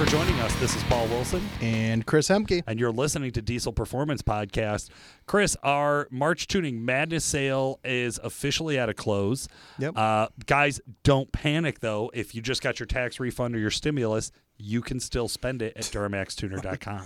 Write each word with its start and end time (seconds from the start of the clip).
for 0.00 0.06
joining 0.06 0.40
us. 0.40 0.54
This 0.54 0.74
is 0.74 0.82
Paul 0.84 1.06
Wilson, 1.08 1.46
And 1.60 2.06
Chris 2.06 2.30
Hemke. 2.30 2.62
and 2.66 2.80
you're 2.80 2.90
listening 2.90 3.32
to 3.32 3.42
Diesel 3.42 3.70
Performance 3.70 4.22
Podcast. 4.22 4.88
Chris, 5.26 5.58
our 5.62 6.08
March 6.10 6.46
Tuning 6.46 6.82
Madness 6.82 7.22
sale 7.22 7.78
is 7.84 8.18
officially 8.24 8.78
at 8.78 8.88
a 8.88 8.94
close. 8.94 9.46
Yep. 9.78 9.98
Uh, 9.98 10.28
guys, 10.46 10.80
don't 11.02 11.30
panic 11.32 11.80
though. 11.80 12.10
If 12.14 12.34
you 12.34 12.40
just 12.40 12.62
got 12.62 12.80
your 12.80 12.86
tax 12.86 13.20
refund 13.20 13.54
or 13.54 13.58
your 13.58 13.70
stimulus, 13.70 14.32
you 14.56 14.80
can 14.80 15.00
still 15.00 15.28
spend 15.28 15.60
it 15.60 15.76
at 15.76 15.82
DuramaxTuner.com. 15.82 17.02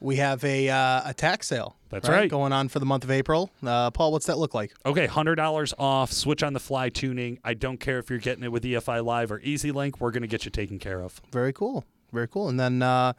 We 0.00 0.16
have 0.16 0.44
a 0.44 0.68
uh, 0.68 1.08
a 1.08 1.14
tax 1.14 1.46
sale. 1.46 1.76
That's 1.88 2.06
right. 2.06 2.28
Going 2.28 2.52
on 2.52 2.68
for 2.68 2.80
the 2.80 2.84
month 2.84 3.02
of 3.04 3.10
April. 3.10 3.50
Uh, 3.64 3.90
Paul, 3.92 4.12
what's 4.12 4.26
that 4.26 4.36
look 4.36 4.52
like? 4.52 4.74
Okay, 4.84 5.06
hundred 5.06 5.36
dollars 5.36 5.72
off. 5.78 6.12
Switch 6.12 6.42
on 6.42 6.52
the 6.52 6.60
fly 6.60 6.90
tuning. 6.90 7.38
I 7.42 7.54
don't 7.54 7.80
care 7.80 7.98
if 7.98 8.10
you're 8.10 8.18
getting 8.18 8.44
it 8.44 8.52
with 8.52 8.62
EFI 8.62 9.02
Live 9.02 9.32
or 9.32 9.40
EZ 9.42 9.64
LYNK. 9.64 10.00
We're 10.00 10.10
going 10.10 10.20
to 10.20 10.28
get 10.28 10.44
you 10.44 10.50
taken 10.50 10.78
care 10.78 11.00
of. 11.00 11.22
Very 11.32 11.54
cool. 11.54 11.82
Very 12.16 12.28
cool. 12.28 12.48
And 12.48 12.58
then 12.58 12.82
uh, 12.82 13.12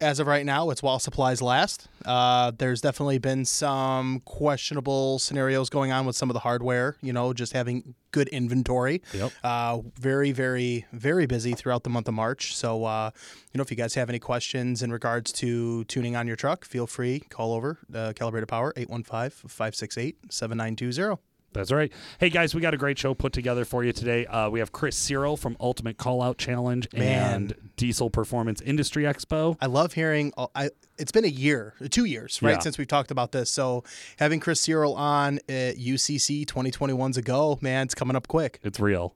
as 0.00 0.20
of 0.20 0.26
right 0.26 0.46
now, 0.46 0.70
it's 0.70 0.82
while 0.82 0.98
supplies 0.98 1.42
last. 1.42 1.88
Uh, 2.04 2.52
there's 2.56 2.80
definitely 2.80 3.18
been 3.18 3.44
some 3.44 4.20
questionable 4.20 5.18
scenarios 5.18 5.68
going 5.68 5.92
on 5.92 6.06
with 6.06 6.16
some 6.16 6.30
of 6.30 6.34
the 6.34 6.40
hardware, 6.40 6.96
you 7.02 7.12
know, 7.12 7.32
just 7.32 7.52
having 7.52 7.94
good 8.12 8.28
inventory. 8.28 9.02
Yep. 9.12 9.32
Uh, 9.42 9.80
very, 9.98 10.32
very, 10.32 10.86
very 10.92 11.26
busy 11.26 11.54
throughout 11.54 11.82
the 11.82 11.90
month 11.90 12.08
of 12.08 12.14
March. 12.14 12.54
So, 12.56 12.84
uh, 12.84 13.10
you 13.52 13.58
know, 13.58 13.62
if 13.62 13.70
you 13.70 13.76
guys 13.76 13.94
have 13.94 14.08
any 14.08 14.20
questions 14.20 14.82
in 14.82 14.92
regards 14.92 15.32
to 15.32 15.84
tuning 15.84 16.14
on 16.14 16.26
your 16.26 16.36
truck, 16.36 16.64
feel 16.64 16.86
free, 16.86 17.20
call 17.20 17.52
over 17.52 17.78
uh, 17.94 18.12
Calibrated 18.14 18.48
Power, 18.48 18.72
815 18.76 19.48
568 19.48 20.16
7920. 20.30 21.33
That's 21.54 21.72
right. 21.72 21.92
Hey 22.18 22.30
guys, 22.30 22.54
we 22.54 22.60
got 22.60 22.74
a 22.74 22.76
great 22.76 22.98
show 22.98 23.14
put 23.14 23.32
together 23.32 23.64
for 23.64 23.82
you 23.84 23.92
today. 23.92 24.26
Uh, 24.26 24.50
we 24.50 24.58
have 24.58 24.72
Chris 24.72 24.96
Cyril 24.96 25.36
from 25.36 25.56
Ultimate 25.60 25.96
Callout 25.96 26.36
Challenge 26.36 26.88
Man. 26.92 27.34
and 27.34 27.54
Diesel 27.76 28.10
Performance 28.10 28.60
Industry 28.60 29.04
Expo. 29.04 29.56
I 29.60 29.66
love 29.66 29.94
hearing. 29.94 30.32
I 30.54 30.70
it's 30.98 31.10
been 31.12 31.24
a 31.24 31.28
year, 31.28 31.74
two 31.90 32.04
years, 32.04 32.40
right, 32.42 32.52
Yeah. 32.52 32.58
since 32.60 32.78
we've 32.78 32.86
talked 32.86 33.10
about 33.10 33.32
this. 33.32 33.50
So 33.50 33.82
having 34.18 34.38
Chris 34.40 34.60
Cyril 34.60 34.94
on 34.94 35.38
at 35.48 35.76
UCC 35.78 36.44
2021's 36.46 37.16
ago, 37.16 37.58
man, 37.60 37.86
it's 37.86 37.94
coming 37.94 38.14
up 38.16 38.28
quick. 38.28 38.60
It's 38.62 38.78
real. 38.78 39.14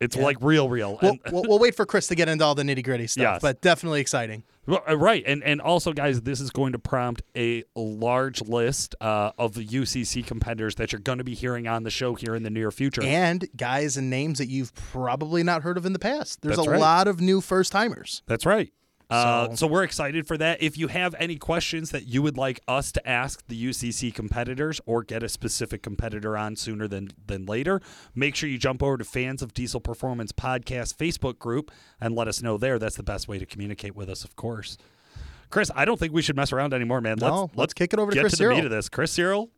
It's 0.00 0.16
like 0.16 0.38
real, 0.40 0.68
real. 0.68 0.98
We'll, 1.02 1.18
we'll, 1.30 1.42
we'll 1.46 1.58
wait 1.58 1.74
for 1.74 1.84
Chris 1.86 2.06
to 2.08 2.14
get 2.14 2.28
into 2.28 2.44
all 2.44 2.54
the 2.54 2.62
nitty 2.62 2.82
gritty 2.82 3.06
stuff, 3.06 3.22
Yes. 3.34 3.42
but 3.42 3.60
definitely 3.60 4.00
exciting. 4.00 4.44
Well, 4.66 4.82
uh, 4.88 4.96
Right, 4.96 5.22
and 5.26 5.42
and 5.42 5.60
also, 5.60 5.92
guys, 5.92 6.20
this 6.22 6.40
is 6.40 6.50
going 6.50 6.72
to 6.72 6.78
prompt 6.78 7.22
a 7.36 7.64
large 7.74 8.40
list 8.42 8.94
uh, 9.00 9.32
of 9.38 9.54
the 9.54 9.66
UCC 9.66 10.24
competitors 10.24 10.76
that 10.76 10.92
you're 10.92 11.00
going 11.00 11.18
to 11.18 11.24
be 11.24 11.34
hearing 11.34 11.66
on 11.66 11.82
the 11.82 11.90
show 11.90 12.14
here 12.14 12.34
in 12.34 12.42
the 12.42 12.50
near 12.50 12.70
future. 12.70 13.02
And 13.02 13.48
guys 13.56 13.96
and 13.96 14.08
names 14.10 14.38
that 14.38 14.48
you've 14.48 14.74
probably 14.74 15.42
not 15.42 15.62
heard 15.62 15.76
of 15.76 15.86
in 15.86 15.92
the 15.92 15.98
past. 15.98 16.42
There's 16.42 16.56
That's 16.56 16.68
a 16.68 16.70
right. 16.72 16.80
lot 16.80 17.08
of 17.08 17.20
new 17.20 17.40
first 17.40 17.72
timers. 17.72 18.22
That's 18.26 18.46
right. 18.46 18.72
Uh, 19.10 19.48
So- 19.48 19.54
so 19.56 19.66
we're 19.66 19.82
excited 19.82 20.26
for 20.26 20.38
that. 20.38 20.62
If 20.62 20.78
you 20.78 20.88
have 20.88 21.14
any 21.18 21.36
questions 21.36 21.90
that 21.90 22.06
you 22.06 22.22
would 22.22 22.36
like 22.36 22.60
us 22.68 22.92
to 22.92 23.08
ask 23.08 23.46
the 23.48 23.56
UCC 23.56 24.10
competitors 24.14 24.80
or 24.86 25.02
get 25.02 25.22
a 25.22 25.28
specific 25.28 25.82
competitor 25.82 26.36
on 26.36 26.56
sooner 26.56 26.86
than 26.88 27.10
than 27.26 27.46
later, 27.46 27.80
make 28.14 28.34
sure 28.36 28.48
you 28.48 28.58
jump 28.58 28.82
over 28.82 28.96
to 28.96 29.04
Fans 29.04 29.42
of 29.42 29.52
Diesel 29.54 29.80
Performance 29.80 30.32
Podcast 30.32 30.96
Facebook 30.96 31.38
group 31.38 31.70
and 32.00 32.14
let 32.14 32.28
us 32.28 32.42
know 32.42 32.56
there. 32.56 32.78
That's 32.78 32.96
the 32.96 33.02
best 33.02 33.28
way 33.28 33.38
to 33.38 33.46
communicate 33.46 33.94
with 33.96 34.08
us, 34.08 34.24
of 34.24 34.36
course. 34.36 34.76
Chris, 35.50 35.70
I 35.74 35.84
don't 35.84 35.98
think 35.98 36.12
we 36.12 36.22
should 36.22 36.36
mess 36.36 36.52
around 36.52 36.72
anymore, 36.72 37.00
man. 37.00 37.16
No, 37.20 37.40
let's, 37.42 37.56
let's 37.56 37.74
kick 37.74 37.92
it 37.92 37.98
over 37.98 38.12
to 38.12 38.14
get 38.14 38.20
Chris 38.22 38.32
to 38.38 38.44
the 38.44 38.50
meat 38.50 38.64
of 38.64 38.70
this. 38.70 38.88
Chris 38.88 39.10
Cyril. 39.10 39.50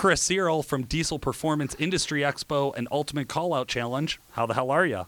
Chris 0.00 0.22
Cyril 0.22 0.62
from 0.62 0.84
Diesel 0.84 1.18
Performance 1.18 1.76
Industry 1.78 2.22
Expo 2.22 2.74
and 2.74 2.88
Ultimate 2.90 3.28
Callout 3.28 3.66
Challenge. 3.66 4.18
How 4.30 4.46
the 4.46 4.54
hell 4.54 4.70
are 4.70 4.86
you? 4.86 5.04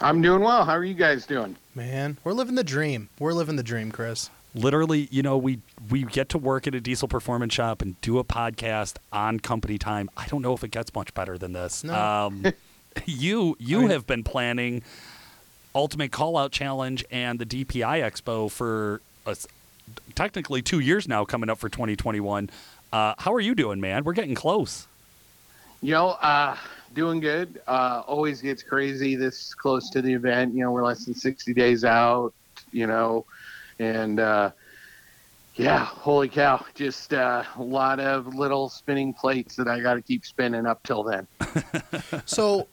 I'm 0.00 0.20
doing 0.20 0.40
well. 0.40 0.64
How 0.64 0.72
are 0.72 0.82
you 0.82 0.94
guys 0.94 1.24
doing? 1.24 1.54
Man, 1.76 2.16
we're 2.24 2.32
living 2.32 2.56
the 2.56 2.64
dream. 2.64 3.10
We're 3.20 3.32
living 3.32 3.54
the 3.54 3.62
dream, 3.62 3.92
Chris. 3.92 4.28
Literally, 4.56 5.06
you 5.12 5.22
know, 5.22 5.38
we 5.38 5.60
we 5.88 6.02
get 6.02 6.30
to 6.30 6.38
work 6.38 6.66
at 6.66 6.74
a 6.74 6.80
diesel 6.80 7.06
performance 7.06 7.54
shop 7.54 7.80
and 7.80 8.00
do 8.00 8.18
a 8.18 8.24
podcast 8.24 8.96
on 9.12 9.38
company 9.38 9.78
time. 9.78 10.10
I 10.16 10.26
don't 10.26 10.42
know 10.42 10.52
if 10.52 10.64
it 10.64 10.72
gets 10.72 10.92
much 10.96 11.14
better 11.14 11.38
than 11.38 11.52
this. 11.52 11.84
No. 11.84 11.94
Um, 11.94 12.44
you 13.06 13.56
you 13.60 13.86
have 13.86 14.04
been 14.04 14.24
planning 14.24 14.82
Ultimate 15.76 16.10
Callout 16.10 16.50
Challenge 16.50 17.04
and 17.12 17.38
the 17.38 17.46
DPI 17.46 18.02
Expo 18.02 18.50
for 18.50 19.00
uh, 19.24 19.36
technically 20.16 20.60
two 20.60 20.80
years 20.80 21.06
now, 21.06 21.24
coming 21.24 21.48
up 21.48 21.58
for 21.58 21.68
2021. 21.68 22.50
Uh, 22.92 23.14
how 23.18 23.34
are 23.34 23.40
you 23.40 23.54
doing, 23.54 23.80
man? 23.80 24.04
We're 24.04 24.14
getting 24.14 24.34
close. 24.34 24.86
You 25.82 25.92
know, 25.92 26.08
uh, 26.08 26.56
doing 26.94 27.20
good. 27.20 27.60
Uh, 27.66 28.02
always 28.06 28.40
gets 28.40 28.62
crazy 28.62 29.14
this 29.14 29.54
close 29.54 29.90
to 29.90 30.02
the 30.02 30.12
event. 30.12 30.54
You 30.54 30.64
know, 30.64 30.72
we're 30.72 30.84
less 30.84 31.04
than 31.04 31.14
60 31.14 31.54
days 31.54 31.84
out, 31.84 32.32
you 32.72 32.86
know, 32.86 33.26
and 33.78 34.18
uh, 34.18 34.50
yeah, 35.54 35.84
holy 35.84 36.28
cow. 36.28 36.64
Just 36.74 37.12
uh, 37.12 37.44
a 37.56 37.62
lot 37.62 38.00
of 38.00 38.34
little 38.34 38.68
spinning 38.68 39.12
plates 39.12 39.56
that 39.56 39.68
I 39.68 39.80
got 39.80 39.94
to 39.94 40.02
keep 40.02 40.24
spinning 40.24 40.66
up 40.66 40.82
till 40.82 41.02
then. 41.02 41.26
So, 42.26 42.68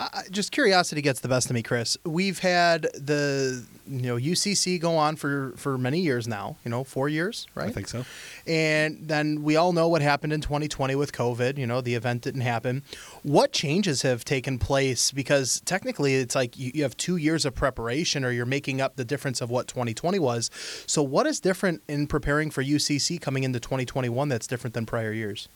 uh, 0.00 0.22
just 0.30 0.52
curiosity 0.52 1.02
gets 1.02 1.20
the 1.20 1.28
best 1.28 1.50
of 1.50 1.54
me, 1.54 1.62
Chris. 1.62 1.98
We've 2.04 2.38
had 2.38 2.82
the 2.94 3.64
you 3.86 4.02
know 4.02 4.16
UCC 4.16 4.80
go 4.80 4.96
on 4.96 5.16
for 5.16 5.52
for 5.56 5.76
many 5.76 6.00
years 6.00 6.26
now. 6.26 6.56
You 6.64 6.70
know, 6.70 6.84
four 6.84 7.08
years, 7.08 7.46
right? 7.54 7.68
I 7.68 7.72
think 7.72 7.88
so. 7.88 8.04
And 8.46 9.08
then 9.08 9.42
we 9.42 9.56
all 9.56 9.72
know 9.72 9.88
what 9.88 10.02
happened 10.02 10.32
in 10.32 10.40
2020 10.40 10.94
with 10.94 11.12
COVID. 11.12 11.58
You 11.58 11.66
know, 11.66 11.80
the 11.80 11.94
event 11.94 12.22
didn't 12.22 12.40
happen. 12.42 12.82
What 13.22 13.52
changes 13.52 14.02
have 14.02 14.24
taken 14.24 14.58
place? 14.58 15.12
Because 15.12 15.60
technically, 15.64 16.14
it's 16.16 16.34
like 16.34 16.58
you, 16.58 16.70
you 16.74 16.82
have 16.82 16.96
two 16.96 17.16
years 17.16 17.44
of 17.44 17.54
preparation, 17.54 18.24
or 18.24 18.30
you're 18.30 18.46
making 18.46 18.80
up 18.80 18.96
the 18.96 19.04
difference 19.04 19.40
of 19.40 19.50
what 19.50 19.68
2020 19.68 20.18
was. 20.18 20.50
So, 20.86 21.02
what 21.02 21.26
is 21.26 21.40
different 21.40 21.82
in 21.88 22.06
preparing 22.06 22.50
for 22.50 22.62
UCC 22.62 23.20
coming 23.20 23.44
into 23.44 23.60
2021 23.60 24.28
that's 24.28 24.46
different 24.46 24.74
than 24.74 24.86
prior 24.86 25.12
years? 25.12 25.48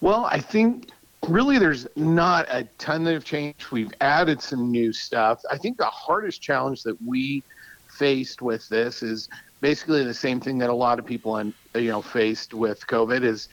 Well, 0.00 0.26
I 0.26 0.40
think 0.40 0.90
really 1.28 1.58
there's 1.58 1.86
not 1.96 2.46
a 2.48 2.64
ton 2.78 3.06
of 3.06 3.24
change. 3.24 3.70
We've 3.70 3.92
added 4.00 4.40
some 4.40 4.70
new 4.70 4.92
stuff. 4.92 5.42
I 5.50 5.58
think 5.58 5.76
the 5.78 5.84
hardest 5.86 6.40
challenge 6.40 6.82
that 6.82 6.96
we 7.02 7.42
faced 7.88 8.42
with 8.42 8.68
this 8.68 9.02
is 9.02 9.28
basically 9.60 10.04
the 10.04 10.14
same 10.14 10.40
thing 10.40 10.58
that 10.58 10.70
a 10.70 10.74
lot 10.74 10.98
of 10.98 11.06
people 11.06 11.38
in, 11.38 11.54
you 11.74 11.90
know 11.90 12.02
faced 12.02 12.54
with 12.54 12.86
COVID 12.86 13.22
is 13.22 13.48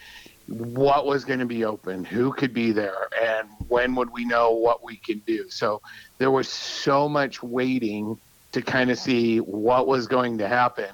what 0.48 1.06
was 1.06 1.24
going 1.24 1.40
to 1.40 1.46
be 1.46 1.64
open, 1.64 2.04
who 2.04 2.34
could 2.34 2.54
be 2.54 2.72
there, 2.72 3.08
and 3.22 3.48
when 3.68 3.96
would 3.96 4.10
we 4.12 4.26
know 4.26 4.52
what 4.52 4.84
we 4.84 4.98
can 4.98 5.20
do. 5.20 5.50
So 5.50 5.82
there 6.18 6.32
was 6.32 6.50
so 6.50 7.08
much 7.08 7.42
waiting 7.42 8.20
to 8.52 8.62
kind 8.62 8.92
of 8.92 9.00
see 9.00 9.38
what 9.40 9.88
was 9.88 10.08
going 10.08 10.38
to 10.40 10.48
happen. 10.48 10.90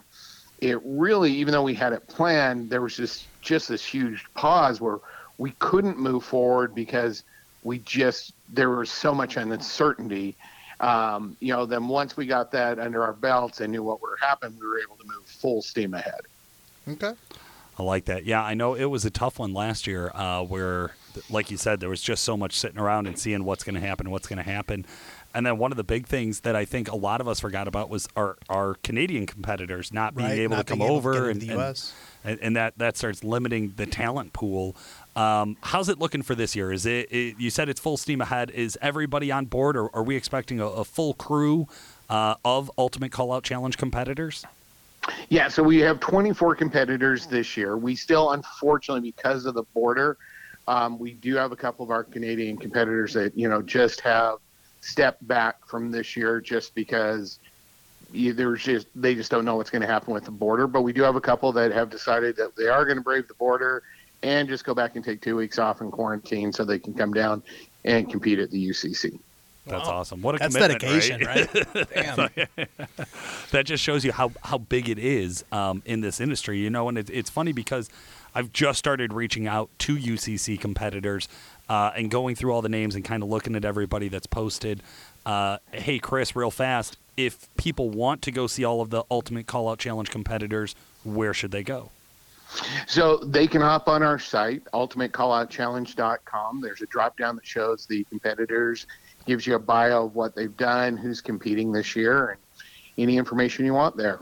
It 0.60 0.80
really, 0.84 1.32
even 1.34 1.52
though 1.52 1.64
we 1.64 1.74
had 1.74 1.94
it 1.94 2.08
planned, 2.08 2.70
there 2.70 2.82
was 2.82 2.96
just 2.96 3.26
just 3.42 3.70
this 3.70 3.86
huge 3.86 4.26
pause 4.34 4.82
where 4.82 5.00
we 5.38 5.52
couldn't 5.60 5.98
move 6.00 6.24
forward 6.24 6.74
because 6.76 7.24
we 7.64 7.80
just 7.80 8.34
there 8.54 8.70
was 8.70 8.90
so 8.90 9.14
much 9.14 9.38
uncertainty. 9.38 10.36
Um, 10.80 11.36
you 11.40 11.54
know, 11.54 11.66
then 11.66 11.88
once 11.88 12.16
we 12.16 12.26
got 12.28 12.52
that 12.52 12.80
under 12.80 13.04
our 13.04 13.14
belts 13.14 13.62
and 13.62 13.72
knew 13.72 13.84
what 13.84 14.02
were 14.02 14.18
happening, 14.22 14.58
we 14.60 14.68
were 14.68 14.80
able 14.80 14.96
to 14.98 15.06
move 15.06 15.26
full 15.26 15.62
steam 15.62 15.94
ahead. 15.94 16.22
Okay. 16.88 17.14
I 17.80 17.84
like 17.84 18.06
that. 18.06 18.26
Yeah, 18.26 18.44
I 18.44 18.54
know 18.56 18.74
it 18.74 18.86
was 18.86 19.06
a 19.06 19.12
tough 19.12 19.38
one 19.40 19.54
last 19.54 19.86
year 19.86 20.12
uh, 20.16 20.44
where, 20.44 20.96
like 21.30 21.52
you 21.52 21.58
said, 21.58 21.80
there 21.80 21.90
was 21.90 22.02
just 22.02 22.24
so 22.24 22.36
much 22.36 22.58
sitting 22.58 22.80
around 22.80 23.06
and 23.06 23.18
seeing 23.20 23.44
what's 23.44 23.64
going 23.64 23.76
to 23.76 23.82
happen, 23.82 24.10
what's 24.10 24.28
going 24.28 24.38
to 24.38 24.50
happen. 24.50 24.86
And 25.36 25.46
then 25.46 25.60
one 25.60 25.72
of 25.72 25.78
the 25.78 25.84
big 25.84 26.08
things 26.08 26.40
that 26.40 26.56
I 26.56 26.66
think 26.66 26.92
a 26.92 26.96
lot 26.96 27.22
of 27.22 27.28
us 27.28 27.40
forgot 27.40 27.68
about 27.68 27.90
was 27.90 28.08
our, 28.16 28.38
our 28.50 28.76
Canadian 28.84 29.28
competitors 29.28 29.94
not 29.94 30.16
being 30.16 30.30
Right, 30.30 30.40
able 30.40 30.56
not 30.56 30.66
to 30.66 30.72
come 30.72 30.80
being 30.80 30.90
able 30.92 31.02
to 31.02 31.08
over 31.10 31.26
get 31.26 31.32
and, 31.32 31.42
the 31.42 31.60
US. 31.60 31.94
and, 32.17 32.17
and 32.28 32.56
that, 32.56 32.78
that 32.78 32.98
starts 32.98 33.24
limiting 33.24 33.74
the 33.78 33.86
talent 33.86 34.34
pool. 34.34 34.76
Um, 35.16 35.58
how's 35.62 35.90
it 35.90 36.00
looking 36.00 36.22
for 36.22 36.36
this 36.36 36.56
year? 36.56 36.72
Is 36.72 36.86
it, 36.86 37.12
it 37.12 37.36
you 37.40 37.50
said 37.50 37.70
it's 37.70 37.80
full 37.80 37.98
steam 37.98 38.22
ahead? 38.22 38.52
Is 38.52 38.78
everybody 38.82 39.32
on 39.32 39.46
board, 39.46 39.78
or 39.78 39.94
are 39.96 40.04
we 40.04 40.16
expecting 40.16 40.60
a, 40.60 40.68
a 40.68 40.84
full 40.84 41.14
crew 41.14 41.68
uh, 42.10 42.36
of 42.46 42.70
Ultimate 42.78 43.12
Callout 43.12 43.44
Challenge 43.44 43.78
competitors? 43.78 44.46
Yeah, 45.30 45.48
so 45.48 45.64
we 45.64 45.78
have 45.80 46.00
24 46.00 46.56
competitors 46.56 47.28
this 47.28 47.56
year. 47.56 47.78
We 47.78 47.96
still, 47.96 48.32
unfortunately, 48.32 49.10
because 49.10 49.46
of 49.46 49.54
the 49.54 49.64
border, 49.74 50.18
um, 50.68 51.00
we 51.00 51.14
do 51.14 51.36
have 51.36 51.52
a 51.52 51.56
couple 51.56 51.86
of 51.86 51.92
our 51.92 52.04
Canadian 52.04 52.58
competitors 52.58 53.14
that 53.14 53.38
you 53.38 53.48
know 53.48 53.62
just 53.62 54.02
have 54.02 54.40
stepped 54.82 55.26
back 55.28 55.66
from 55.68 55.92
this 55.92 56.16
year 56.16 56.42
just 56.42 56.76
because 56.76 57.40
there's 58.14 58.64
just 58.64 58.88
they 58.96 59.16
just 59.16 59.30
don't 59.32 59.46
know 59.46 59.56
what's 59.56 59.70
going 59.70 59.82
to 59.82 59.88
happen 59.88 60.14
with 60.14 60.26
the 60.26 60.32
border. 60.32 60.68
But 60.68 60.82
we 60.82 60.94
do 60.94 61.04
have 61.04 61.16
a 61.16 61.22
couple 61.22 61.52
that 61.54 61.72
have 61.72 61.90
decided 61.90 62.36
that 62.38 62.56
they 62.56 62.68
are 62.68 62.86
going 62.86 62.98
to 62.98 63.04
brave 63.04 63.28
the 63.28 63.34
border 63.36 63.84
and 64.24 64.48
just 64.48 64.64
go 64.66 64.74
back 64.74 64.96
and 64.96 65.06
take 65.06 65.22
two 65.22 65.36
weeks 65.36 65.60
off 65.60 65.82
in 65.82 65.92
quarantine 65.92 66.52
so 66.52 66.66
they 66.66 66.80
can 66.80 66.94
come 66.94 67.14
down 67.14 67.44
and 67.86 68.10
compete 68.10 68.40
at 68.40 68.50
the 68.52 68.70
UCC. 68.70 69.20
That's 69.66 69.88
Wow. 69.88 69.96
awesome. 69.98 70.22
What 70.22 70.36
a 70.36 70.38
That's 70.40 70.56
commitment, 70.56 70.82
dedication, 70.82 71.26
right? 71.26 71.54
right? 71.76 71.88
Damn. 71.94 72.30
that 73.52 73.66
just 73.66 73.84
shows 73.84 74.06
you 74.06 74.12
how 74.12 74.32
how 74.42 74.58
big 74.58 74.90
it 74.90 74.98
is 74.98 75.44
um, 75.52 75.82
in 75.86 76.02
this 76.02 76.20
industry. 76.22 76.58
You 76.60 76.70
know, 76.70 76.88
and 76.90 76.98
it, 76.98 77.10
it's 77.10 77.30
funny 77.30 77.52
because 77.52 77.90
I've 78.34 78.54
just 78.54 78.80
started 78.80 79.12
reaching 79.14 79.46
out 79.48 79.70
to 79.80 79.98
UCC 79.98 80.60
competitors 80.60 81.28
uh, 81.70 81.92
and 81.96 82.10
going 82.10 82.36
through 82.36 82.54
all 82.54 82.62
the 82.62 82.70
names 82.70 82.96
and 82.96 83.04
kind 83.04 83.22
of 83.24 83.30
looking 83.30 83.56
at 83.56 83.66
everybody 83.66 84.08
that's 84.08 84.28
posted. 84.28 84.82
Uh, 85.26 85.58
hey, 85.74 86.00
Chris, 86.00 86.36
real 86.36 86.52
fast. 86.52 86.98
If 87.18 87.54
people 87.58 87.90
want 87.90 88.22
to 88.24 88.32
go 88.32 88.48
see 88.48 88.64
all 88.64 88.80
of 88.82 88.92
the 88.92 89.04
Ultimate 89.10 89.48
Call 89.48 89.68
Out 89.68 89.80
Challenge 89.80 90.10
competitors, 90.10 90.76
where 91.04 91.34
should 91.34 91.52
they 91.52 91.64
go? 91.64 91.92
So 92.88 93.18
they 93.18 93.48
can 93.48 93.62
hop 93.62 93.88
on 93.88 94.04
our 94.04 94.20
site, 94.20 94.64
ultimatecalloutchallenge.com. 94.74 96.62
There's 96.62 96.82
a 96.82 96.86
drop 96.86 97.18
down 97.18 97.36
that 97.36 97.46
shows 97.46 97.86
the 97.86 98.04
competitors, 98.06 98.88
gives 99.26 99.46
you 99.46 99.56
a 99.56 99.60
bio 99.60 100.06
of 100.06 100.16
what 100.16 100.36
they've 100.36 100.56
done, 100.56 100.96
who's 100.96 101.20
competing 101.20 101.72
this 101.72 101.96
year, 101.96 102.30
and 102.30 102.40
any 102.98 103.18
information 103.18 103.66
you 103.66 103.74
want 103.74 103.98
there. 103.98 104.22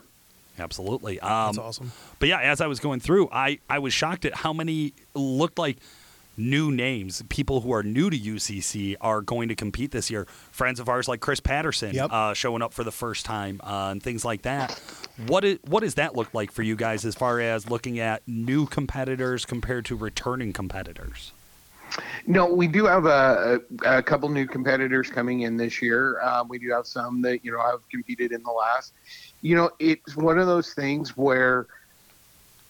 Absolutely. 0.58 1.20
Um, 1.20 1.48
That's 1.48 1.58
awesome. 1.58 1.92
But 2.20 2.30
yeah, 2.30 2.40
as 2.40 2.62
I 2.62 2.68
was 2.68 2.80
going 2.80 3.00
through, 3.00 3.30
I, 3.32 3.60
I 3.70 3.80
was 3.80 3.94
shocked 3.94 4.26
at 4.26 4.34
how 4.34 4.54
many 4.54 4.94
looked 5.14 5.60
like 5.60 5.78
new 6.38 6.72
names. 6.72 7.24
People 7.30 7.62
who 7.62 7.72
are 7.74 7.84
new 7.84 8.10
to 8.10 8.18
UCC 8.18 8.96
are 9.02 9.22
going 9.22 9.50
to 9.50 9.56
compete 9.56 9.92
this 9.92 10.10
year. 10.10 10.26
Friends 10.52 10.80
of 10.80 10.90
ours 10.90 11.08
like 11.08 11.20
Chris 11.20 11.40
Patterson 11.40 11.94
Yep. 11.94 12.12
uh, 12.12 12.34
showing 12.34 12.62
up 12.62 12.74
for 12.74 12.84
the 12.84 12.92
first 12.92 13.26
time 13.26 13.60
uh, 13.64 13.90
and 13.92 14.02
things 14.02 14.26
like 14.26 14.42
that. 14.44 14.80
What 15.28 15.44
is, 15.46 15.60
what 15.68 15.82
does 15.82 15.96
that 15.96 16.16
look 16.16 16.34
like 16.34 16.52
for 16.52 16.64
you 16.64 16.76
guys 16.76 17.06
as 17.06 17.16
far 17.16 17.40
as 17.40 17.70
looking 17.70 18.00
at 18.00 18.22
new 18.28 18.66
competitors 18.66 19.46
compared 19.46 19.86
to 19.86 19.96
returning 19.96 20.54
competitors? 20.54 21.32
No, 22.28 22.52
we 22.52 22.68
do 22.68 22.86
have 22.86 23.06
a, 23.06 23.62
a, 23.86 23.98
a 23.98 24.04
couple 24.04 24.28
new 24.30 24.48
competitors 24.48 25.10
coming 25.10 25.42
in 25.42 25.56
this 25.56 25.82
year. 25.82 26.20
Um, 26.22 26.48
we 26.50 26.60
do 26.60 26.72
have 26.72 26.88
some 26.88 27.22
that 27.22 27.46
you 27.46 27.52
know 27.52 27.62
have 27.62 27.88
competed 27.90 28.32
in 28.32 28.44
the 28.44 28.52
last. 28.52 28.94
You 29.42 29.56
know, 29.56 29.70
it's 29.80 30.16
one 30.18 30.40
of 30.40 30.48
those 30.48 30.74
things 30.74 31.16
where 31.16 31.68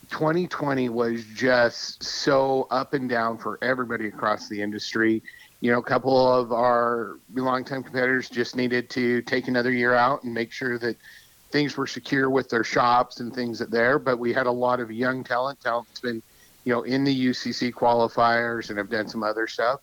2020 0.10 0.90
was 0.90 1.24
just 1.34 2.04
so 2.04 2.68
up 2.72 2.94
and 2.94 3.10
down 3.10 3.38
for 3.38 3.58
everybody 3.62 4.08
across 4.08 4.50
the 4.50 4.62
industry. 4.62 5.22
You 5.62 5.72
know, 5.72 5.80
a 5.80 5.84
couple 5.84 6.32
of 6.32 6.52
our 6.52 7.20
longtime 7.34 7.84
competitors 7.84 8.30
just 8.30 8.56
needed 8.56 8.90
to 8.92 9.22
take 9.24 9.48
another 9.48 9.72
year 9.72 9.94
out 9.94 10.24
and 10.24 10.34
make 10.34 10.52
sure 10.52 10.78
that 10.80 10.98
things 11.52 11.78
were 11.78 11.88
secure 11.88 12.30
with 12.30 12.50
their 12.50 12.64
shops 12.64 13.20
and 13.20 13.34
things 13.34 13.60
that 13.60 13.72
there. 13.72 13.98
But 14.00 14.20
we 14.20 14.34
had 14.34 14.48
a 14.48 14.52
lot 14.52 14.80
of 14.80 14.92
young 14.92 15.24
talent, 15.24 15.62
talent 15.62 15.88
that's 15.88 16.02
been, 16.02 16.22
you 16.64 16.74
know, 16.74 16.84
in 16.84 17.04
the 17.04 17.28
UCC 17.28 17.72
qualifiers 17.72 18.70
and 18.70 18.78
have 18.78 18.90
done 18.90 19.08
some 19.08 19.24
other 19.24 19.48
stuff. 19.48 19.80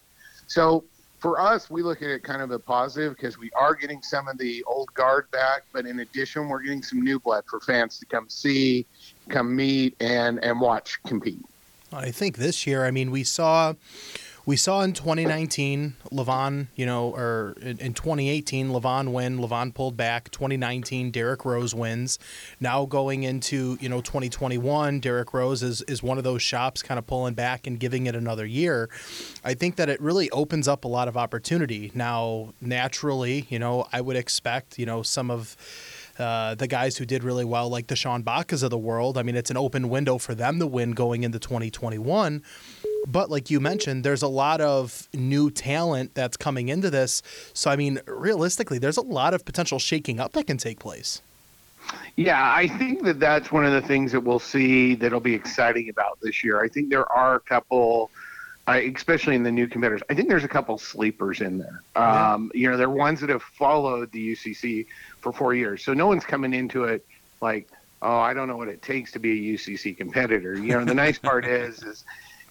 So 0.47 0.85
for 1.23 1.41
us, 1.41 1.71
we 1.71 1.83
look 1.83 2.03
at 2.03 2.11
it 2.11 2.25
kind 2.25 2.43
of 2.43 2.51
a 2.51 2.59
positive 2.59 3.15
because 3.15 3.39
we 3.39 3.49
are 3.53 3.77
getting 3.77 4.03
some 4.03 4.27
of 4.27 4.37
the 4.39 4.63
old 4.65 4.93
guard 4.95 5.31
back, 5.31 5.63
but 5.73 5.87
in 5.87 6.01
addition, 6.01 6.49
we're 6.49 6.63
getting 6.63 6.83
some 6.83 7.01
new 7.01 7.21
blood 7.21 7.45
for 7.49 7.61
fans 7.61 8.01
to 8.01 8.07
come 8.07 8.29
see, 8.29 8.85
come 9.29 9.55
meet, 9.55 9.97
and 10.01 10.43
and 10.43 10.61
watch 10.61 11.03
compete. 11.05 11.41
I 11.93 12.11
think 12.11 12.39
this 12.39 12.67
year, 12.67 12.85
I 12.85 12.91
mean, 12.91 13.11
we 13.11 13.23
saw 13.23 13.75
we 14.45 14.57
saw 14.57 14.83
in 14.83 14.93
2019 14.93 15.95
Levon, 16.11 16.67
you 16.75 16.85
know, 16.85 17.15
or 17.15 17.55
in, 17.61 17.79
in 17.79 17.95
2018 17.95 18.71
Levon 18.71 19.13
win, 19.13 19.39
Levon 19.39 19.73
pulled 19.73 19.97
back. 19.97 20.31
2019 20.31 21.13
Derek 21.13 21.45
Rose 21.45 21.75
wins. 21.75 22.19
Now 22.59 22.85
going 22.85 23.23
into 23.23 23.79
you 23.81 23.89
know 23.89 24.01
2021, 24.01 25.01
Derek 25.01 25.33
Rose 25.33 25.63
is 25.63 25.83
is 25.83 26.03
one 26.03 26.19
of 26.19 26.25
those 26.25 26.43
shops 26.43 26.83
kind 26.83 26.99
of 26.99 27.07
pulling 27.07 27.35
back 27.35 27.67
and 27.67 27.79
giving 27.79 28.07
it 28.07 28.17
another 28.17 28.45
year. 28.45 28.89
I 29.45 29.55
think 29.55 29.77
that 29.77 29.89
it 29.89 30.01
really 30.01 30.29
opens 30.31 30.67
up 30.67 30.85
a 30.85 30.89
lot 30.89 31.07
of 31.07 31.17
opportunity. 31.17 31.93
Now, 31.95 32.53
naturally, 32.61 33.47
you 33.49 33.59
know, 33.59 33.87
I 33.93 34.01
would 34.01 34.17
expect 34.17 34.79
you 34.79 34.87
know 34.87 35.03
some 35.03 35.31
of 35.31 35.57
uh, 36.23 36.55
the 36.55 36.67
guys 36.67 36.97
who 36.97 37.05
did 37.05 37.25
really 37.25 37.45
well, 37.45 37.69
like 37.69 37.89
the 37.89 37.97
Sean 37.97 38.25
of 38.27 38.71
the 38.71 38.79
world. 38.79 39.19
I 39.19 39.23
mean, 39.23 39.37
it's 39.37 39.51
an 39.51 39.57
open 39.57 39.89
window 39.89 40.19
for 40.19 40.35
them 40.35 40.59
to 40.61 40.67
win 40.67 40.93
going 40.93 41.25
into 41.25 41.39
2021. 41.39 42.43
But 43.07 43.31
like 43.31 43.51
you 43.51 43.61
mentioned, 43.61 44.05
there's 44.05 44.23
a 44.23 44.29
lot 44.29 44.61
of 44.61 45.09
new 45.13 45.51
talent 45.51 46.15
that's 46.15 46.37
coming 46.37 46.69
into 46.69 46.89
this. 46.89 47.23
So, 47.53 47.71
I 47.71 47.77
mean, 47.77 48.01
realistically, 48.07 48.79
there's 48.79 48.97
a 48.97 49.03
lot 49.03 49.35
of 49.35 49.45
potential 49.45 49.79
shaking 49.79 50.21
up 50.21 50.33
that 50.33 50.47
can 50.47 50.57
take 50.57 50.79
place. 50.79 51.21
Yeah, 52.17 52.55
I 52.55 52.69
think 52.69 53.03
that 53.05 53.19
that's 53.19 53.51
one 53.51 53.65
of 53.65 53.73
the 53.73 53.83
things 53.83 54.13
that 54.13 54.21
we'll 54.21 54.39
see 54.39 54.95
that'll 54.95 55.21
be 55.21 55.35
exciting 55.35 55.89
about 55.89 56.19
this 56.23 56.45
year. 56.45 56.63
I 56.63 56.69
think 56.69 56.91
there 56.91 57.11
are 57.11 57.35
a 57.35 57.41
couple, 57.41 58.11
I, 58.67 58.79
especially 58.79 59.35
in 59.35 59.43
the 59.43 59.51
new 59.51 59.67
competitors. 59.67 60.03
I 60.09 60.15
think 60.15 60.29
there's 60.29 60.45
a 60.45 60.49
couple 60.49 60.79
sleepers 60.79 61.41
in 61.41 61.59
there. 61.59 61.83
Yeah. 61.97 62.35
Um, 62.35 62.53
you 62.55 62.71
know, 62.71 62.77
they're 62.77 62.89
ones 62.89 63.21
that 63.21 63.31
have 63.31 63.43
followed 63.43 64.13
the 64.13 64.35
UCC 64.35 64.87
for 65.23 65.33
four 65.33 65.55
years, 65.55 65.83
so 65.85 65.95
no 65.95 66.07
one's 66.07 66.25
coming 66.25 66.53
into 66.53 66.85
it 66.85 67.05
like, 67.41 67.69
oh, 68.03 68.19
I 68.19 68.35
don't 68.35 68.49
know 68.49 68.57
what 68.57 68.69
it 68.69 68.83
takes 68.83 69.13
to 69.13 69.19
be 69.19 69.51
a 69.51 69.55
UCC 69.57 69.97
competitor. 69.97 70.55
You 70.55 70.73
know, 70.79 70.85
the 70.85 70.95
nice 70.95 71.19
part 71.31 71.45
is, 71.47 71.83
is 71.83 72.05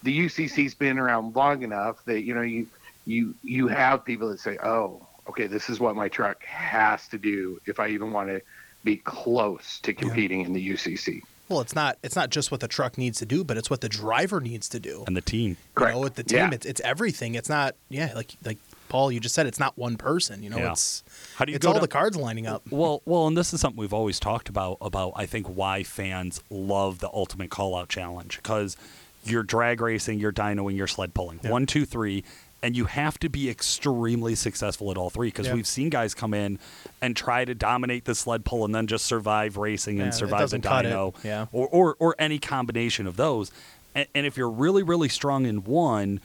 the 0.03 0.25
UCC's 0.25 0.73
been 0.73 0.97
around 0.97 1.35
long 1.35 1.62
enough 1.63 2.03
that 2.06 2.21
you 2.21 2.33
know 2.33 2.41
you 2.41 2.68
you 3.06 3.35
you 3.44 3.68
have 3.68 4.03
people 4.06 4.29
that 4.29 4.39
say, 4.39 4.57
oh, 4.63 5.06
okay, 5.29 5.47
this 5.47 5.69
is 5.69 5.79
what 5.79 5.95
my 5.95 6.07
truck 6.07 6.44
has 6.45 7.07
to 7.09 7.18
do 7.18 7.59
if 7.65 7.79
I 7.79 7.88
even 7.89 8.12
want 8.12 8.29
to 8.29 8.41
be 8.83 8.97
close 8.97 9.79
to 9.81 9.94
competing 9.94 10.41
in 10.41 10.53
the 10.53 10.69
UCC. 10.71 11.21
Well, 11.50 11.59
it's 11.62 11.75
not 11.75 11.97
it's 12.01 12.15
not 12.15 12.29
just 12.29 12.50
what 12.50 12.62
the 12.62 12.68
truck 12.68 12.97
needs 12.97 13.19
to 13.19 13.25
do, 13.25 13.44
but 13.44 13.57
it's 13.57 13.69
what 13.69 13.81
the 13.81 13.89
driver 13.89 14.39
needs 14.39 14.69
to 14.69 14.79
do. 14.79 15.03
And 15.06 15.18
the 15.18 15.21
team. 15.21 15.50
You 15.51 15.56
Correct. 15.75 15.95
know, 15.95 16.01
with 16.01 16.15
the 16.15 16.23
team, 16.23 16.38
Yeah. 16.39 16.50
it's 16.53 16.65
it's 16.65 16.81
everything. 16.81 17.35
It's 17.35 17.50
not 17.50 17.75
yeah, 17.89 18.13
like 18.15 18.33
like 18.45 18.57
Paul, 18.92 19.12
you 19.12 19.20
just 19.22 19.34
said, 19.34 19.48
it's 19.48 19.60
not 19.60 19.78
one 19.78 19.96
person. 19.96 20.44
You 20.44 20.50
know, 20.50 20.58
Yeah. 20.58 20.72
it's 20.74 21.04
How 21.38 21.46
do 21.46 21.52
you 21.52 21.56
it's 21.56 21.66
all 21.66 21.80
the 21.80 21.88
cards 21.88 22.18
lining 22.18 22.46
up. 22.46 22.64
Well, 22.70 23.02
well, 23.06 23.26
and 23.28 23.38
this 23.38 23.54
is 23.54 23.62
something 23.62 23.80
we've 23.80 23.94
always 23.94 24.20
talked 24.20 24.50
about 24.50 24.78
about 24.82 25.14
I 25.16 25.26
think 25.26 25.48
why 25.48 25.84
fans 25.84 26.42
love 26.50 27.00
the 27.00 27.10
Ultimate 27.14 27.50
Call 27.50 27.74
Out 27.76 27.88
Challenge 27.90 28.36
because 28.38 28.76
you're 29.24 29.44
drag 29.44 29.80
racing, 29.82 30.20
you're 30.20 30.34
dynoing, 30.34 30.76
you're 30.76 30.88
sled 30.88 31.14
pulling, 31.14 31.40
Yeah. 31.44 31.52
one, 31.52 31.66
two, 31.66 31.86
three, 31.86 32.24
and 32.64 32.76
you 32.76 32.86
have 32.86 33.18
to 33.20 33.30
be 33.30 33.50
extremely 33.50 34.36
successful 34.36 34.92
at 34.92 34.98
all 34.98 35.10
three 35.10 35.30
because 35.30 35.48
Yeah. 35.48 35.54
we've 35.56 35.66
seen 35.68 35.90
guys 35.90 36.14
come 36.14 36.34
in 36.34 36.60
and 37.02 37.16
try 37.16 37.46
to 37.46 37.56
dominate 37.56 38.06
the 38.06 38.14
sled 38.14 38.46
pull 38.46 38.66
and 38.66 38.76
then 38.76 38.88
just 38.88 39.06
survive 39.06 39.58
racing 39.58 40.00
and 40.02 40.14
survive 40.14 40.40
the 40.40 40.44
doesn't 40.44 40.62
cut 40.62 40.86
it. 40.86 40.90
dyno, 40.92 41.16
Yeah. 41.24 41.46
or, 41.52 41.68
or 41.70 41.96
or 42.00 42.16
any 42.20 42.38
combination 42.40 43.08
of 43.08 43.16
those. 43.16 43.52
And, 43.96 44.08
and 44.14 44.26
if 44.26 44.38
you're 44.38 44.50
really 44.50 44.84
really 44.84 45.10
strong 45.10 45.46
in 45.46 45.64
one, 45.64 46.20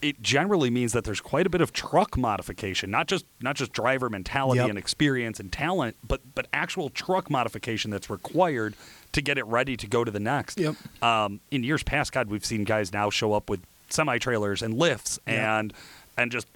it 0.00 0.22
generally 0.22 0.70
means 0.70 0.92
that 0.92 1.04
there's 1.04 1.20
quite 1.20 1.46
a 1.46 1.50
bit 1.50 1.60
of 1.60 1.72
truck 1.72 2.16
modification, 2.16 2.90
not 2.90 3.06
just 3.08 3.24
not 3.40 3.56
just 3.56 3.72
driver 3.72 4.08
mentality 4.08 4.58
Yep. 4.60 4.68
and 4.70 4.78
experience 4.78 5.40
and 5.40 5.50
talent, 5.52 5.96
but 6.06 6.20
but 6.34 6.46
actual 6.52 6.88
truck 6.88 7.30
modification 7.30 7.90
that's 7.90 8.08
required 8.08 8.74
to 9.12 9.20
get 9.22 9.38
it 9.38 9.46
ready 9.46 9.76
to 9.76 9.86
go 9.86 10.04
to 10.04 10.10
the 10.10 10.20
next. 10.20 10.58
Yep. 10.60 10.76
Um, 11.02 11.40
in 11.50 11.64
years 11.64 11.82
past, 11.82 12.12
God, 12.12 12.28
we've 12.28 12.44
seen 12.44 12.64
guys 12.64 12.92
now 12.92 13.10
show 13.10 13.32
up 13.32 13.48
with 13.50 13.60
semi 13.88 14.18
trailers 14.18 14.62
and 14.62 14.74
lifts 14.74 15.18
Yep. 15.26 15.36
and 15.38 15.72
and 16.16 16.30
just 16.32 16.46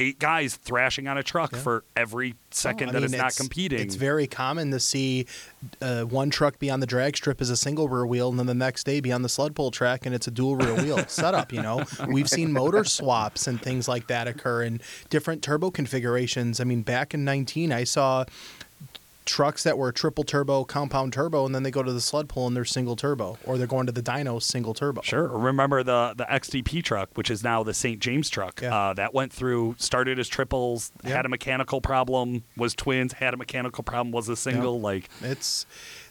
eight 0.00 0.18
guys 0.18 0.56
thrashing 0.56 1.06
on 1.06 1.18
a 1.18 1.22
truck 1.22 1.52
Yeah. 1.52 1.58
for 1.60 1.84
every 1.94 2.34
second 2.50 2.88
Oh, 2.88 2.92
that 2.92 2.98
mean, 3.02 3.04
it's 3.14 3.16
not 3.16 3.36
competing. 3.36 3.78
It's 3.80 3.94
very 3.94 4.26
common 4.26 4.70
to 4.72 4.80
see 4.80 5.26
uh, 5.82 6.02
one 6.02 6.30
truck 6.30 6.58
be 6.58 6.70
on 6.70 6.80
the 6.80 6.86
drag 6.86 7.16
strip 7.16 7.40
as 7.40 7.50
a 7.50 7.56
single 7.56 7.88
rear 7.88 8.06
wheel, 8.06 8.30
and 8.30 8.38
then 8.38 8.46
the 8.46 8.54
next 8.54 8.84
day 8.84 9.00
be 9.00 9.12
on 9.12 9.22
the 9.22 9.28
sled 9.28 9.54
pull 9.54 9.70
track 9.70 10.06
and 10.06 10.14
it's 10.14 10.26
a 10.26 10.30
dual 10.30 10.56
rear 10.56 10.74
wheel 10.74 10.98
setup. 11.08 11.52
You 11.52 11.62
know, 11.62 11.84
we've 12.08 12.28
seen 12.28 12.52
motor 12.52 12.82
swaps 12.84 13.46
and 13.46 13.60
things 13.60 13.86
like 13.86 14.06
that 14.08 14.26
occur 14.26 14.62
in 14.62 14.80
different 15.10 15.42
turbo 15.42 15.70
configurations. 15.70 16.58
I 16.60 16.64
mean, 16.64 16.82
back 16.82 17.12
in 17.14 17.24
19, 17.24 17.70
I 17.70 17.84
saw 17.84 18.24
trucks 19.30 19.62
that 19.62 19.78
were 19.78 19.92
triple 19.92 20.24
turbo, 20.24 20.64
compound 20.64 21.12
turbo, 21.12 21.46
and 21.46 21.54
then 21.54 21.62
they 21.62 21.70
go 21.70 21.82
to 21.82 21.92
the 21.92 22.00
sled 22.00 22.28
pull 22.28 22.46
and 22.46 22.56
they're 22.56 22.64
single 22.64 22.96
turbo, 22.96 23.38
or 23.46 23.56
they're 23.56 23.66
going 23.66 23.86
to 23.86 23.92
the 23.92 24.02
dyno 24.02 24.42
single 24.42 24.74
turbo. 24.74 25.00
Sure. 25.02 25.28
Remember 25.28 25.82
the 25.82 26.14
the 26.16 26.24
XDP 26.24 26.82
truck, 26.82 27.10
which 27.14 27.30
is 27.30 27.42
now 27.44 27.62
the 27.62 27.72
St. 27.72 28.00
James 28.00 28.28
truck. 28.28 28.60
Yeah. 28.60 28.76
Uh, 28.76 28.94
that 28.94 29.14
went 29.14 29.32
through, 29.32 29.76
started 29.78 30.18
as 30.18 30.28
triples, 30.28 30.90
Yeah. 31.04 31.10
had 31.16 31.26
a 31.26 31.28
mechanical 31.28 31.80
problem, 31.80 32.42
was 32.56 32.74
twins, 32.74 33.12
had 33.14 33.32
a 33.32 33.36
mechanical 33.36 33.84
problem, 33.84 34.10
was 34.12 34.28
a 34.28 34.36
single. 34.36 34.80
Like, 34.80 35.08
It's 35.22 35.64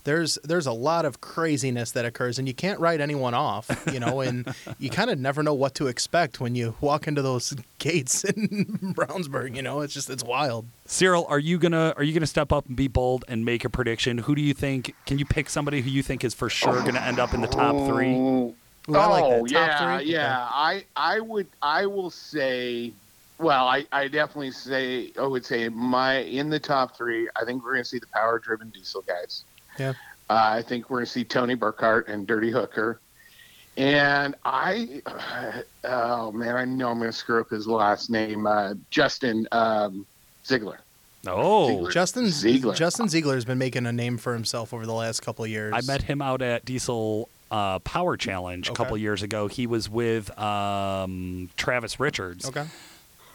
there's 0.10 0.40
there's 0.44 0.66
a 0.66 0.72
lot 0.72 1.06
of 1.06 1.22
craziness 1.22 1.92
that 1.92 2.04
occurs, 2.04 2.40
and 2.40 2.48
you 2.48 2.54
can't 2.56 2.80
write 2.80 3.00
anyone 3.00 3.36
off, 3.36 3.70
you 3.94 4.00
know, 4.00 4.22
and 4.22 4.52
you 4.80 4.90
kind 4.90 5.12
of 5.12 5.20
never 5.20 5.44
know 5.44 5.54
what 5.54 5.76
to 5.76 5.86
expect 5.86 6.40
when 6.40 6.56
you 6.56 6.74
walk 6.82 7.08
into 7.08 7.22
those 7.22 7.54
gates 7.78 8.24
in 8.24 8.66
Brownsburg. 8.98 9.56
You 9.56 9.62
know, 9.62 9.82
it's 9.82 9.94
just 9.94 10.10
it's 10.10 10.24
wild. 10.24 10.66
Cyril, 10.88 11.28
are 11.30 11.38
you 11.38 11.60
gonna 11.60 11.94
are 11.96 12.04
you 12.04 12.12
gonna 12.12 12.26
step 12.26 12.52
up 12.52 12.66
and 12.66 12.76
be 12.76 12.88
bold 12.88 13.24
and 13.28 13.46
make 13.46 13.64
a 13.64 13.70
prediction? 13.70 14.18
Who 14.18 14.34
do 14.34 14.42
you 14.42 14.56
think? 14.56 14.96
Can 15.06 15.20
you 15.20 15.26
pick 15.26 15.48
somebody 15.48 15.82
who 15.82 15.92
you 15.92 16.02
think 16.02 16.24
is 16.24 16.34
for 16.34 16.50
sure 16.50 16.82
gonna 16.82 17.02
end 17.02 17.20
up 17.20 17.36
in 17.36 17.42
the 17.42 17.48
top 17.48 17.76
three? 17.88 18.16
Oh, 18.16 18.56
Ooh, 18.90 18.98
I 18.98 19.06
like 19.06 19.24
oh, 19.24 19.46
Top 19.46 19.52
yeah, 19.52 19.98
three? 20.00 20.12
yeah. 20.12 20.48
I 20.50 20.86
I 20.96 21.20
would 21.20 21.46
I 21.62 21.86
will 21.86 22.10
say, 22.10 22.94
well, 23.38 23.68
I, 23.68 23.86
I 23.92 24.08
definitely 24.08 24.52
say 24.52 25.12
I 25.20 25.28
would 25.28 25.46
say 25.46 25.70
my 25.70 26.22
in 26.22 26.50
the 26.50 26.60
top 26.60 26.98
three. 26.98 27.30
I 27.40 27.46
think 27.46 27.64
we're 27.64 27.74
going 27.74 27.84
to 27.84 27.90
see 27.90 28.00
the 28.00 28.08
power 28.08 28.40
driven 28.40 28.72
diesel 28.72 29.04
guys. 29.04 29.44
Yeah. 29.80 29.94
Uh, 30.30 30.58
I 30.58 30.62
think 30.62 30.90
we're 30.90 30.98
going 30.98 31.06
to 31.06 31.12
see 31.12 31.24
Tony 31.24 31.56
Burkhart 31.56 32.08
and 32.08 32.28
Dirty 32.28 32.52
Hooker, 32.52 33.00
and 33.78 34.36
I, 34.46 35.02
oh 35.84 36.32
man, 36.32 36.56
I 36.56 36.66
know 36.66 36.90
I'm 36.90 37.00
going 37.00 37.10
to 37.10 37.18
screw 37.18 37.42
up 37.42 37.50
his 37.50 37.68
last 37.68 38.10
name. 38.10 38.46
Uh, 38.46 38.76
Justin 38.92 39.48
um, 39.52 40.06
Ziegler. 40.46 40.82
Oh, 41.28 41.70
Ziegler. 41.70 41.92
Justin 41.92 42.28
Ziegler. 42.30 42.74
Justin 42.76 43.10
Ziegler 43.10 43.36
has 43.36 43.46
been 43.46 43.58
making 43.58 43.86
a 43.86 43.92
name 43.92 44.18
for 44.18 44.34
himself 44.34 44.74
over 44.74 44.86
the 44.86 44.94
last 44.94 45.22
couple 45.22 45.46
of 45.46 45.52
years. 45.52 45.74
I 45.76 45.82
met 45.82 46.04
him 46.04 46.22
out 46.22 46.42
at 46.42 46.64
Diesel 46.66 47.28
uh, 47.52 47.80
Power 47.80 48.18
Challenge 48.18 48.70
a 48.70 48.74
couple 48.74 48.98
years 48.98 49.24
ago. 49.24 49.48
He 49.48 49.68
was 49.68 49.90
with 49.90 50.38
um, 50.40 51.50
Travis 51.58 52.00
Richards. 52.00 52.48
Okay. 52.48 52.66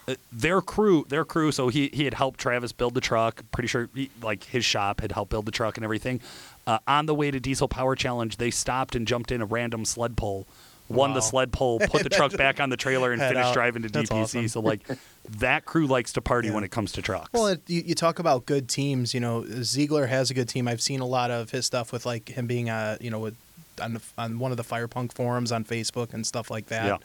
Uh, 0.07 0.15
Their 0.31 0.61
crew, 0.61 1.05
their 1.09 1.25
crew. 1.25 1.51
So 1.51 1.69
he 1.69 1.89
he 1.93 2.05
had 2.05 2.13
helped 2.13 2.39
Travis 2.39 2.71
build 2.71 2.93
the 2.93 3.01
truck. 3.01 3.43
Pretty 3.51 3.67
sure, 3.67 3.89
he, 3.95 4.09
like 4.21 4.43
his 4.43 4.63
shop 4.65 5.01
had 5.01 5.11
helped 5.11 5.31
build 5.31 5.45
the 5.45 5.51
truck 5.51 5.77
and 5.77 5.83
everything. 5.83 6.21
Uh, 6.67 6.79
on 6.87 7.05
the 7.05 7.15
way 7.15 7.31
to 7.31 7.39
Diesel 7.39 7.67
Power 7.67 7.95
Challenge, 7.95 8.37
they 8.37 8.51
stopped 8.51 8.95
and 8.95 9.07
jumped 9.07 9.31
in 9.31 9.41
a 9.41 9.45
random 9.45 9.85
sled 9.85 10.15
pull. 10.17 10.47
Won 10.87 11.15
the 11.15 11.21
sled 11.21 11.51
pull, 11.51 11.79
put 11.79 12.03
the 12.03 12.09
truck 12.09 12.37
back 12.37 12.59
on 12.59 12.69
the 12.69 12.77
trailer, 12.77 13.11
and 13.11 13.19
finished 13.21 13.37
out. 13.37 13.53
driving 13.55 13.81
to 13.81 13.89
That's 13.89 14.07
DPC. 14.11 14.21
awesome. 14.21 14.47
So 14.49 14.59
like, 14.59 14.81
that 15.39 15.65
crew 15.65 15.87
likes 15.87 16.13
to 16.13 16.21
party 16.21 16.49
Yeah. 16.49 16.53
when 16.53 16.63
it 16.63 16.69
comes 16.69 16.91
to 16.91 17.01
trucks. 17.01 17.29
Well, 17.33 17.47
it, 17.47 17.61
you, 17.67 17.81
you 17.87 17.95
talk 17.95 18.19
about 18.19 18.45
good 18.45 18.69
teams. 18.69 19.11
You 19.11 19.19
know, 19.19 19.43
Ziegler 19.63 20.05
has 20.05 20.29
a 20.29 20.35
good 20.35 20.47
team. 20.47 20.67
I've 20.67 20.81
seen 20.83 20.99
a 20.99 21.07
lot 21.07 21.31
of 21.31 21.49
his 21.49 21.65
stuff 21.65 21.91
with 21.91 22.05
like 22.05 22.29
him 22.29 22.45
being, 22.45 22.69
uh, 22.69 22.97
you 23.01 23.09
know, 23.09 23.17
with 23.17 23.35
on, 23.81 23.95
the, 23.95 24.01
on 24.17 24.39
one 24.39 24.51
of 24.51 24.57
the 24.57 24.63
Firepunk 24.63 25.13
forums 25.13 25.51
on 25.51 25.63
Facebook 25.65 26.13
and 26.13 26.25
stuff 26.25 26.49
like 26.51 26.67
that. 26.67 27.01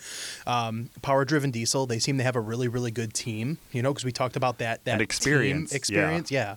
Um, 0.47 0.91
Power 1.03 1.25
Driven 1.25 1.50
Diesel, 1.50 1.87
they 1.87 1.99
seem 1.99 2.19
to 2.19 2.25
have 2.25 2.37
a 2.37 2.41
really, 2.41 2.69
really 2.69 2.91
good 2.91 3.15
team. 3.15 3.59
You 3.73 3.83
know, 3.83 3.93
because 3.93 4.05
we 4.05 4.12
talked 4.12 4.37
about 4.37 4.59
that 4.59 4.85
that 4.85 4.93
And 4.93 4.99
team 5.00 5.05
experience, 5.05 5.73
yeah. 5.73 5.77
experience, 5.77 6.31
yeah. 6.31 6.57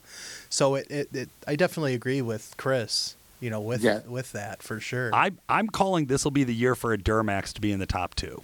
So 0.50 0.76
it, 0.76 0.88
it, 0.90 1.10
it, 1.14 1.30
I 1.48 1.56
definitely 1.56 1.94
agree 1.94 2.22
with 2.22 2.54
Chris. 2.58 3.16
You 3.40 3.50
know, 3.50 3.60
with 3.60 3.82
Yeah. 3.84 4.00
with 4.08 4.32
that 4.32 4.64
for 4.64 4.80
sure. 4.80 5.14
I 5.14 5.32
I'm 5.50 5.68
calling 5.68 6.06
this 6.06 6.24
will 6.24 6.32
be 6.32 6.46
the 6.46 6.54
year 6.56 6.76
for 6.76 6.94
a 6.94 6.98
Duramax 6.98 7.52
to 7.54 7.62
be 7.62 7.72
in 7.74 7.80
the 7.80 7.86
top 7.86 8.16
two. 8.16 8.44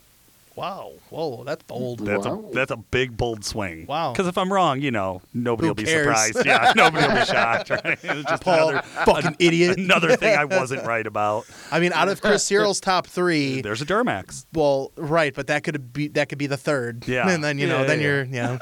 Wow, 0.60 0.92
whoa, 1.10 1.44
that's 1.46 1.64
bold. 1.64 2.00
That's 2.06 2.26
Wow. 2.26 2.46
a 2.52 2.54
that's 2.54 2.72
a 2.72 2.78
big 2.78 3.16
bold 3.16 3.46
swing. 3.46 3.86
Wow. 3.86 4.12
Because 4.12 4.28
if 4.28 4.38
I'm 4.38 4.52
wrong, 4.52 4.82
you 4.82 4.92
know, 4.92 5.22
nobody 5.34 5.68
Who 5.68 5.70
will 5.70 5.76
be 5.76 5.84
cares? 5.86 6.04
surprised. 6.06 6.46
Yeah, 6.46 6.74
nobody 6.76 7.08
will 7.08 7.16
be 7.20 7.26
shocked. 7.26 7.70
Right? 7.70 7.98
It's 8.04 8.30
just 8.30 8.44
Paul, 8.44 8.70
another 8.70 8.88
fucking 9.06 9.36
idiot. 9.40 9.78
another 9.78 10.16
thing 10.16 10.38
I 10.38 10.46
wasn't 10.60 10.86
right 10.86 11.06
about. 11.08 11.46
I 11.72 11.80
mean, 11.80 11.94
out 11.94 12.10
of 12.10 12.22
Chris 12.22 12.44
Cyril's 12.44 12.80
top 12.80 13.08
three, 13.08 13.62
There's 13.62 13.82
a 13.82 13.86
Duramax. 13.86 14.46
Well, 14.54 14.92
right, 14.96 15.34
but 15.34 15.48
that 15.48 15.64
could 15.64 15.94
be 15.94 16.08
that 16.10 16.30
could 16.30 16.38
be 16.38 16.48
the 16.48 16.58
third. 16.58 17.08
Yeah. 17.08 17.30
and 17.34 17.44
then 17.44 17.58
you 17.60 17.68
know, 17.68 17.82
Yeah, 17.82 17.88
then 17.88 18.00
yeah, 18.00 18.06
you're 18.06 18.24
yeah. 18.26 18.58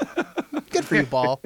Good 0.70 0.84
for 0.84 0.96
you, 0.96 1.06
Paul. 1.06 1.40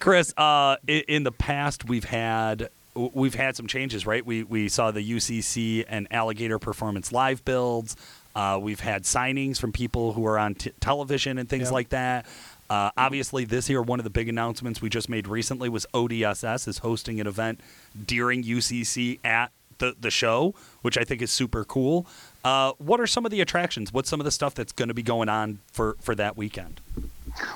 Chris, 0.00 0.32
uh, 0.36 0.76
in, 0.86 1.02
in 1.08 1.22
the 1.24 1.32
past 1.32 1.88
we've 1.88 2.04
had 2.04 2.68
we've 2.94 3.34
had 3.34 3.56
some 3.56 3.66
changes, 3.66 4.06
right? 4.06 4.24
We 4.24 4.42
we 4.42 4.68
saw 4.68 4.90
the 4.90 5.00
UCC 5.02 5.84
and 5.88 6.06
Alligator 6.10 6.58
Performance 6.58 7.12
live 7.12 7.44
builds. 7.44 7.96
Uh, 8.36 8.58
we've 8.60 8.80
had 8.80 9.04
signings 9.04 9.58
from 9.58 9.72
people 9.72 10.12
who 10.12 10.26
are 10.26 10.38
on 10.38 10.54
t- 10.54 10.70
television 10.78 11.38
and 11.38 11.48
things 11.48 11.68
Yeah. 11.68 11.74
like 11.74 11.88
that. 11.88 12.26
Uh, 12.68 12.90
obviously, 12.94 13.46
this 13.46 13.70
year 13.70 13.80
one 13.80 13.98
of 13.98 14.04
the 14.04 14.10
big 14.10 14.28
announcements 14.28 14.82
we 14.82 14.90
just 14.90 15.08
made 15.08 15.26
recently 15.26 15.70
was 15.70 15.86
ODSS 15.94 16.68
is 16.68 16.78
hosting 16.78 17.18
an 17.18 17.26
event 17.26 17.60
during 18.06 18.42
UCC 18.44 19.20
at 19.24 19.52
the 19.78 19.94
the 19.98 20.10
show, 20.10 20.54
which 20.82 20.98
I 20.98 21.04
think 21.04 21.22
is 21.22 21.30
super 21.30 21.64
cool. 21.64 22.06
Uh, 22.44 22.72
what 22.78 23.00
are 23.00 23.06
some 23.06 23.24
of 23.24 23.30
the 23.30 23.40
attractions? 23.40 23.90
What's 23.92 24.10
some 24.10 24.20
of 24.20 24.24
the 24.24 24.30
stuff 24.30 24.54
that's 24.54 24.72
going 24.72 24.88
to 24.88 24.94
be 24.94 25.02
going 25.02 25.30
on 25.30 25.60
for 25.72 25.96
for 26.02 26.14
that 26.16 26.36
weekend? 26.36 26.80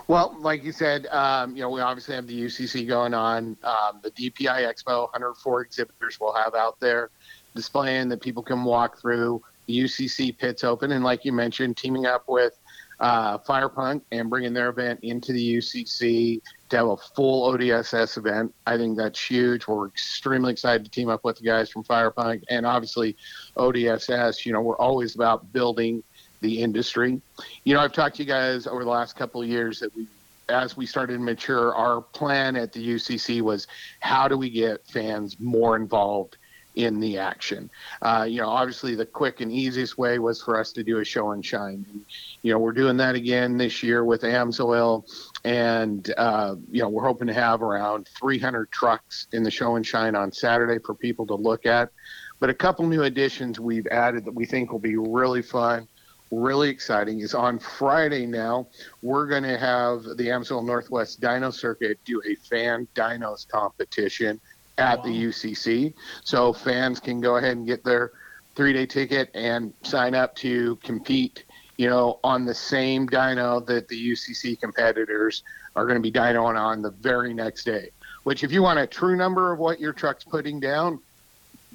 Well, 0.09 0.35
like 0.41 0.65
you 0.65 0.73
said, 0.73 1.07
um, 1.09 1.57
you 1.57 1.63
know, 1.63 1.71
we 1.71 1.81
obviously 1.81 2.15
have 2.15 2.27
the 2.27 2.39
UCC 2.39 2.87
going 2.87 3.13
on. 3.13 3.57
Um, 3.65 4.01
the 4.03 4.11
DPI 4.13 4.63
Expo, 4.71 5.05
104 5.13 5.63
exhibitors 5.63 6.19
we'll 6.21 6.35
have 6.35 6.55
out 6.55 6.79
there 6.81 7.11
displaying 7.55 8.09
that 8.11 8.21
people 8.23 8.43
can 8.43 8.65
walk 8.65 8.99
through. 8.99 9.43
UCC 9.69 10.37
pits 10.37 10.65
open, 10.65 10.93
and 10.93 11.05
like 11.05 11.25
you 11.25 11.33
mentioned, 11.33 11.77
teaming 11.77 12.07
up 12.07 12.25
with 12.29 12.59
uh, 13.01 13.39
Firepunk 13.39 14.03
and 14.13 14.29
bringing 14.29 14.53
their 14.53 14.69
event 14.69 15.01
into 15.03 15.33
the 15.33 15.57
UCC 15.57 16.41
to 16.69 16.77
have 16.77 16.87
a 16.87 16.97
full 16.97 17.51
ODSS 17.53 18.19
event. 18.19 18.55
I 18.67 18.77
think 18.77 18.97
that's 18.97 19.21
huge. 19.21 19.67
We're 19.67 19.89
extremely 19.89 20.53
excited 20.53 20.85
to 20.85 20.91
team 20.91 21.09
up 21.09 21.25
with 21.25 21.39
the 21.39 21.45
guys 21.45 21.71
from 21.71 21.83
Firepunk 21.83 22.43
and 22.51 22.67
obviously 22.67 23.17
ODSS. 23.57 24.45
You 24.45 24.53
know, 24.53 24.61
we're 24.61 24.77
always 24.77 25.15
about 25.15 25.51
building 25.53 26.03
the 26.43 26.63
industry. 26.63 27.21
You 27.65 27.75
know, 27.75 27.81
I've 27.81 27.93
talked 27.93 28.17
to 28.17 28.23
you 28.23 28.29
guys 28.29 28.67
over 28.67 28.85
the 28.85 28.91
last 28.91 29.17
couple 29.17 29.41
of 29.43 29.49
years 29.49 29.81
that 29.81 29.95
we, 29.97 30.07
as 30.51 30.77
we 30.77 30.85
started 30.85 31.15
to 31.15 31.21
mature, 31.21 31.75
our 31.75 32.03
plan 32.03 32.57
at 32.57 32.73
the 32.73 32.87
UCC 32.87 33.41
was 33.41 33.67
how 34.01 34.29
do 34.29 34.37
we 34.37 34.51
get 34.51 34.87
fans 34.87 35.39
more 35.41 35.77
involved 35.77 36.37
in 36.75 37.01
the 37.01 37.19
action? 37.19 37.71
Uh, 38.03 38.27
you 38.29 38.41
know, 38.41 38.49
obviously 38.49 38.95
the 38.95 39.07
quick 39.07 39.41
and 39.41 39.53
easiest 39.53 39.99
way 39.99 40.19
was 40.19 40.43
for 40.43 40.59
us 40.59 40.73
to 40.73 40.83
do 40.83 40.99
a 40.99 41.05
show 41.05 41.33
and 41.33 41.45
shine. 41.45 41.85
And, 41.91 42.05
you 42.43 42.53
know, 42.53 42.59
we're 42.59 42.73
doing 42.73 42.97
that 42.99 43.15
again 43.15 43.57
this 43.57 43.83
year 43.83 44.05
with 44.05 44.23
AMSOIL, 44.23 45.05
and 45.45 46.13
uh, 46.17 46.57
you 46.71 46.83
know, 46.83 46.89
we're 46.89 47.05
hoping 47.05 47.27
to 47.27 47.35
have 47.35 47.63
around 47.63 48.09
300 48.19 48.71
trucks 48.71 49.27
in 49.33 49.43
the 49.43 49.51
show 49.51 49.77
and 49.77 49.87
shine 49.87 50.15
on 50.15 50.33
Saturday 50.33 50.79
for 50.85 50.95
people 50.95 51.27
to 51.27 51.35
look 51.35 51.67
at. 51.67 51.91
But 52.39 52.51
a 52.51 52.55
couple 52.55 52.87
new 52.87 53.03
additions 53.03 53.61
we've 53.61 53.87
added 53.89 54.25
that 54.25 54.35
we 54.35 54.47
think 54.47 54.73
will 54.73 54.79
be 54.79 54.97
really 54.97 55.43
fun 55.43 55.87
really 56.31 56.69
exciting 56.69 57.21
is 57.21 57.35
on 57.35 57.59
Friday 57.59 58.27
now, 58.27 58.69
we're 59.03 59.27
going 59.27 59.43
to 59.43 59.59
have 59.59 60.03
the 60.03 60.29
Amsoil 60.29 60.65
Northwest 60.65 61.21
Dyno 61.21 61.53
Circuit 61.53 61.99
do 62.05 62.23
a 62.27 62.35
fan 62.37 62.87
dynos 62.95 63.49
competition 63.49 64.41
at 64.79 65.03
the 65.03 65.11
UCC. 65.11 65.95
So 66.25 66.53
fans 66.53 67.01
can 67.01 67.21
go 67.21 67.37
ahead 67.37 67.57
and 67.57 67.67
get 67.67 67.85
their 67.85 68.13
three 68.57 68.73
day 68.73 68.87
ticket 68.87 69.31
and 69.35 69.73
sign 69.83 70.15
up 70.15 70.35
to 70.37 70.77
compete, 70.77 71.45
you 71.77 71.89
know, 71.89 72.21
on 72.25 72.45
the 72.45 72.55
same 72.55 73.09
dyno 73.09 73.65
that 73.67 73.89
the 73.89 74.13
UCC 74.13 74.59
competitors 74.61 75.43
are 75.77 75.87
going 75.87 75.97
to 75.97 76.03
be 76.03 76.13
dynoing 76.13 76.59
on 76.59 76.83
the 76.83 76.91
very 76.91 77.33
next 77.35 77.65
day. 77.65 77.91
Which, 78.25 78.45
if 78.45 78.53
you 78.53 78.63
want 78.63 78.79
a 78.79 78.87
true 78.87 79.17
number 79.17 79.53
of 79.53 79.59
what 79.59 79.81
your 79.81 79.93
truck's 79.93 80.25
putting 80.25 80.61
down, 80.61 81.01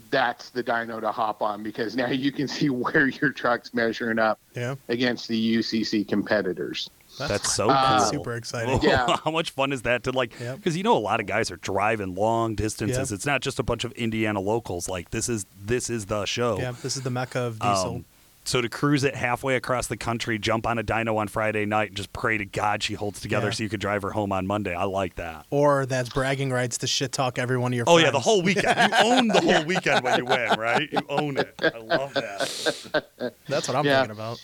that's 0.09 0.49
the 0.49 0.63
dyno 0.63 0.99
to 1.01 1.11
hop 1.11 1.41
on 1.41 1.63
because 1.63 1.95
now 1.95 2.09
you 2.09 2.31
can 2.31 2.47
see 2.47 2.69
where 2.69 3.07
your 3.07 3.31
truck's 3.31 3.73
measuring 3.73 4.19
up 4.19 4.39
Yeah, 4.55 4.75
against 4.89 5.27
the 5.27 5.57
UCC 5.57 6.07
competitors. 6.07 6.89
That's 7.17 7.53
so 7.53 7.69
Uh, 7.69 7.99
cool. 7.99 8.07
super 8.09 8.33
exciting. 8.35 8.79
Yeah. 8.83 9.17
How 9.23 9.31
much 9.31 9.51
fun 9.51 9.71
is 9.71 9.83
that 9.83 10.03
to 10.03 10.11
like? 10.11 10.37
Yep. 10.39 10.57
Because 10.57 10.75
you 10.77 10.83
know 10.83 10.97
a 10.97 10.99
lot 10.99 11.19
of 11.19 11.25
guys 11.25 11.49
are 11.51 11.57
driving 11.57 12.13
long 12.15 12.55
distances. 12.55 13.11
Yeah. 13.11 13.15
It's 13.15 13.25
not 13.25 13.41
just 13.41 13.59
a 13.59 13.63
bunch 13.63 13.83
of 13.83 13.91
Indiana 13.93 14.39
locals. 14.39 14.87
Like 14.89 15.11
this 15.11 15.29
is 15.29 15.45
this 15.63 15.89
is 15.89 16.05
the 16.07 16.25
show. 16.25 16.57
Yeah, 16.59 16.71
this 16.83 16.95
is 16.97 17.03
the 17.03 17.09
mecca 17.09 17.39
of 17.39 17.59
diesel. 17.59 17.95
Um, 17.95 18.05
so 18.47 18.61
to 18.61 18.69
cruise 18.69 19.03
it 19.03 19.15
halfway 19.15 19.55
across 19.55 19.87
the 19.87 19.97
country, 19.97 20.37
jump 20.37 20.67
on 20.67 20.77
a 20.77 20.83
dyno 20.83 21.15
on 21.17 21.27
Friday 21.27 21.65
night, 21.65 21.87
and 21.87 21.97
just 21.97 22.13
pray 22.13 22.37
to 22.37 22.45
God 22.45 22.83
she 22.83 22.93
holds 22.93 23.19
together 23.19 23.47
Yeah. 23.47 23.53
so 23.53 23.63
you 23.63 23.69
could 23.69 23.79
drive 23.79 24.03
her 24.03 24.11
home 24.11 24.31
on 24.31 24.45
Monday. 24.45 24.75
I 24.75 24.83
like 24.83 25.15
that. 25.15 25.47
or 25.49 25.87
that's 25.87 26.09
bragging 26.09 26.51
rights 26.51 26.77
to 26.79 26.87
shit 26.87 27.11
talk 27.11 27.39
every 27.39 27.57
one 27.57 27.73
of 27.73 27.77
your. 27.77 27.85
Oh 27.87 27.93
friends. 27.95 28.05
yeah, 28.05 28.11
the 28.11 28.19
whole 28.19 28.43
weekend. 28.43 28.77
You 28.91 28.97
own 29.11 29.27
the 29.29 29.41
whole 29.41 29.65
weekend 29.65 30.03
when 30.03 30.19
you 30.19 30.25
win, 30.25 30.59
right? 30.59 30.87
You 30.91 30.99
own 31.09 31.37
it. 31.37 31.55
I 31.63 31.79
love 31.79 32.13
that. 32.13 33.33
That's 33.47 33.67
what 33.67 33.75
I'm 33.77 33.83
Yeah. 33.85 34.01
thinking 34.01 34.11
about. 34.11 34.39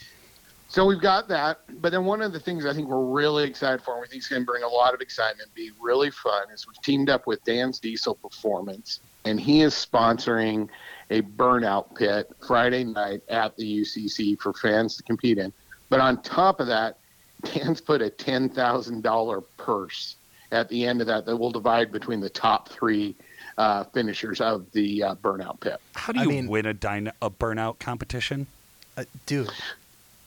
So 0.71 0.85
we've 0.85 1.01
got 1.01 1.27
that. 1.27 1.59
But 1.81 1.91
then 1.91 2.05
one 2.05 2.21
of 2.21 2.31
the 2.31 2.39
things 2.39 2.65
I 2.65 2.73
think 2.73 2.87
we're 2.87 3.03
really 3.03 3.43
excited 3.43 3.81
for, 3.83 3.91
and 3.95 4.01
we 4.01 4.07
think 4.07 4.21
is 4.21 4.29
going 4.29 4.43
to 4.43 4.45
bring 4.45 4.63
a 4.63 4.69
lot 4.69 4.93
of 4.93 5.01
excitement, 5.01 5.53
be 5.53 5.71
really 5.81 6.09
fun, 6.11 6.43
is 6.53 6.65
we've 6.65 6.81
teamed 6.81 7.09
up 7.09 7.27
with 7.27 7.43
Dan's 7.43 7.77
Diesel 7.77 8.15
Performance, 8.15 9.01
and 9.25 9.37
he 9.37 9.63
is 9.63 9.73
sponsoring 9.73 10.69
a 11.09 11.23
burnout 11.23 11.93
pit 11.97 12.31
Friday 12.47 12.85
night 12.85 13.21
at 13.27 13.53
the 13.57 13.81
UCC 13.81 14.39
for 14.39 14.53
fans 14.53 14.95
to 14.95 15.03
compete 15.03 15.37
in. 15.39 15.51
But 15.89 15.99
on 15.99 16.21
top 16.21 16.61
of 16.61 16.67
that, 16.67 16.99
Dan's 17.53 17.81
put 17.81 18.01
a 18.01 18.09
$10,000 18.09 19.43
purse 19.57 20.15
at 20.53 20.69
the 20.69 20.85
end 20.85 21.01
of 21.01 21.07
that 21.07 21.25
that 21.25 21.35
will 21.35 21.51
divide 21.51 21.91
between 21.91 22.21
the 22.21 22.29
top 22.29 22.69
three 22.69 23.17
uh, 23.57 23.83
finishers 23.93 24.39
of 24.39 24.71
the 24.71 25.03
uh, 25.03 25.15
burnout 25.15 25.59
pit. 25.59 25.81
How 25.95 26.13
do 26.13 26.21
I 26.21 26.23
you 26.23 26.29
mean- 26.29 26.47
win 26.47 26.65
a 26.65 26.73
dyno, 26.73 27.11
a 27.21 27.29
burnout 27.29 27.79
competition? 27.79 28.47
Uh, 28.97 29.05
dude, 29.25 29.49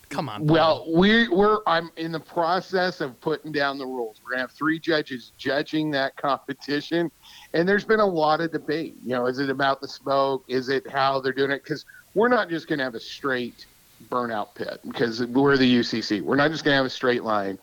come 0.08 0.28
on. 0.28 0.46
Well, 0.46 0.86
we 0.92 1.28
we're 1.28 1.58
I'm 1.66 1.90
in 1.96 2.12
the 2.12 2.20
process 2.20 3.00
of 3.00 3.20
putting 3.20 3.52
down 3.52 3.78
the 3.78 3.86
rules. 3.86 4.20
We're 4.24 4.32
gonna 4.32 4.42
have 4.42 4.52
three 4.52 4.78
judges 4.78 5.32
judging 5.38 5.90
that 5.92 6.16
competition, 6.18 7.10
and 7.52 7.68
there's 7.68 7.84
been 7.84 8.00
a 8.00 8.06
lot 8.06 8.40
of 8.40 8.52
debate. 8.52 8.96
You 9.02 9.10
know, 9.10 9.26
is 9.26 9.38
it 9.38 9.50
about 9.50 9.80
the 9.80 9.88
smoke? 9.88 10.44
Is 10.48 10.68
it 10.68 10.88
how 10.88 11.20
they're 11.20 11.32
doing 11.32 11.50
it? 11.50 11.62
Because 11.62 11.84
we're 12.14 12.28
not 12.28 12.48
just 12.48 12.68
gonna 12.68 12.84
have 12.84 12.94
a 12.94 13.00
straight 13.00 13.66
burnout 14.08 14.54
pit 14.54 14.80
because 14.86 15.24
we're 15.26 15.56
the 15.56 15.80
UCC. 15.80 16.20
We're 16.20 16.36
not 16.36 16.50
just 16.50 16.64
gonna 16.64 16.76
have 16.76 16.86
a 16.86 16.90
straight 16.90 17.24
line. 17.24 17.58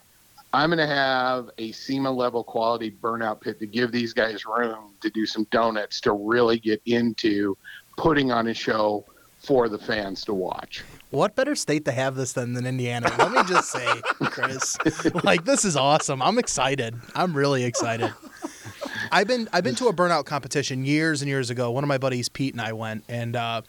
I'm 0.54 0.70
gonna 0.70 0.88
have 0.88 1.50
a 1.58 1.72
SEMA 1.72 2.12
level 2.12 2.44
quality 2.44 2.92
burnout 2.92 3.42
pit 3.42 3.60
to 3.60 3.66
give 3.66 3.92
these 3.92 4.14
guys 4.14 4.46
room 4.46 4.94
to 5.02 5.10
do 5.10 5.26
some 5.26 5.48
donuts 5.52 6.02
to 6.02 6.12
really 6.12 6.60
get 6.60 6.82
into 6.86 7.58
putting 7.98 8.32
on 8.32 8.48
a 8.48 8.54
show 8.54 9.06
for 9.40 9.70
the 9.70 9.78
fans 9.78 10.26
to 10.26 10.34
watch. 10.34 10.84
What 11.12 11.36
better 11.36 11.56
state 11.56 11.84
to 11.86 11.92
have 11.92 12.16
this 12.16 12.34
than 12.34 12.54
than 12.54 12.66
Indiana? 12.66 13.14
Let 13.18 13.32
me 13.32 13.44
just 13.44 13.70
say, 13.70 13.86
Chris, 14.22 14.78
like 15.24 15.44
this 15.44 15.66
is 15.66 15.76
awesome. 15.76 16.22
I'm 16.22 16.40
excited. 16.40 16.96
I'm 17.14 17.36
really 17.36 17.66
excited. 17.66 18.14
I've 19.12 19.28
been 19.28 19.50
I've 19.52 19.64
been 19.66 19.76
to 19.76 19.88
a 19.88 19.94
burnout 19.94 20.26
competition 20.26 20.86
years 20.86 21.22
and 21.22 21.28
years 21.28 21.50
ago. 21.50 21.70
One 21.70 21.84
of 21.84 21.90
my 21.90 21.98
buddies, 21.98 22.30
Pete, 22.30 22.54
and 22.54 22.62
I 22.62 22.72
went, 22.72 23.04
and 23.10 23.36
uh, 23.36 23.62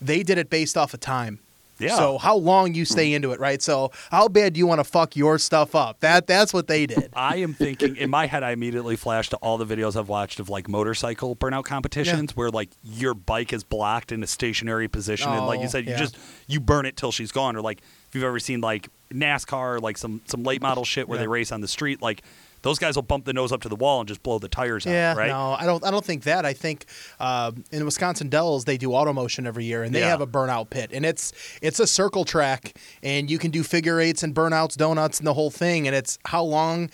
they 0.00 0.22
did 0.22 0.36
it 0.36 0.50
based 0.50 0.76
off 0.76 0.92
of 0.92 1.00
time. 1.00 1.40
Yeah. 1.80 1.96
So 1.96 2.18
how 2.18 2.36
long 2.36 2.74
you 2.74 2.84
stay 2.84 3.12
into 3.12 3.32
it, 3.32 3.40
right? 3.40 3.60
So 3.62 3.90
how 4.10 4.28
bad 4.28 4.52
do 4.52 4.58
you 4.58 4.66
want 4.66 4.80
to 4.80 4.84
fuck 4.84 5.16
your 5.16 5.38
stuff 5.38 5.74
up? 5.74 6.00
That 6.00 6.26
that's 6.26 6.52
what 6.52 6.66
they 6.66 6.86
did. 6.86 7.10
I 7.14 7.36
am 7.36 7.54
thinking 7.54 7.96
in 7.96 8.10
my 8.10 8.26
head. 8.26 8.42
I 8.42 8.50
immediately 8.52 8.96
flashed 8.96 9.30
to 9.30 9.36
all 9.38 9.58
the 9.58 9.66
videos 9.66 9.96
I've 9.96 10.08
watched 10.08 10.40
of 10.40 10.48
like 10.48 10.68
motorcycle 10.68 11.34
burnout 11.36 11.64
competitions, 11.64 12.36
where 12.36 12.50
like 12.50 12.70
your 12.84 13.14
bike 13.14 13.52
is 13.52 13.64
blocked 13.64 14.12
in 14.12 14.22
a 14.22 14.26
stationary 14.26 14.88
position, 14.88 15.30
and 15.32 15.46
like 15.46 15.60
you 15.60 15.66
Oh, 15.66 15.68
said, 15.70 15.84
you 15.86 15.92
yeah. 15.92 15.98
just 15.98 16.16
you 16.46 16.60
burn 16.60 16.86
it 16.86 16.96
till 16.96 17.12
she's 17.12 17.32
gone. 17.32 17.56
Or 17.56 17.60
like 17.62 17.80
if 18.08 18.14
you've 18.14 18.24
ever 18.24 18.38
seen 18.40 18.60
like 18.60 18.88
NASCAR, 19.12 19.76
or, 19.76 19.80
like 19.80 19.96
some 19.98 20.20
some 20.26 20.42
late 20.44 20.62
model 20.62 20.84
shit 20.84 21.08
where 21.08 21.18
Yeah. 21.18 21.24
they 21.24 21.28
race 21.28 21.50
on 21.52 21.60
the 21.60 21.68
street, 21.68 22.00
like 22.02 22.22
those 22.62 22.78
guys 22.78 22.94
will 22.96 23.02
bump 23.02 23.24
the 23.24 23.32
nose 23.32 23.52
up 23.52 23.60
to 23.62 23.68
the 23.68 23.76
wall 23.76 24.00
and 24.00 24.08
just 24.08 24.22
blow 24.22 24.38
the 24.38 24.48
tires 24.48 24.84
Yeah, 24.86 25.12
out, 25.12 25.16
right? 25.16 25.28
no, 25.28 25.56
I 25.58 25.66
don't. 25.66 25.84
I 25.84 25.90
don't 25.90 26.04
think 26.04 26.24
that. 26.24 26.44
I 26.44 26.52
think 26.52 26.86
uh, 27.18 27.52
in 27.70 27.84
Wisconsin 27.84 28.28
Dells 28.28 28.64
they 28.64 28.76
do 28.76 28.90
Automotion 28.90 29.46
every 29.46 29.64
year, 29.64 29.82
and 29.82 29.94
they 29.94 30.00
Yeah. 30.00 30.08
have 30.08 30.20
a 30.20 30.26
burnout 30.26 30.70
pit, 30.70 30.90
and 30.92 31.04
it's 31.06 31.32
it's 31.62 31.80
a 31.80 31.86
circle 31.86 32.24
track, 32.24 32.76
and 33.02 33.30
you 33.30 33.38
can 33.38 33.50
do 33.50 33.62
figure 33.62 34.00
eights 34.00 34.22
and 34.22 34.34
burnouts, 34.34 34.76
donuts, 34.76 35.18
and 35.18 35.26
the 35.26 35.34
whole 35.34 35.50
thing. 35.50 35.86
And 35.86 35.96
it's 35.96 36.18
how 36.26 36.42
long, 36.42 36.90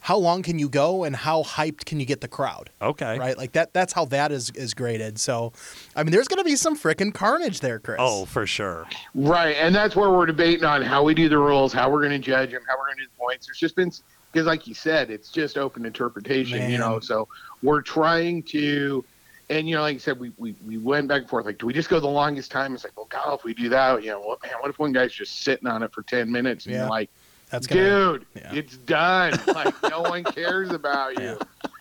how 0.00 0.16
long 0.18 0.42
can 0.42 0.58
you 0.58 0.68
go, 0.68 1.02
and 1.04 1.16
how 1.16 1.42
hyped 1.42 1.84
can 1.84 1.98
you 1.98 2.06
get 2.06 2.20
the 2.20 2.28
crowd? 2.28 2.70
Okay. 2.80 3.18
Right, 3.18 3.36
like 3.36 3.52
that. 3.52 3.72
That's 3.72 3.92
how 3.92 4.04
that 4.06 4.30
is 4.32 4.50
is 4.50 4.74
graded. 4.74 5.18
So, 5.18 5.52
I 5.96 6.02
mean, 6.02 6.12
there's 6.12 6.28
going 6.28 6.38
to 6.38 6.44
be 6.44 6.56
some 6.56 6.76
freaking 6.78 7.12
carnage 7.14 7.60
there, 7.60 7.78
Chris. 7.78 7.96
Oh, 8.00 8.24
for 8.26 8.46
sure. 8.46 8.86
Right, 9.14 9.56
and 9.56 9.74
that's 9.74 9.96
where 9.96 10.10
we're 10.10 10.26
debating 10.26 10.64
on 10.64 10.82
how 10.82 11.02
we 11.02 11.14
do 11.14 11.28
the 11.28 11.38
rules, 11.38 11.72
how 11.72 11.90
we're 11.90 12.00
going 12.00 12.12
to 12.12 12.18
judge 12.18 12.50
them, 12.52 12.60
how 12.68 12.76
we're 12.78 12.86
going 12.86 12.98
to 12.98 13.04
do 13.04 13.08
the 13.08 13.18
points. 13.18 13.46
There's 13.46 13.58
just 13.58 13.74
been 13.76 13.90
because, 14.36 14.46
like 14.46 14.66
you 14.66 14.74
said, 14.74 15.10
it's 15.10 15.30
just 15.30 15.56
open 15.56 15.86
interpretation, 15.86 16.70
you 16.70 16.76
know. 16.76 17.00
So 17.00 17.26
we're 17.62 17.80
trying 17.80 18.42
to, 18.50 19.02
and 19.48 19.66
you 19.66 19.74
know, 19.74 19.80
like 19.80 19.94
you 19.94 19.98
said, 19.98 20.20
we, 20.20 20.30
we 20.36 20.54
we 20.62 20.76
went 20.76 21.08
back 21.08 21.22
and 21.22 21.30
forth. 21.30 21.46
Like, 21.46 21.56
do 21.56 21.64
we 21.64 21.72
just 21.72 21.88
go 21.88 21.98
the 22.00 22.06
longest 22.06 22.50
time? 22.50 22.74
It's 22.74 22.84
like, 22.84 22.94
well, 22.98 23.06
God, 23.08 23.38
if 23.38 23.44
we 23.44 23.54
do 23.54 23.70
that, 23.70 24.04
you 24.04 24.10
know, 24.10 24.20
what 24.20 24.42
man, 24.42 24.52
what 24.60 24.68
if 24.68 24.78
one 24.78 24.92
guy's 24.92 25.14
just 25.14 25.42
sitting 25.42 25.66
on 25.66 25.82
it 25.82 25.90
for 25.94 26.02
ten 26.02 26.30
minutes 26.30 26.66
and 26.66 26.74
Yeah. 26.74 26.80
you're 26.82 26.90
like, 26.90 27.08
that's 27.48 27.66
gonna. 27.66 27.80
dude, 27.80 28.26
yeah. 28.34 28.52
it's 28.52 28.76
done. 28.76 29.40
Like, 29.46 29.74
no 29.88 30.02
one 30.02 30.22
cares 30.22 30.70
about 30.70 31.18
you, 31.18 31.38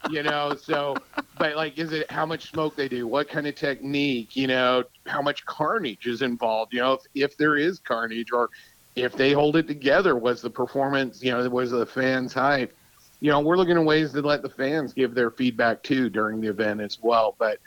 you 0.09 0.23
know. 0.23 0.55
So, 0.55 0.95
but 1.37 1.57
like, 1.57 1.77
is 1.77 1.91
it 1.91 2.09
how 2.09 2.25
much 2.25 2.51
smoke 2.51 2.77
they 2.77 2.87
do? 2.87 3.05
What 3.05 3.27
kind 3.27 3.47
of 3.47 3.55
technique? 3.55 4.37
You 4.37 4.47
know, 4.47 4.85
how 5.07 5.21
much 5.21 5.45
carnage 5.45 6.07
is 6.07 6.21
involved? 6.21 6.73
You 6.73 6.79
know, 6.79 6.93
if, 6.93 7.01
if 7.15 7.37
there 7.37 7.57
is 7.57 7.79
carnage 7.79 8.31
or 8.31 8.49
if 8.95 9.13
they 9.13 9.33
hold 9.33 9.57
it 9.57 9.67
together, 9.67 10.15
was 10.15 10.41
the 10.41 10.49
performance? 10.49 11.23
You 11.23 11.31
know, 11.31 11.49
was 11.49 11.71
the 11.71 11.85
fans 11.85 12.33
hype? 12.33 12.75
You 13.19 13.31
know, 13.31 13.39
we're 13.39 13.57
looking 13.57 13.77
at 13.77 13.83
ways 13.83 14.11
to 14.13 14.21
let 14.21 14.41
the 14.41 14.49
fans 14.49 14.93
give 14.93 15.15
their 15.15 15.31
feedback 15.31 15.83
too 15.83 16.09
during 16.09 16.41
the 16.41 16.47
event 16.47 16.81
as 16.81 16.97
well. 17.01 17.35
But 17.37 17.59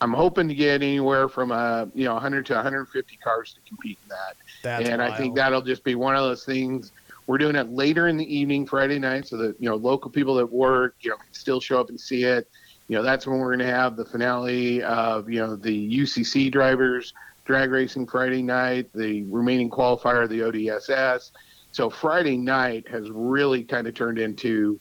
I'm 0.00 0.12
hoping 0.12 0.48
to 0.48 0.54
get 0.54 0.82
anywhere 0.82 1.28
from 1.28 1.52
uh, 1.52 1.86
you 1.94 2.04
know 2.04 2.14
100 2.14 2.46
to 2.46 2.54
150 2.54 3.16
cars 3.16 3.54
to 3.54 3.60
compete 3.68 3.98
in 4.02 4.08
that 4.10 4.34
That's 4.62 4.88
and 4.88 5.00
I 5.00 5.16
think 5.16 5.34
that'll 5.36 5.62
just 5.62 5.84
be 5.84 5.94
one 5.94 6.16
of 6.16 6.22
those 6.22 6.44
things. 6.44 6.92
We're 7.26 7.38
doing 7.38 7.56
it 7.56 7.70
later 7.70 8.08
in 8.08 8.18
the 8.18 8.36
evening, 8.36 8.66
Friday 8.66 8.98
night, 8.98 9.26
so 9.26 9.38
that 9.38 9.56
you 9.58 9.68
know 9.68 9.76
local 9.76 10.10
people 10.10 10.34
that 10.34 10.52
work, 10.52 10.96
you 11.00 11.10
know, 11.10 11.16
can 11.16 11.32
still 11.32 11.60
show 11.60 11.80
up 11.80 11.88
and 11.88 11.98
see 11.98 12.24
it. 12.24 12.48
You 12.88 12.96
know, 12.96 13.02
that's 13.02 13.26
when 13.26 13.38
we're 13.38 13.56
going 13.56 13.66
to 13.66 13.74
have 13.74 13.96
the 13.96 14.04
finale 14.04 14.82
of 14.82 15.30
you 15.30 15.40
know 15.40 15.56
the 15.56 16.00
UCC 16.00 16.52
drivers 16.52 17.14
drag 17.44 17.70
racing 17.70 18.06
Friday 18.06 18.42
night, 18.42 18.90
the 18.94 19.22
remaining 19.24 19.70
qualifier 19.70 20.24
of 20.24 20.30
the 20.30 20.40
ODSS. 20.40 21.30
So 21.72 21.90
Friday 21.90 22.36
night 22.36 22.88
has 22.88 23.10
really 23.10 23.64
kind 23.64 23.86
of 23.86 23.94
turned 23.94 24.18
into 24.18 24.78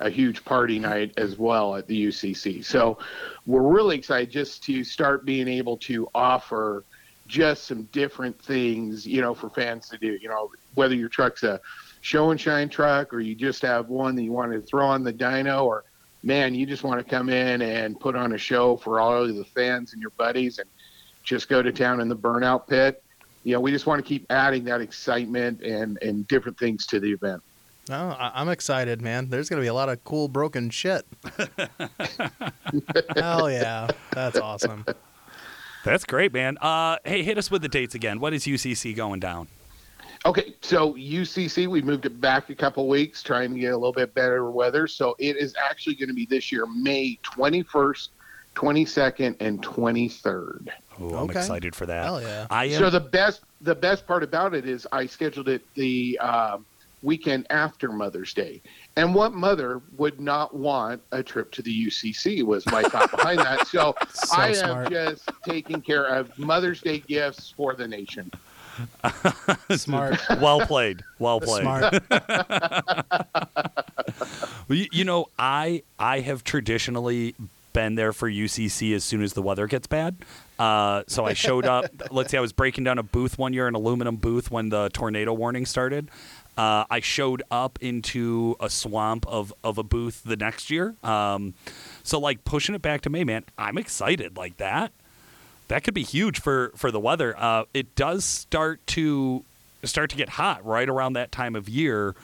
a 0.00 0.10
huge 0.10 0.44
party 0.44 0.78
night 0.78 1.12
as 1.16 1.38
well 1.38 1.74
at 1.74 1.86
the 1.86 2.06
UCC. 2.06 2.64
So 2.64 2.98
we're 3.46 3.62
really 3.62 3.96
excited 3.96 4.30
just 4.30 4.62
to 4.64 4.84
start 4.84 5.24
being 5.24 5.48
able 5.48 5.76
to 5.78 6.08
offer 6.14 6.84
just 7.26 7.64
some 7.64 7.84
different 7.92 8.40
things, 8.40 9.06
you 9.06 9.20
know, 9.20 9.34
for 9.34 9.50
fans 9.50 9.88
to 9.88 9.98
do. 9.98 10.18
You 10.20 10.28
know, 10.28 10.50
whether 10.74 10.94
your 10.94 11.08
truck's 11.08 11.42
a 11.42 11.60
show 12.02 12.30
and 12.30 12.40
shine 12.40 12.68
truck 12.68 13.12
or 13.12 13.20
you 13.20 13.34
just 13.34 13.62
have 13.62 13.88
one 13.88 14.14
that 14.16 14.22
you 14.22 14.32
want 14.32 14.52
to 14.52 14.60
throw 14.60 14.86
on 14.86 15.02
the 15.02 15.12
dyno 15.12 15.64
or 15.64 15.84
man, 16.22 16.54
you 16.54 16.66
just 16.66 16.84
want 16.84 17.04
to 17.04 17.08
come 17.08 17.28
in 17.28 17.62
and 17.62 17.98
put 17.98 18.14
on 18.16 18.32
a 18.32 18.38
show 18.38 18.76
for 18.76 19.00
all 19.00 19.24
of 19.24 19.34
the 19.34 19.44
fans 19.44 19.92
and 19.92 20.00
your 20.00 20.10
buddies 20.10 20.58
and 20.58 20.68
just 21.26 21.48
go 21.50 21.60
to 21.60 21.70
town 21.72 22.00
in 22.00 22.08
the 22.08 22.16
burnout 22.16 22.66
pit. 22.66 23.02
You 23.44 23.52
know, 23.52 23.60
we 23.60 23.70
just 23.70 23.86
want 23.86 24.02
to 24.02 24.08
keep 24.08 24.24
adding 24.30 24.64
that 24.64 24.80
excitement 24.80 25.60
and, 25.62 25.98
and 26.00 26.26
different 26.26 26.58
things 26.58 26.86
to 26.86 26.98
the 26.98 27.12
event. 27.12 27.42
No, 27.88 28.16
I- 28.18 28.32
I'm 28.34 28.48
excited, 28.48 29.02
man. 29.02 29.28
There's 29.28 29.48
going 29.48 29.58
to 29.60 29.62
be 29.64 29.68
a 29.68 29.74
lot 29.74 29.88
of 29.88 30.02
cool 30.04 30.28
broken 30.28 30.70
shit. 30.70 31.04
Hell 33.16 33.50
yeah, 33.50 33.88
that's 34.12 34.38
awesome. 34.38 34.84
That's 35.84 36.04
great, 36.04 36.32
man. 36.32 36.58
Uh, 36.58 36.96
hey, 37.04 37.22
hit 37.22 37.38
us 37.38 37.50
with 37.50 37.62
the 37.62 37.68
dates 37.68 37.94
again. 37.94 38.18
What 38.18 38.32
is 38.32 38.44
UCC 38.44 38.96
going 38.96 39.20
down? 39.20 39.46
Okay, 40.24 40.54
so 40.60 40.94
UCC, 40.94 41.68
we 41.68 41.80
moved 41.82 42.06
it 42.06 42.20
back 42.20 42.50
a 42.50 42.54
couple 42.56 42.88
weeks, 42.88 43.22
trying 43.22 43.54
to 43.54 43.60
get 43.60 43.72
a 43.72 43.76
little 43.76 43.92
bit 43.92 44.12
better 44.12 44.50
weather. 44.50 44.88
So 44.88 45.14
it 45.20 45.36
is 45.36 45.54
actually 45.64 45.94
going 45.94 46.08
to 46.08 46.14
be 46.14 46.26
this 46.26 46.50
year, 46.50 46.66
May 46.66 47.16
21st, 47.22 48.08
22nd, 48.56 49.36
and 49.40 49.62
23rd. 49.62 50.68
Oh, 50.98 51.08
I'm 51.10 51.30
Okay. 51.30 51.38
excited 51.40 51.76
for 51.76 51.86
that. 51.86 52.04
Hell 52.04 52.22
yeah. 52.22 52.46
I 52.50 52.64
am. 52.66 52.78
So 52.80 52.90
the 52.90 52.98
best, 53.00 53.42
the 53.60 53.74
best 53.74 54.06
part 54.06 54.22
about 54.22 54.54
it 54.54 54.66
is 54.66 54.86
I 54.92 55.06
scheduled 55.06 55.48
it 55.48 55.62
the 55.74 56.18
um, 56.20 56.64
weekend 57.02 57.46
after 57.50 57.92
Mother's 57.92 58.32
Day. 58.32 58.62
And 58.96 59.14
what 59.14 59.34
mother 59.34 59.82
would 59.98 60.18
not 60.20 60.56
want 60.56 61.02
a 61.12 61.22
trip 61.22 61.52
to 61.52 61.62
the 61.62 61.86
UCC 61.86 62.42
was 62.42 62.64
my 62.66 62.82
thought 62.82 63.10
behind 63.10 63.40
that. 63.40 63.66
So, 63.66 63.94
So 64.08 64.36
I 64.40 64.52
smart. 64.52 64.86
am 64.86 64.90
just 64.92 65.30
taking 65.44 65.82
care 65.82 66.06
of 66.06 66.36
Mother's 66.38 66.80
Day 66.80 67.00
gifts 67.00 67.52
for 67.54 67.74
the 67.74 67.86
nation. 67.86 68.30
Smart. 69.76 70.18
well 70.40 70.60
played. 70.60 71.02
Well 71.18 71.40
played. 71.40 71.62
Smart. 71.62 72.02
Well, 74.68 74.76
you, 74.78 74.86
you 74.90 75.04
know, 75.04 75.26
I 75.38 75.82
I 75.98 76.20
have 76.20 76.42
traditionally 76.42 77.36
been 77.76 77.94
there 77.94 78.14
for 78.14 78.30
UCC 78.30 78.94
as 78.94 79.04
soon 79.04 79.22
as 79.22 79.34
the 79.34 79.42
weather 79.42 79.66
gets 79.66 79.86
bad. 79.86 80.16
Uh, 80.58 81.02
so 81.08 81.26
I 81.26 81.34
showed 81.34 81.66
up. 81.66 81.84
let's 82.10 82.30
say 82.30 82.38
I 82.38 82.40
was 82.40 82.54
breaking 82.54 82.84
down 82.84 82.96
a 82.96 83.02
booth 83.02 83.38
one 83.38 83.52
year, 83.52 83.68
an 83.68 83.74
aluminum 83.74 84.16
booth, 84.16 84.50
when 84.50 84.70
the 84.70 84.88
tornado 84.94 85.34
warning 85.34 85.66
started. 85.66 86.10
Uh, 86.56 86.86
I 86.88 87.00
showed 87.00 87.42
up 87.50 87.78
into 87.82 88.56
a 88.60 88.70
swamp 88.70 89.26
of, 89.26 89.52
of 89.62 89.76
a 89.76 89.82
booth 89.82 90.22
the 90.24 90.38
next 90.38 90.70
year. 90.70 90.94
Um, 91.04 91.52
so 92.02 92.18
like 92.18 92.46
pushing 92.46 92.74
it 92.74 92.80
back 92.80 93.02
to 93.02 93.10
May, 93.10 93.24
man, 93.24 93.44
I'm 93.58 93.76
excited 93.76 94.38
like 94.38 94.56
that. 94.56 94.90
That 95.68 95.84
could 95.84 95.92
be 95.92 96.02
huge 96.02 96.40
for 96.40 96.72
for 96.76 96.90
the 96.90 97.00
weather. 97.00 97.36
Uh, 97.36 97.64
it 97.74 97.94
does 97.94 98.24
start 98.24 98.86
to 98.88 99.44
start 99.84 100.08
to 100.10 100.16
get 100.16 100.30
hot 100.30 100.64
right 100.64 100.88
around 100.88 101.12
that 101.12 101.30
time 101.30 101.54
of 101.54 101.68
year 101.68 102.14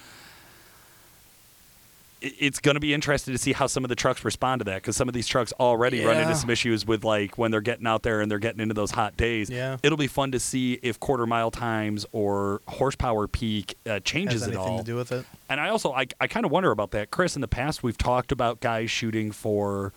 it's 2.23 2.61
going 2.61 2.77
to 2.77 2.81
be 2.81 2.95
interesting 2.95 3.35
to 3.35 3.39
see 3.39 3.53
how 3.53 3.67
some 3.67 3.85
of 3.85 3.89
the 3.89 3.97
trucks 3.97 4.25
respond 4.25 4.61
to 4.61 4.65
that 4.65 4.77
because 4.77 4.97
some 4.97 5.09
of 5.09 5.15
these 5.15 5.27
trucks 5.27 5.53
already 5.59 6.05
run 6.05 6.17
into 6.17 6.35
some 6.35 6.51
issues 6.51 6.87
with 6.87 7.05
like 7.05 7.37
when 7.37 7.51
they're 7.51 7.61
getting 7.61 7.87
out 7.87 8.03
there 8.03 8.21
and 8.21 8.31
they're 8.31 8.39
getting 8.39 8.61
into 8.61 8.75
those 8.75 8.93
hot 8.93 9.17
days. 9.17 9.51
Yeah. 9.51 9.77
It'll 9.83 9.99
be 9.99 10.07
fun 10.07 10.33
to 10.33 10.41
see 10.41 10.79
if 10.83 11.01
quarter 11.01 11.27
mile 11.27 11.51
times 11.51 12.07
or 12.13 12.61
horsepower 12.69 13.27
peak 13.27 13.77
uh, 13.89 14.01
changes 14.01 14.43
Has 14.43 14.49
at 14.49 14.55
anything 14.55 14.73
all. 14.73 14.79
to 14.79 14.85
do 14.85 14.97
with 14.97 15.11
it? 15.11 15.27
And 15.49 15.61
I 15.61 15.69
also 15.69 15.93
I, 15.93 16.07
I 16.21 16.29
kind 16.29 16.47
of 16.47 16.53
wonder 16.53 16.71
about 16.71 16.93
that, 16.93 17.11
Chris. 17.11 17.35
In 17.35 17.41
the 17.41 17.49
past, 17.49 17.83
we've 17.83 17.99
talked 17.99 18.31
about 18.31 18.61
guys 18.61 18.91
shooting 18.91 19.33
for 19.33 19.93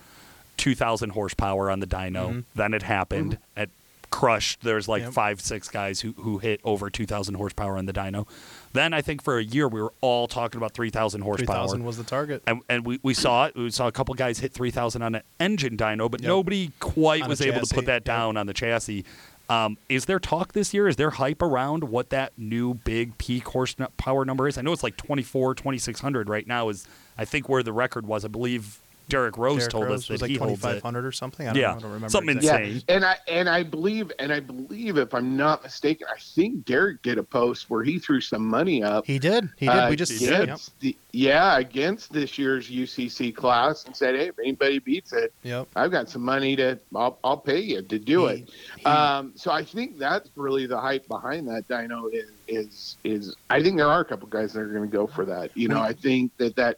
2,000 0.57 1.11
horsepower 1.11 1.69
on 1.69 1.79
the 1.79 1.87
dyno. 1.87 2.29
Mm-hmm. 2.29 2.39
Then 2.55 2.73
it 2.73 2.81
happened 2.83 3.37
at 3.55 3.69
crushed. 4.15 4.61
There's 4.61 4.87
like 4.87 5.03
Yep. 5.03 5.11
five 5.13 5.41
six 5.41 5.67
guys 5.67 5.99
who 5.99 6.13
who 6.17 6.37
hit 6.37 6.61
over 6.63 6.89
2,000 6.89 7.35
horsepower 7.35 7.77
on 7.77 7.85
the 7.85 7.91
dyno. 7.91 8.25
Then 8.71 8.93
I 8.93 9.01
think 9.01 9.21
for 9.21 9.37
a 9.37 9.43
year 9.43 9.67
we 9.67 9.81
were 9.81 9.91
all 9.99 10.27
talking 10.29 10.57
about 10.57 10.73
3,000 10.73 11.21
horsepower. 11.21 11.55
thousand 11.55 11.83
was 11.83 11.97
the 11.97 12.03
target. 12.05 12.41
And, 12.47 12.61
and 12.69 12.85
we, 12.85 12.99
we 13.03 13.13
saw 13.13 13.45
it. 13.47 13.55
We 13.55 13.69
saw 13.71 13.87
a 13.87 13.91
couple 13.91 14.13
guys 14.15 14.39
hit 14.39 14.53
3,000 14.53 15.01
on 15.01 15.15
an 15.15 15.21
engine 15.39 15.75
dyno, 15.75 16.09
but 16.09 16.21
Yep. 16.21 16.27
nobody 16.29 16.71
quite 16.79 17.23
On 17.23 17.29
was 17.29 17.41
able 17.41 17.61
to 17.61 17.75
put 17.75 17.85
that 17.87 17.93
yep. 17.93 18.03
down 18.05 18.37
on 18.37 18.47
the 18.47 18.53
chassis. 18.53 19.03
Um, 19.49 19.77
is 19.89 20.05
there 20.05 20.17
talk 20.19 20.53
this 20.53 20.73
year? 20.73 20.87
Is 20.87 20.95
there 20.95 21.11
hype 21.11 21.41
around 21.41 21.83
what 21.83 22.09
that 22.09 22.31
new 22.37 22.73
big 22.73 23.17
peak 23.17 23.45
horsepower 23.49 24.23
number 24.25 24.47
is? 24.47 24.57
I 24.57 24.61
know 24.61 24.71
it's 24.71 24.81
like 24.81 24.97
24, 24.97 25.55
2600 25.55 26.29
right 26.29 26.47
now 26.47 26.69
is 26.69 26.87
I 27.17 27.25
think 27.25 27.47
where 27.49 27.61
the 27.63 27.73
record 27.73 28.07
was. 28.07 28.23
I 28.25 28.29
believe 28.29 28.79
Derek 29.09 29.37
Rose 29.37 29.59
Derek 29.59 29.71
told 29.71 29.85
Rose 29.85 30.01
us 30.01 30.07
that 30.07 30.13
was 30.13 30.21
like 30.21 30.31
he 30.31 30.37
holds 30.37 30.63
it. 30.65 30.81
or 30.83 31.11
something. 31.11 31.47
I 31.47 31.53
don't, 31.53 31.61
Yeah, 31.61 31.71
know, 31.71 31.77
I 31.77 31.79
don't 31.79 31.83
remember. 31.91 32.09
something 32.09 32.37
exactly. 32.37 32.71
insane. 32.71 32.83
Yeah, 32.87 32.95
and 32.95 33.05
I 33.05 33.15
and 33.27 33.49
I 33.49 33.63
believe 33.63 34.11
and 34.19 34.31
I 34.33 34.39
believe 34.39 34.97
if 34.97 35.13
I'm 35.13 35.35
not 35.37 35.63
mistaken, 35.63 36.07
I 36.13 36.19
think 36.19 36.65
Derek 36.65 37.01
did 37.01 37.17
a 37.17 37.23
post 37.23 37.69
where 37.69 37.83
he 37.83 37.99
threw 37.99 38.21
some 38.21 38.45
money 38.45 38.83
up. 38.83 39.05
He 39.05 39.19
did. 39.19 39.49
He 39.57 39.67
did. 39.67 39.75
uh, 39.75 39.87
we 39.89 39.95
just 39.95 40.11
he 40.13 40.25
did. 40.25 40.49
the, 40.79 40.95
yeah 41.11 41.57
against 41.59 42.11
this 42.11 42.37
year's 42.37 42.69
UCC 42.69 43.33
class 43.35 43.85
and 43.85 43.95
said, 43.95 44.15
hey, 44.15 44.27
if 44.27 44.39
anybody 44.39 44.79
beats 44.79 45.13
it, 45.13 45.33
Yep. 45.43 45.67
I've 45.75 45.91
got 45.91 46.09
some 46.09 46.21
money 46.23 46.55
to 46.57 46.77
I'll, 46.95 47.19
I'll 47.23 47.37
pay 47.37 47.59
you 47.59 47.81
to 47.83 47.99
do 47.99 48.27
He- 48.27 48.33
it. 48.41 48.49
he- 48.79 48.85
Um, 48.85 49.33
so 49.35 49.51
I 49.51 49.63
think 49.63 49.97
that's 49.97 50.29
really 50.35 50.65
the 50.65 50.79
hype 50.79 51.07
behind 51.07 51.47
that 51.47 51.67
dyno 51.67 52.11
is 52.13 52.31
is 52.47 52.97
is 53.03 53.35
I 53.49 53.61
think 53.63 53.77
there 53.77 53.87
are 53.87 54.01
a 54.01 54.05
couple 54.05 54.27
guys 54.27 54.53
that 54.53 54.59
are 54.61 54.67
going 54.67 54.89
to 54.89 54.95
go 54.95 55.07
for 55.07 55.25
that. 55.25 55.49
You 55.55 55.67
know, 55.67 55.79
I 55.81 55.93
think 55.93 56.31
that 56.37 56.55
that 56.57 56.77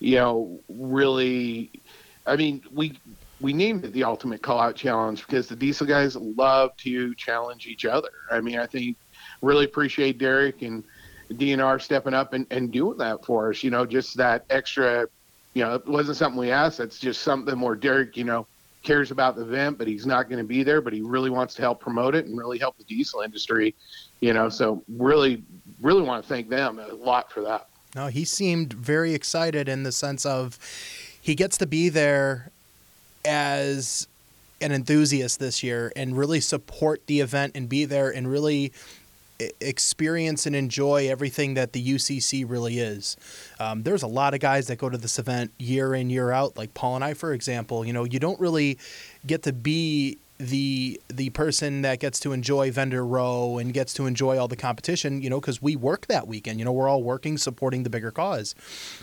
you 0.00 0.16
know 0.16 0.60
really, 0.68 1.70
I 2.26 2.36
mean 2.36 2.62
we 2.72 2.98
we 3.40 3.52
named 3.52 3.84
it 3.84 3.92
the 3.92 4.04
Ultimate 4.04 4.42
Call 4.42 4.58
Out 4.58 4.76
Challenge 4.76 5.24
because 5.26 5.48
the 5.48 5.56
diesel 5.56 5.86
guys 5.86 6.16
love 6.16 6.76
to 6.78 7.14
challenge 7.14 7.66
each 7.66 7.84
other. 7.84 8.10
I 8.30 8.40
mean, 8.40 8.58
I 8.58 8.66
think 8.66 8.96
really 9.40 9.64
appreciate 9.64 10.18
Derek 10.18 10.62
and 10.62 10.84
DNR 11.32 11.80
stepping 11.80 12.14
up 12.14 12.32
and, 12.32 12.46
and 12.50 12.70
doing 12.70 12.98
that 12.98 13.24
for 13.24 13.50
us. 13.50 13.62
You 13.62 13.70
know, 13.70 13.86
just 13.86 14.16
that 14.18 14.44
extra, 14.50 15.08
you 15.54 15.64
know, 15.64 15.74
it 15.74 15.86
wasn't 15.86 16.18
something 16.18 16.38
we 16.38 16.50
asked. 16.50 16.80
It's 16.80 16.98
just 16.98 17.22
something 17.22 17.58
where 17.60 17.76
Derek, 17.76 18.16
you 18.16 18.24
know, 18.24 18.46
cares 18.82 19.10
about 19.10 19.36
the 19.36 19.42
event, 19.42 19.78
but 19.78 19.86
he's 19.86 20.06
not 20.06 20.28
going 20.28 20.38
to 20.38 20.44
be 20.44 20.62
there, 20.62 20.80
but 20.80 20.92
he 20.92 21.00
really 21.00 21.30
wants 21.30 21.54
to 21.54 21.62
help 21.62 21.80
promote 21.80 22.14
it 22.14 22.26
and 22.26 22.36
really 22.36 22.58
help 22.58 22.76
the 22.78 22.84
diesel 22.84 23.20
industry, 23.20 23.74
you 24.20 24.32
know, 24.32 24.48
so 24.48 24.82
really, 24.88 25.42
really 25.80 26.02
want 26.02 26.22
to 26.22 26.28
thank 26.28 26.48
them 26.48 26.78
a 26.78 26.94
lot 26.94 27.30
for 27.30 27.42
that. 27.42 27.68
No, 27.94 28.06
he 28.06 28.24
seemed 28.24 28.72
very 28.72 29.14
excited 29.14 29.68
in 29.68 29.82
the 29.82 29.92
sense 29.92 30.24
of 30.24 30.58
he 31.20 31.34
gets 31.34 31.58
to 31.58 31.66
be 31.66 31.88
there 31.88 32.50
as 33.24 34.06
an 34.60 34.72
enthusiast 34.72 35.40
this 35.40 35.62
year 35.62 35.92
and 35.96 36.16
really 36.16 36.40
support 36.40 37.06
the 37.06 37.20
event 37.20 37.52
and 37.54 37.68
be 37.68 37.84
there 37.84 38.10
and 38.10 38.30
really 38.30 38.72
experience 39.60 40.46
and 40.46 40.54
enjoy 40.54 41.08
everything 41.08 41.54
that 41.54 41.72
the 41.72 41.94
UCC 41.94 42.48
really 42.48 42.78
is. 42.78 43.16
Um, 43.58 43.82
there's 43.82 44.02
a 44.02 44.06
lot 44.06 44.34
of 44.34 44.40
guys 44.40 44.66
that 44.66 44.76
go 44.76 44.88
to 44.88 44.98
this 44.98 45.18
event 45.18 45.50
year 45.58 45.94
in 45.94 46.10
year 46.10 46.30
out, 46.30 46.56
like 46.56 46.74
Paul 46.74 46.96
and 46.96 47.04
I, 47.04 47.14
for 47.14 47.32
example. 47.32 47.84
You 47.84 47.92
know, 47.92 48.04
you 48.04 48.18
don't 48.18 48.38
really 48.38 48.78
get 49.26 49.42
to 49.44 49.52
be 49.52 50.18
the 50.40 50.98
the 51.08 51.28
person 51.30 51.82
that 51.82 52.00
gets 52.00 52.18
to 52.20 52.32
enjoy 52.32 52.70
vendor 52.72 53.04
row 53.04 53.58
and 53.58 53.74
gets 53.74 53.92
to 53.94 54.06
enjoy 54.06 54.38
all 54.38 54.48
the 54.48 54.56
competition, 54.56 55.20
you 55.20 55.28
know, 55.28 55.38
because 55.38 55.60
we 55.60 55.76
work 55.76 56.06
that 56.06 56.26
weekend. 56.26 56.58
You 56.58 56.64
know, 56.64 56.72
we're 56.72 56.88
all 56.88 57.02
working 57.02 57.36
supporting 57.36 57.82
the 57.82 57.90
bigger 57.90 58.10
cause. 58.10 58.54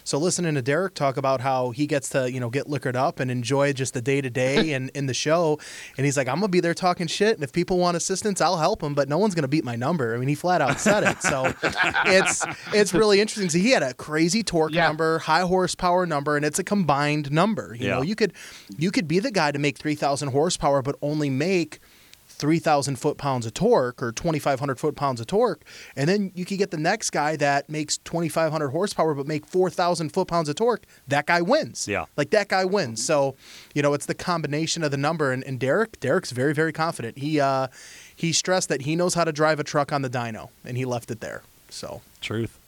So 0.04 0.18
listening 0.18 0.56
to 0.56 0.64
Derek 0.64 0.96
talk 0.96 1.16
about 1.16 1.42
how 1.42 1.70
he 1.70 1.86
gets 1.86 2.10
to 2.10 2.32
you 2.32 2.40
know 2.40 2.50
get 2.50 2.68
liquored 2.68 2.96
up 2.96 3.20
and 3.20 3.30
enjoy 3.30 3.72
just 3.74 3.94
the 3.94 4.02
day 4.02 4.20
to 4.20 4.32
day 4.32 4.74
and 4.74 4.90
in 4.96 5.06
the 5.06 5.14
show, 5.14 5.60
and 5.96 6.06
he's 6.06 6.18
like, 6.18 6.28
I'm 6.28 6.38
gonna 6.38 6.48
be 6.48 6.60
there 6.60 6.74
talking 6.74 7.06
shit, 7.06 7.36
and 7.36 7.44
if 7.44 7.54
people 7.54 7.78
want 7.78 7.96
assistance, 7.96 8.42
I'll 8.42 8.58
help 8.58 8.82
them, 8.82 8.96
but 8.96 9.08
no 9.08 9.20
one's 9.20 9.36
gonna 9.36 9.48
beat 9.48 9.64
my 9.64 9.76
number. 9.76 10.16
I 10.16 10.18
mean, 10.18 10.30
he 10.30 10.36
flat 10.36 10.62
out 10.62 10.80
said 10.80 11.04
it. 11.04 11.22
So 11.22 11.54
it's 12.06 12.44
it's 12.74 12.96
really 12.96 13.22
interesting. 13.22 13.50
So 13.50 13.60
he 13.60 13.72
had 13.72 13.84
a 13.84 13.94
crazy 13.94 14.42
torque 14.42 14.74
yeah. 14.74 14.88
number, 14.88 15.20
high 15.20 15.42
horsepower 15.42 16.08
number, 16.08 16.36
and 16.36 16.44
it's 16.44 16.58
a 16.58 16.64
combined 16.64 17.32
number. 17.32 17.76
You 17.78 17.88
yeah. 17.88 17.96
know, 17.96 18.02
you 18.02 18.16
could 18.16 18.34
you 18.76 18.90
could 18.90 19.08
be 19.08 19.20
the 19.20 19.32
guy 19.32 19.52
to 19.52 19.60
make 19.60 19.78
three 19.78 19.96
thousand 19.96 20.30
horsepower, 20.30 20.82
but 20.82 20.96
only 21.02 21.27
only 21.28 21.38
make 21.38 21.80
3,000 22.28 22.98
foot 22.98 23.18
pounds 23.18 23.48
of 23.48 23.54
torque 23.56 24.02
or 24.04 24.12
2,500 24.12 24.80
foot 24.80 24.96
pounds 24.96 25.20
of 25.20 25.26
torque. 25.26 25.64
And 25.96 26.08
then 26.08 26.32
you 26.36 26.46
could 26.46 26.60
get 26.60 26.70
the 26.70 26.78
next 26.78 27.10
guy 27.10 27.36
that 27.38 27.68
makes 27.68 27.98
2,500 27.98 28.70
horsepower 28.70 29.16
but 29.16 29.26
make 29.26 29.48
4,000 29.48 30.10
foot 30.14 30.28
pounds 30.28 30.48
of 30.48 30.56
torque. 30.56 30.84
That 31.08 31.26
guy 31.26 31.42
wins. 31.42 31.88
Yeah. 31.88 32.06
Like 32.16 32.30
that 32.32 32.48
guy 32.48 32.64
wins. 32.64 33.04
So, 33.04 33.36
you 33.74 33.82
know, 33.82 33.96
it's 33.96 34.06
the 34.06 34.14
combination 34.14 34.84
of 34.84 34.92
the 34.92 34.98
number. 34.98 35.32
And, 35.32 35.44
and 35.46 35.60
Derek, 35.60 36.00
Derek's 36.00 36.32
very, 36.32 36.54
very 36.54 36.72
confident. 36.72 37.18
He, 37.18 37.40
uh, 37.40 37.68
he 38.16 38.32
stressed 38.32 38.70
that 38.70 38.84
he 38.84 38.96
knows 38.96 39.16
how 39.16 39.24
to 39.24 39.32
drive 39.32 39.60
a 39.60 39.64
truck 39.64 39.92
on 39.92 40.04
the 40.04 40.10
dyno 40.10 40.50
and 40.64 40.78
he 40.78 40.86
left 40.86 41.10
it 41.10 41.22
there. 41.22 41.42
So, 41.70 42.02
truth. 42.22 42.60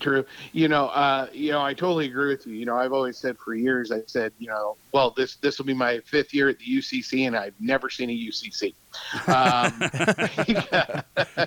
True. 0.00 0.24
You 0.52 0.68
know, 0.68 0.86
uh, 0.88 1.26
you 1.32 1.52
know, 1.52 1.60
I 1.60 1.74
totally 1.74 2.06
agree 2.06 2.28
with 2.28 2.46
you. 2.46 2.54
You 2.54 2.64
know, 2.64 2.76
I've 2.76 2.92
always 2.92 3.18
said 3.18 3.36
for 3.38 3.54
years, 3.54 3.92
I 3.92 4.00
said, 4.06 4.32
you 4.38 4.48
know, 4.48 4.76
well, 4.92 5.10
this 5.10 5.36
this 5.36 5.58
will 5.58 5.66
be 5.66 5.74
my 5.74 6.00
fifth 6.00 6.32
year 6.32 6.48
at 6.48 6.58
the 6.58 6.64
UCC, 6.64 7.26
and 7.26 7.36
I've 7.36 7.54
never 7.60 7.90
seen 7.90 8.08
a 8.08 8.12
UCC. 8.12 8.74
Um, 9.28 9.72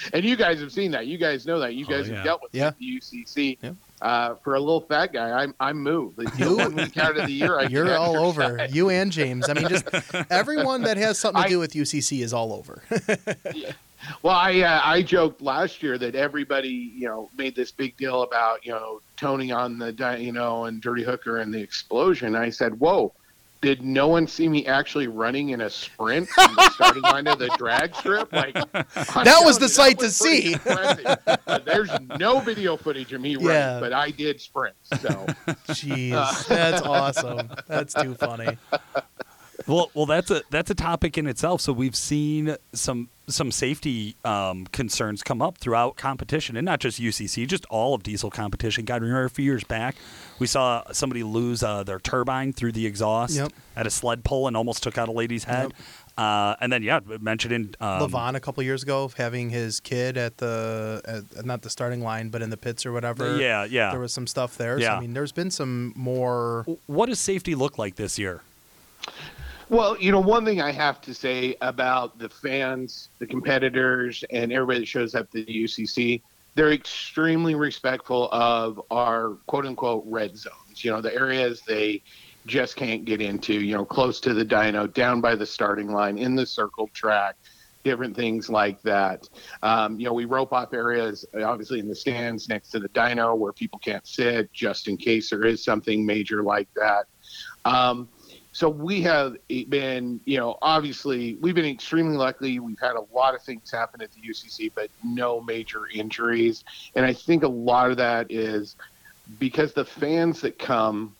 and 0.12 0.24
you 0.24 0.36
guys 0.36 0.60
have 0.60 0.72
seen 0.72 0.90
that. 0.90 1.06
You 1.06 1.16
guys 1.16 1.46
know 1.46 1.58
that. 1.60 1.74
You 1.74 1.86
oh, 1.88 1.90
guys 1.90 2.08
oh, 2.08 2.10
yeah. 2.10 2.14
have 2.16 2.24
dealt 2.24 2.42
with 2.42 2.54
yeah. 2.54 2.72
the 2.78 2.98
UCC. 2.98 3.58
Yeah. 3.62 3.72
Uh, 4.02 4.34
for 4.44 4.56
a 4.56 4.60
little 4.60 4.82
fat 4.82 5.14
guy, 5.14 5.30
I'm 5.30 5.54
I'm 5.58 5.78
moved. 5.78 6.20
You 6.38 6.58
one 6.58 6.74
week 6.74 6.98
out 6.98 7.16
of 7.16 7.26
the 7.26 7.32
year, 7.32 7.58
I 7.58 7.62
you're 7.62 7.96
all 7.96 8.18
over. 8.18 8.66
You 8.70 8.90
and 8.90 9.10
James. 9.10 9.48
I 9.48 9.54
mean, 9.54 9.68
just 9.68 9.88
everyone 10.30 10.82
that 10.82 10.98
has 10.98 11.18
something 11.18 11.42
to 11.44 11.48
do 11.48 11.58
with 11.58 11.72
UCC 11.72 12.22
is 12.22 12.34
all 12.34 12.52
over. 12.52 12.82
Well, 14.22 14.34
I 14.34 14.60
uh, 14.60 14.80
I 14.84 15.02
joked 15.02 15.42
last 15.42 15.82
year 15.82 15.98
that 15.98 16.14
everybody 16.14 16.68
you 16.68 17.06
know 17.06 17.30
made 17.36 17.54
this 17.54 17.70
big 17.70 17.96
deal 17.96 18.22
about 18.22 18.64
you 18.64 18.72
know 18.72 19.00
Tony 19.16 19.52
on 19.52 19.78
the 19.78 20.16
you 20.18 20.32
know 20.32 20.64
and 20.64 20.80
Dirty 20.80 21.02
Hooker 21.02 21.38
and 21.38 21.52
the 21.52 21.60
explosion. 21.60 22.34
I 22.34 22.50
said, 22.50 22.78
"Whoa, 22.78 23.12
did 23.60 23.82
no 23.82 24.08
one 24.08 24.26
see 24.26 24.48
me 24.48 24.66
actually 24.66 25.08
running 25.08 25.50
in 25.50 25.62
a 25.62 25.70
sprint 25.70 26.28
from 26.28 26.54
the 26.54 26.70
starting 26.70 27.02
line 27.02 27.26
of 27.26 27.38
the 27.38 27.48
drag 27.58 27.94
strip? 27.94 28.32
Like 28.32 28.54
that 28.54 29.40
was 29.44 29.58
the 29.58 29.68
sight 29.68 29.98
to 30.00 30.10
see. 30.10 30.54
uh, 30.66 31.58
there's 31.64 31.90
no 32.18 32.40
video 32.40 32.76
footage 32.76 33.12
of 33.12 33.20
me 33.20 33.36
running, 33.36 33.50
yeah. 33.50 33.80
but 33.80 33.92
I 33.92 34.10
did 34.10 34.40
sprint. 34.40 34.76
So, 34.84 35.26
jeez, 35.68 36.46
that's 36.46 36.82
awesome. 36.82 37.50
That's 37.66 37.94
too 37.94 38.14
funny. 38.14 38.56
Well, 39.76 39.90
well, 39.94 40.06
that's 40.06 40.30
a 40.30 40.42
that's 40.48 40.70
a 40.70 40.76
topic 40.76 41.18
in 41.18 41.26
itself. 41.26 41.60
So 41.60 41.72
we've 41.72 41.96
seen 41.96 42.56
some 42.72 43.08
some 43.28 43.50
safety 43.50 44.14
um, 44.24 44.66
concerns 44.66 45.24
come 45.24 45.42
up 45.42 45.58
throughout 45.58 45.96
competition, 45.96 46.56
and 46.56 46.64
not 46.64 46.78
just 46.78 47.00
UCC, 47.00 47.48
just 47.48 47.64
all 47.66 47.92
of 47.92 48.04
diesel 48.04 48.30
competition. 48.30 48.84
God, 48.84 49.02
remember 49.02 49.24
a 49.24 49.30
few 49.30 49.44
years 49.44 49.64
back, 49.64 49.96
we 50.38 50.46
saw 50.46 50.84
somebody 50.92 51.24
lose 51.24 51.64
uh, 51.64 51.82
their 51.82 51.98
turbine 51.98 52.52
through 52.52 52.72
the 52.72 52.86
exhaust 52.86 53.34
yep. 53.34 53.52
at 53.74 53.88
a 53.88 53.90
sled 53.90 54.22
pull 54.22 54.46
and 54.46 54.56
almost 54.56 54.84
took 54.84 54.98
out 54.98 55.08
a 55.08 55.12
lady's 55.12 55.44
head. 55.44 55.72
Yep. 55.72 55.72
Uh, 56.16 56.56
and 56.60 56.72
then, 56.72 56.82
yeah, 56.82 57.00
mentioned 57.20 57.52
in 57.52 57.74
um, 57.80 58.08
Levon 58.08 58.36
a 58.36 58.40
couple 58.40 58.62
years 58.62 58.82
ago 58.82 59.10
having 59.16 59.50
his 59.50 59.80
kid 59.80 60.16
at 60.16 60.38
the 60.38 61.02
at, 61.36 61.44
not 61.44 61.62
the 61.62 61.68
starting 61.68 62.00
line, 62.00 62.30
but 62.30 62.40
in 62.40 62.50
the 62.50 62.56
pits 62.56 62.86
or 62.86 62.92
whatever. 62.92 63.36
Yeah, 63.36 63.64
yeah. 63.64 63.90
There 63.90 64.00
was 64.00 64.14
some 64.14 64.26
stuff 64.26 64.56
there. 64.56 64.78
Yeah. 64.78 64.86
So, 64.86 64.92
I 64.94 65.00
mean, 65.00 65.12
there's 65.12 65.32
been 65.32 65.50
some 65.50 65.92
more. 65.96 66.64
What 66.86 67.06
does 67.06 67.20
safety 67.20 67.54
look 67.54 67.76
like 67.76 67.96
this 67.96 68.18
year? 68.18 68.42
Well, 69.68 69.98
you 69.98 70.12
know, 70.12 70.20
one 70.20 70.44
thing 70.44 70.60
I 70.60 70.70
have 70.70 71.00
to 71.02 71.14
say 71.14 71.56
about 71.60 72.18
the 72.18 72.28
fans, 72.28 73.08
the 73.18 73.26
competitors, 73.26 74.22
and 74.30 74.52
everybody 74.52 74.80
that 74.80 74.86
shows 74.86 75.16
up 75.16 75.28
to 75.32 75.44
the 75.44 75.64
UCC, 75.64 76.22
they're 76.54 76.72
extremely 76.72 77.56
respectful 77.56 78.28
of 78.30 78.80
our 78.92 79.30
quote 79.46 79.66
unquote 79.66 80.04
red 80.06 80.36
zones. 80.36 80.84
You 80.84 80.92
know, 80.92 81.00
the 81.00 81.12
areas 81.12 81.62
they 81.66 82.02
just 82.46 82.76
can't 82.76 83.04
get 83.04 83.20
into, 83.20 83.54
you 83.54 83.74
know, 83.74 83.84
close 83.84 84.20
to 84.20 84.34
the 84.34 84.44
dyno, 84.44 84.92
down 84.94 85.20
by 85.20 85.34
the 85.34 85.44
starting 85.44 85.92
line, 85.92 86.16
in 86.16 86.36
the 86.36 86.46
circle 86.46 86.88
track, 86.94 87.34
different 87.82 88.14
things 88.14 88.48
like 88.48 88.80
that. 88.82 89.28
Um, 89.64 89.98
you 89.98 90.06
know, 90.06 90.12
we 90.12 90.26
rope 90.26 90.52
off 90.52 90.72
areas, 90.72 91.24
obviously 91.42 91.80
in 91.80 91.88
the 91.88 91.94
stands 91.94 92.48
next 92.48 92.70
to 92.70 92.78
the 92.78 92.88
dyno 92.90 93.36
where 93.36 93.52
people 93.52 93.80
can't 93.80 94.06
sit, 94.06 94.52
just 94.52 94.86
in 94.86 94.96
case 94.96 95.30
there 95.30 95.44
is 95.44 95.64
something 95.64 96.06
major 96.06 96.44
like 96.44 96.68
that. 96.76 97.06
Um, 97.64 98.08
so 98.56 98.70
we 98.70 99.02
have 99.02 99.36
eh, 99.50 99.64
been, 99.68 100.18
you 100.24 100.38
know, 100.38 100.56
obviously 100.62 101.34
we've 101.42 101.54
been 101.54 101.66
extremely 101.66 102.16
lucky. 102.16 102.58
We've 102.58 102.80
had 102.80 102.96
a 102.96 103.04
lot 103.14 103.34
of 103.34 103.42
things 103.42 103.70
happen 103.70 104.00
at 104.00 104.10
the 104.12 104.20
UCC, 104.22 104.72
but 104.74 104.88
no 105.04 105.42
major 105.42 105.88
injuries. 105.92 106.64
And 106.94 107.04
I 107.04 107.12
think 107.12 107.42
a 107.42 107.48
lot 107.48 107.90
of 107.90 107.98
that 107.98 108.32
is 108.32 108.74
because 109.38 109.74
the 109.74 109.84
fans 109.84 110.40
that 110.40 110.58
come 110.58 111.14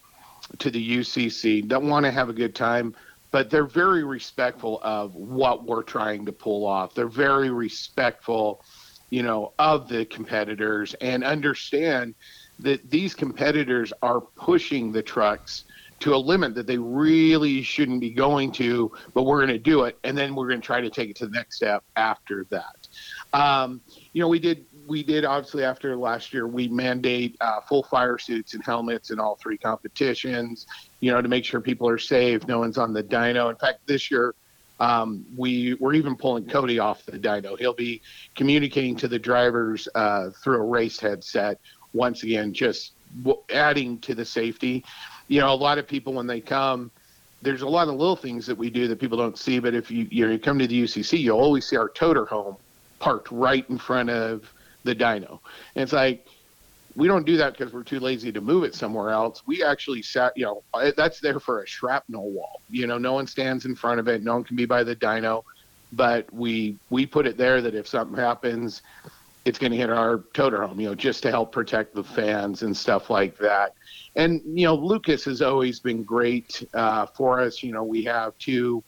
to 0.61 0.71
the 0.71 0.99
UCC 0.99 1.69
don't 1.69 1.91
want 1.91 2.07
to 2.07 2.11
have 2.11 2.31
a 2.31 2.33
good 2.33 2.55
time, 2.55 2.95
but 3.33 3.51
they're 3.51 3.67
very 3.67 4.03
respectful 4.03 4.81
of 4.83 5.15
what 5.15 5.67
we're 5.67 5.83
trying 5.83 6.25
to 6.25 6.33
pull 6.33 6.65
off. 6.65 6.95
They're 6.95 7.07
very 7.07 7.51
respectful, 7.51 8.63
you 9.11 9.23
know, 9.23 9.53
of 9.59 9.91
the 9.91 10.07
competitors 10.07 10.95
and 11.03 11.23
understand 11.23 12.15
that 12.61 12.91
these 12.91 13.15
competitors 13.15 13.93
are 14.01 14.23
pushing 14.23 14.91
the 14.91 15.03
trucks 15.03 15.65
to 16.01 16.15
a 16.15 16.17
limit 16.17 16.55
that 16.55 16.67
they 16.67 16.79
really 16.79 17.63
shouldn't 17.63 18.01
be 18.01 18.11
going 18.11 18.53
to, 18.53 18.93
but 19.15 19.23
we're 19.23 19.39
going 19.39 19.49
to 19.49 19.59
do 19.59 19.85
it, 19.85 19.99
and 20.05 20.17
then 20.17 20.35
we're 20.35 20.49
going 20.49 20.61
to 20.61 20.67
try 20.67 20.81
to 20.81 20.91
take 20.91 21.11
it 21.11 21.17
to 21.17 21.27
the 21.27 21.33
next 21.33 21.57
step 21.57 21.83
after 21.97 22.47
that. 22.51 22.89
Um, 23.33 23.81
you 24.13 24.21
know, 24.21 24.29
we 24.29 24.39
did 24.39 24.65
we 24.87 25.03
did 25.03 25.25
obviously 25.25 25.65
after 25.65 25.97
last 25.97 26.33
year 26.33 26.47
we 26.47 26.69
mandate 26.69 27.37
uh, 27.41 27.61
full 27.61 27.83
fire 27.83 28.19
suits 28.19 28.55
and 28.55 28.65
helmets 28.65 29.11
in 29.11 29.19
all 29.19 29.37
three 29.37 29.59
competitions. 29.59 30.67
You 31.01 31.13
know, 31.13 31.23
to 31.23 31.29
make 31.29 31.45
sure 31.45 31.61
people 31.61 31.89
are 31.89 31.99
safe, 31.99 32.47
no 32.47 32.59
one's 32.59 32.79
on 32.79 32.93
the 32.93 33.03
dyno. 33.03 33.51
In 33.51 33.57
fact, 33.57 33.87
this 33.87 34.11
year. 34.11 34.35
Um, 34.79 35.25
we 35.39 35.73
we're 35.81 35.95
even 35.95 36.17
pulling 36.17 36.47
Cody 36.51 36.79
off 36.79 37.07
the 37.07 37.19
dyno. 37.19 37.59
He'll 37.59 37.73
be 37.73 38.03
communicating 38.35 38.95
to 38.97 39.09
the 39.09 39.19
drivers 39.19 39.89
uh, 39.95 40.29
through 40.45 40.59
a 40.59 40.67
race 40.67 41.01
headset. 41.01 41.59
Once 41.95 42.23
again, 42.25 42.53
just 42.53 42.93
adding 43.49 43.99
to 44.01 44.15
the 44.15 44.25
safety 44.27 44.85
you 45.29 45.41
know, 45.41 45.53
a 45.53 45.55
lot 45.55 45.79
of 45.79 45.87
people 45.87 46.13
when 46.13 46.27
they 46.27 46.41
come, 46.41 46.91
there's 47.43 47.63
a 47.63 47.69
lot 47.69 47.89
of 47.89 47.95
little 47.95 48.17
things 48.17 48.47
that 48.47 48.57
we 48.57 48.71
do 48.71 48.89
that 48.89 48.99
people 48.99 49.19
don't 49.19 49.39
see. 49.39 49.59
But 49.59 49.75
if 49.75 49.91
you 49.91 50.07
you, 50.11 50.27
know, 50.27 50.33
you 50.33 50.39
come 50.39 50.59
to 50.59 50.67
the 50.67 50.85
UCC, 50.85 51.19
you'll 51.19 51.41
always 51.41 51.67
see 51.67 51.77
our 51.77 51.89
toter 51.89 52.25
home 52.25 52.57
parked 52.99 53.31
right 53.31 53.69
in 53.69 53.79
front 53.79 54.11
of 54.11 54.51
the 54.85 54.95
dyno. 54.95 55.41
And 55.75 55.83
it's 55.83 55.93
like 55.93 56.27
we 56.97 57.07
don't 57.07 57.27
do 57.27 57.37
that 57.37 57.57
because 57.57 57.73
we're 57.73 57.83
too 57.83 58.01
lazy 58.01 58.33
to 58.33 58.41
move 58.41 58.65
it 58.65 58.75
somewhere 58.75 59.11
else. 59.11 59.43
We 59.47 59.63
actually 59.63 60.03
sat, 60.03 60.33
you 60.35 60.45
know, 60.45 60.63
that's 60.97 61.21
there 61.21 61.39
for 61.39 61.63
a 61.63 61.67
shrapnel 61.67 62.31
wall. 62.31 62.63
You 62.71 62.87
know, 62.87 62.97
no 62.97 63.13
one 63.13 63.27
stands 63.27 63.67
in 63.67 63.75
front 63.75 64.01
of 64.01 64.09
it. 64.09 64.25
No 64.25 64.35
one 64.35 64.45
can 64.45 64.57
be 64.57 64.65
by 64.65 64.83
the 64.83 64.97
dyno, 64.97 65.45
but 65.93 66.33
we 66.33 66.79
we 66.89 67.05
put 67.05 67.27
it 67.27 67.37
there 67.37 67.61
that 67.61 67.75
if 67.75 67.87
something 67.87 68.17
happens, 68.17 68.81
it's 69.45 69.59
going 69.59 69.73
to 69.73 69.79
hit 69.79 69.91
our 69.91 70.25
toter 70.33 70.67
home, 70.67 70.81
you 70.81 70.89
know, 70.89 70.95
just 70.95 71.23
to 71.23 71.31
help 71.31 71.53
protect 71.53 71.95
the 71.95 72.03
fans 72.03 72.63
and 72.63 72.77
stuff 72.77 73.11
like 73.11 73.37
that. 73.39 73.75
And 74.17 74.41
you 74.47 74.65
know, 74.65 74.75
Lucas 74.75 75.25
has 75.27 75.43
always 75.43 75.79
been 75.79 76.03
great 76.03 76.67
uh, 76.75 77.07
for 77.07 77.41
us. 77.41 77.63
You 77.63 77.73
know, 77.73 77.85
we 77.85 78.03
have 78.05 78.37
two. 78.39 78.83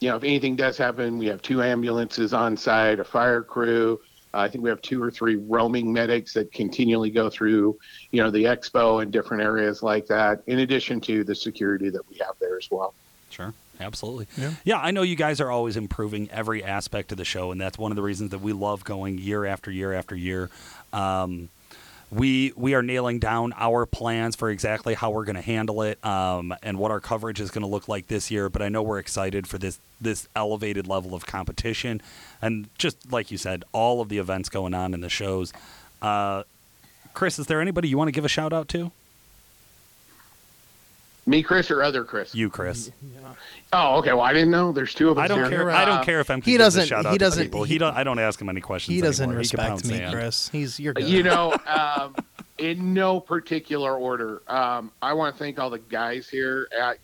You 0.00 0.10
know, 0.10 0.16
if 0.16 0.24
anything 0.24 0.56
does 0.56 0.76
happen, 0.76 1.16
we 1.16 1.26
have 1.26 1.40
two 1.40 1.62
ambulances 1.62 2.34
on 2.34 2.56
site, 2.56 3.00
a 3.00 3.04
fire 3.04 3.42
crew. 3.42 3.98
Uh, 4.34 4.40
I 4.40 4.48
think 4.48 4.62
we 4.62 4.68
have 4.68 4.82
two 4.82 5.02
or 5.02 5.10
three 5.10 5.36
roaming 5.36 5.90
medics 5.90 6.34
that 6.34 6.52
continually 6.52 7.10
go 7.10 7.30
through, 7.30 7.78
you 8.10 8.22
know, 8.22 8.30
the 8.30 8.44
expo 8.44 9.02
and 9.02 9.10
different 9.10 9.42
areas 9.42 9.82
like 9.82 10.06
that. 10.08 10.42
In 10.46 10.58
addition 10.58 11.00
to 11.02 11.24
the 11.24 11.34
security 11.34 11.88
that 11.88 12.06
we 12.10 12.18
have 12.18 12.34
there 12.40 12.58
as 12.58 12.68
well. 12.70 12.92
Sure. 13.30 13.54
Absolutely. 13.80 14.26
Yeah. 14.36 14.52
yeah, 14.64 14.78
I 14.78 14.90
know 14.90 15.02
you 15.02 15.16
guys 15.16 15.40
are 15.40 15.50
always 15.50 15.76
improving 15.76 16.30
every 16.30 16.64
aspect 16.64 17.12
of 17.12 17.18
the 17.18 17.24
show, 17.24 17.50
and 17.50 17.60
that's 17.60 17.78
one 17.78 17.92
of 17.92 17.96
the 17.96 18.02
reasons 18.02 18.30
that 18.30 18.40
we 18.40 18.52
love 18.52 18.84
going 18.84 19.18
year 19.18 19.44
after 19.44 19.70
year 19.70 19.92
after 19.92 20.16
year. 20.16 20.50
Um, 20.92 21.48
we 22.10 22.52
we 22.56 22.74
are 22.74 22.82
nailing 22.82 23.18
down 23.18 23.52
our 23.56 23.84
plans 23.84 24.36
for 24.36 24.48
exactly 24.50 24.94
how 24.94 25.10
we're 25.10 25.24
going 25.24 25.36
to 25.36 25.42
handle 25.42 25.82
it 25.82 26.04
um, 26.04 26.54
and 26.62 26.78
what 26.78 26.90
our 26.90 27.00
coverage 27.00 27.40
is 27.40 27.50
going 27.50 27.62
to 27.62 27.68
look 27.68 27.88
like 27.88 28.06
this 28.06 28.30
year. 28.30 28.48
But 28.48 28.62
I 28.62 28.68
know 28.68 28.82
we're 28.82 28.98
excited 28.98 29.46
for 29.46 29.58
this 29.58 29.80
this 30.00 30.28
elevated 30.36 30.86
level 30.86 31.14
of 31.14 31.26
competition, 31.26 32.00
and 32.40 32.68
just 32.78 33.10
like 33.10 33.30
you 33.30 33.38
said, 33.38 33.64
all 33.72 34.00
of 34.00 34.08
the 34.08 34.18
events 34.18 34.48
going 34.48 34.74
on 34.74 34.94
in 34.94 35.00
the 35.00 35.08
shows. 35.08 35.52
Uh, 36.00 36.44
Chris, 37.14 37.38
is 37.38 37.46
there 37.46 37.60
anybody 37.60 37.88
you 37.88 37.96
want 37.96 38.08
to 38.08 38.12
give 38.12 38.24
a 38.24 38.28
shout 38.28 38.52
out 38.52 38.68
to? 38.68 38.92
Me, 41.28 41.42
Chris, 41.42 41.70
or 41.72 41.82
other 41.82 42.04
Chris? 42.04 42.34
You, 42.34 42.48
Chris. 42.50 42.90
Oh, 43.72 43.96
okay. 43.96 44.12
Well, 44.12 44.22
I 44.22 44.32
didn't 44.32 44.52
know. 44.52 44.70
There's 44.70 44.94
two 44.94 45.10
of 45.10 45.18
us 45.18 45.24
I 45.24 45.26
don't 45.28 45.40
here. 45.40 45.50
care. 45.50 45.70
Uh, 45.70 45.76
I 45.76 45.84
don't 45.84 46.04
care 46.04 46.20
if 46.20 46.30
I'm. 46.30 46.40
he 46.40 46.56
doesn't- 46.56 46.86
Shout 46.86 47.02
he 47.04 47.08
out 47.08 47.12
to 47.14 47.18
doesn't- 47.18 47.42
people. 47.42 47.64
He, 47.64 47.78
don't. 47.78 47.94
I 47.96 48.04
don't 48.04 48.20
ask 48.20 48.40
him 48.40 48.48
any 48.48 48.60
questions. 48.60 48.94
He 48.94 49.00
doesn't 49.02 49.24
anymore. 49.24 49.42
He 49.42 49.48
can 49.48 49.58
respect 49.58 49.68
pound 49.68 49.84
me, 49.90 49.98
sand. 49.98 50.14
Chris. 50.14 50.48
He's 50.50 50.78
you're 50.80 50.94
good. 50.94 51.04
You 51.08 51.24
know, 51.24 51.52
um, 51.66 52.14
in 52.58 52.94
no 52.94 53.18
particular 53.18 53.96
order, 53.96 54.40
um, 54.46 54.92
I 55.02 55.12
want 55.14 55.34
to 55.34 55.38
thank 55.38 55.58
all 55.58 55.68
the 55.68 55.80
guys 55.80 56.28
here 56.28 56.68
at, 56.80 56.98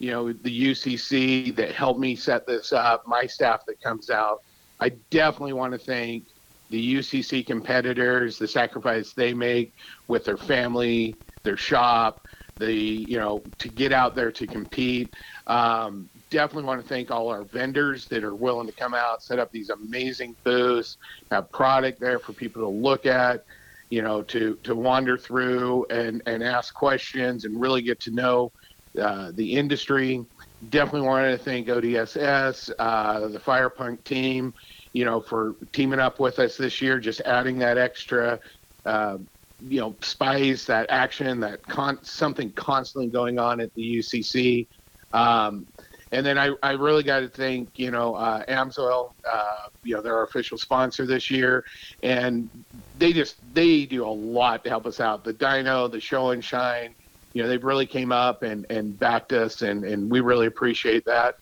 you 0.00 0.10
know, 0.10 0.32
the 0.32 0.72
UCC 0.72 1.54
that 1.54 1.70
helped 1.72 2.00
me 2.00 2.16
set 2.16 2.46
this 2.46 2.72
up, 2.72 3.06
my 3.06 3.24
staff 3.24 3.64
that 3.66 3.80
comes 3.80 4.10
out. 4.10 4.42
I 4.80 4.88
definitely 5.10 5.52
want 5.52 5.72
to 5.74 5.78
thank 5.78 6.24
the 6.70 6.94
UCC 6.96 7.46
competitors, 7.46 8.36
the 8.36 8.48
sacrifice 8.48 9.12
they 9.12 9.32
make 9.32 9.72
with 10.08 10.24
their 10.24 10.36
family, 10.36 11.14
their 11.44 11.56
shop, 11.56 12.26
the, 12.60 12.72
you 12.72 13.18
know, 13.18 13.42
to 13.58 13.68
get 13.68 13.92
out 13.92 14.14
there 14.14 14.30
to 14.30 14.46
compete. 14.46 15.12
Um, 15.48 16.08
definitely 16.30 16.64
want 16.64 16.80
to 16.80 16.88
thank 16.88 17.10
all 17.10 17.28
our 17.28 17.42
vendors 17.42 18.06
that 18.08 18.22
are 18.22 18.36
willing 18.36 18.68
to 18.68 18.72
come 18.72 18.94
out, 18.94 19.22
set 19.22 19.40
up 19.40 19.50
these 19.50 19.70
amazing 19.70 20.36
booths, 20.44 20.96
have 21.32 21.50
product 21.50 22.00
there 22.00 22.20
for 22.20 22.32
people 22.32 22.62
to 22.62 22.68
look 22.68 23.06
at 23.06 23.44
you 23.90 24.02
know, 24.02 24.22
to 24.22 24.56
to 24.62 24.74
wander 24.74 25.18
through 25.18 25.84
and 25.90 26.22
and 26.26 26.42
ask 26.42 26.72
questions 26.72 27.44
and 27.44 27.60
really 27.60 27.82
get 27.82 28.00
to 28.00 28.12
know 28.12 28.52
uh, 29.00 29.32
the 29.34 29.54
industry. 29.56 30.24
Definitely 30.68 31.08
wanted 31.08 31.32
to 31.32 31.38
thank 31.38 31.68
ODSS, 31.68 32.70
uh, 32.78 33.28
the 33.28 33.38
Firepunk 33.38 34.04
team, 34.04 34.54
you 34.92 35.04
know, 35.04 35.20
for 35.20 35.56
teaming 35.72 35.98
up 35.98 36.20
with 36.20 36.38
us 36.38 36.56
this 36.56 36.80
year, 36.80 37.00
just 37.00 37.20
adding 37.22 37.58
that 37.58 37.78
extra, 37.78 38.38
uh, 38.84 39.18
you 39.62 39.80
know, 39.80 39.96
spice, 40.00 40.64
that 40.66 40.86
action, 40.90 41.40
that 41.40 41.62
con- 41.62 42.02
something 42.02 42.52
constantly 42.52 43.10
going 43.10 43.38
on 43.38 43.60
at 43.60 43.72
the 43.74 43.82
UCC. 43.82 44.66
Um, 45.12 45.66
and 46.12 46.26
then 46.26 46.38
I, 46.38 46.50
I 46.62 46.72
really 46.72 47.02
got 47.02 47.20
to 47.20 47.28
thank, 47.28 47.78
you 47.78 47.90
know, 47.90 48.14
uh, 48.14 48.44
Amsoil, 48.46 49.10
uh, 49.30 49.54
you 49.84 49.94
know, 49.94 50.02
they're 50.02 50.16
our 50.16 50.24
official 50.24 50.58
sponsor 50.58 51.06
this 51.06 51.30
year. 51.30 51.64
And 52.02 52.50
they 52.98 53.12
just, 53.12 53.36
they 53.54 53.86
do 53.86 54.04
a 54.04 54.08
lot 54.08 54.64
to 54.64 54.70
help 54.70 54.86
us 54.86 54.98
out. 54.98 55.24
The 55.24 55.34
dyno, 55.34 55.90
the 55.90 56.00
show 56.00 56.30
and 56.30 56.44
shine, 56.44 56.94
you 57.32 57.42
know, 57.42 57.48
they 57.48 57.58
really 57.58 57.86
came 57.86 58.10
up 58.10 58.42
and, 58.42 58.66
and 58.70 58.98
backed 58.98 59.32
us 59.32 59.62
and, 59.62 59.84
and 59.84 60.10
we 60.10 60.20
really 60.20 60.46
appreciate 60.46 61.04
that. 61.06 61.36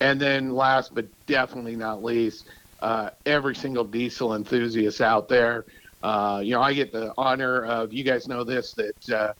And 0.00 0.20
then 0.20 0.54
last 0.54 0.94
but 0.94 1.06
definitely 1.26 1.76
not 1.76 2.02
least, 2.02 2.48
uh, 2.80 3.10
every 3.26 3.54
single 3.54 3.84
diesel 3.84 4.34
enthusiast 4.34 5.00
out 5.00 5.28
there. 5.28 5.64
Uh, 6.04 6.40
you 6.44 6.50
know, 6.50 6.60
I 6.60 6.74
get 6.74 6.92
the 6.92 7.14
honor 7.16 7.64
of, 7.64 7.94
you 7.94 8.04
guys 8.04 8.28
know 8.28 8.44
this, 8.44 8.74
that, 8.74 9.16
uh, 9.16 9.32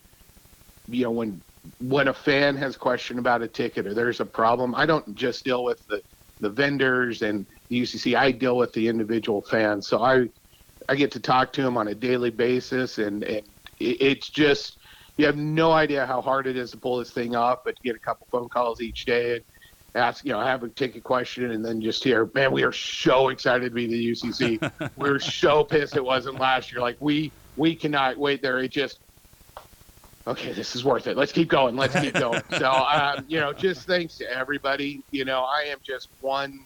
you 0.87 1.05
know, 1.05 1.11
when 1.11 1.43
when 1.79 2.09
a 2.09 2.15
fan 2.15 2.57
has 2.57 2.77
a 2.77 2.79
question 2.79 3.19
about 3.19 3.43
a 3.43 3.49
ticket 3.49 3.87
or 3.87 3.93
there's 3.93 4.21
a 4.21 4.25
problem, 4.25 4.75
I 4.75 4.87
don't 4.87 5.15
just 5.15 5.45
deal 5.45 5.63
with 5.63 5.79
the, 5.91 6.01
the 6.41 6.49
vendors 6.49 7.21
and 7.21 7.47
the 7.69 7.83
UCC. 7.83 8.17
I 8.17 8.33
deal 8.33 8.57
with 8.57 8.73
the 8.73 8.89
individual 8.89 9.43
fans. 9.43 9.89
So 9.89 10.03
I 10.03 10.25
I 10.89 10.95
get 10.95 11.11
to 11.13 11.21
talk 11.21 11.53
to 11.55 11.63
them 11.63 11.77
on 11.77 11.89
a 11.89 11.95
daily 11.95 12.31
basis, 12.31 12.97
and, 12.99 13.23
and 13.25 13.47
it, 13.79 14.01
it's 14.01 14.31
just 14.31 14.79
you 15.19 15.27
have 15.27 15.37
no 15.37 15.71
idea 15.71 16.07
how 16.07 16.23
hard 16.23 16.47
it 16.47 16.57
is 16.57 16.71
to 16.71 16.79
pull 16.79 16.97
this 16.99 17.13
thing 17.13 17.37
off. 17.37 17.59
But 17.65 17.77
to 17.77 17.83
get 17.85 17.95
a 17.95 18.01
couple 18.01 18.27
phone 18.33 18.49
calls 18.49 18.81
each 18.81 19.05
day 19.05 19.37
and 19.37 19.45
ask, 19.95 20.25
you 20.25 20.33
know, 20.33 20.41
have 20.41 20.63
a 20.63 20.69
ticket 20.69 21.05
question, 21.05 21.51
and 21.53 21.65
then 21.65 21.81
just 21.81 22.03
hear, 22.03 22.31
man, 22.35 22.53
we 22.53 22.63
are 22.63 22.73
so 22.73 23.29
excited 23.29 23.69
to 23.69 23.75
be 23.75 23.87
the 23.87 24.13
UCC. 24.13 24.91
we're 24.97 25.19
so 25.19 25.65
pissed 25.65 25.97
it 25.97 26.05
wasn't 26.05 26.39
last 26.39 26.73
year. 26.73 26.81
Like 26.81 26.97
we 27.01 27.33
we 27.57 27.77
cannot 27.77 28.19
wait 28.19 28.43
there. 28.43 28.59
It 28.59 28.73
just 28.73 28.99
okay, 30.27 30.53
this 30.53 30.75
is 30.75 30.85
worth 30.85 31.07
it. 31.07 31.17
Let's 31.17 31.33
keep 31.33 31.49
going. 31.49 31.77
Let's 31.77 31.99
keep 31.99 32.15
going. 32.15 32.43
so, 32.59 32.71
um, 32.71 33.25
you 33.29 33.39
know, 33.39 33.53
just 33.53 33.87
thanks 33.87 34.17
to 34.19 34.31
everybody. 34.31 35.05
You 35.11 35.25
know, 35.25 35.43
I 35.43 35.65
am 35.69 35.79
just 35.85 36.09
one 36.21 36.59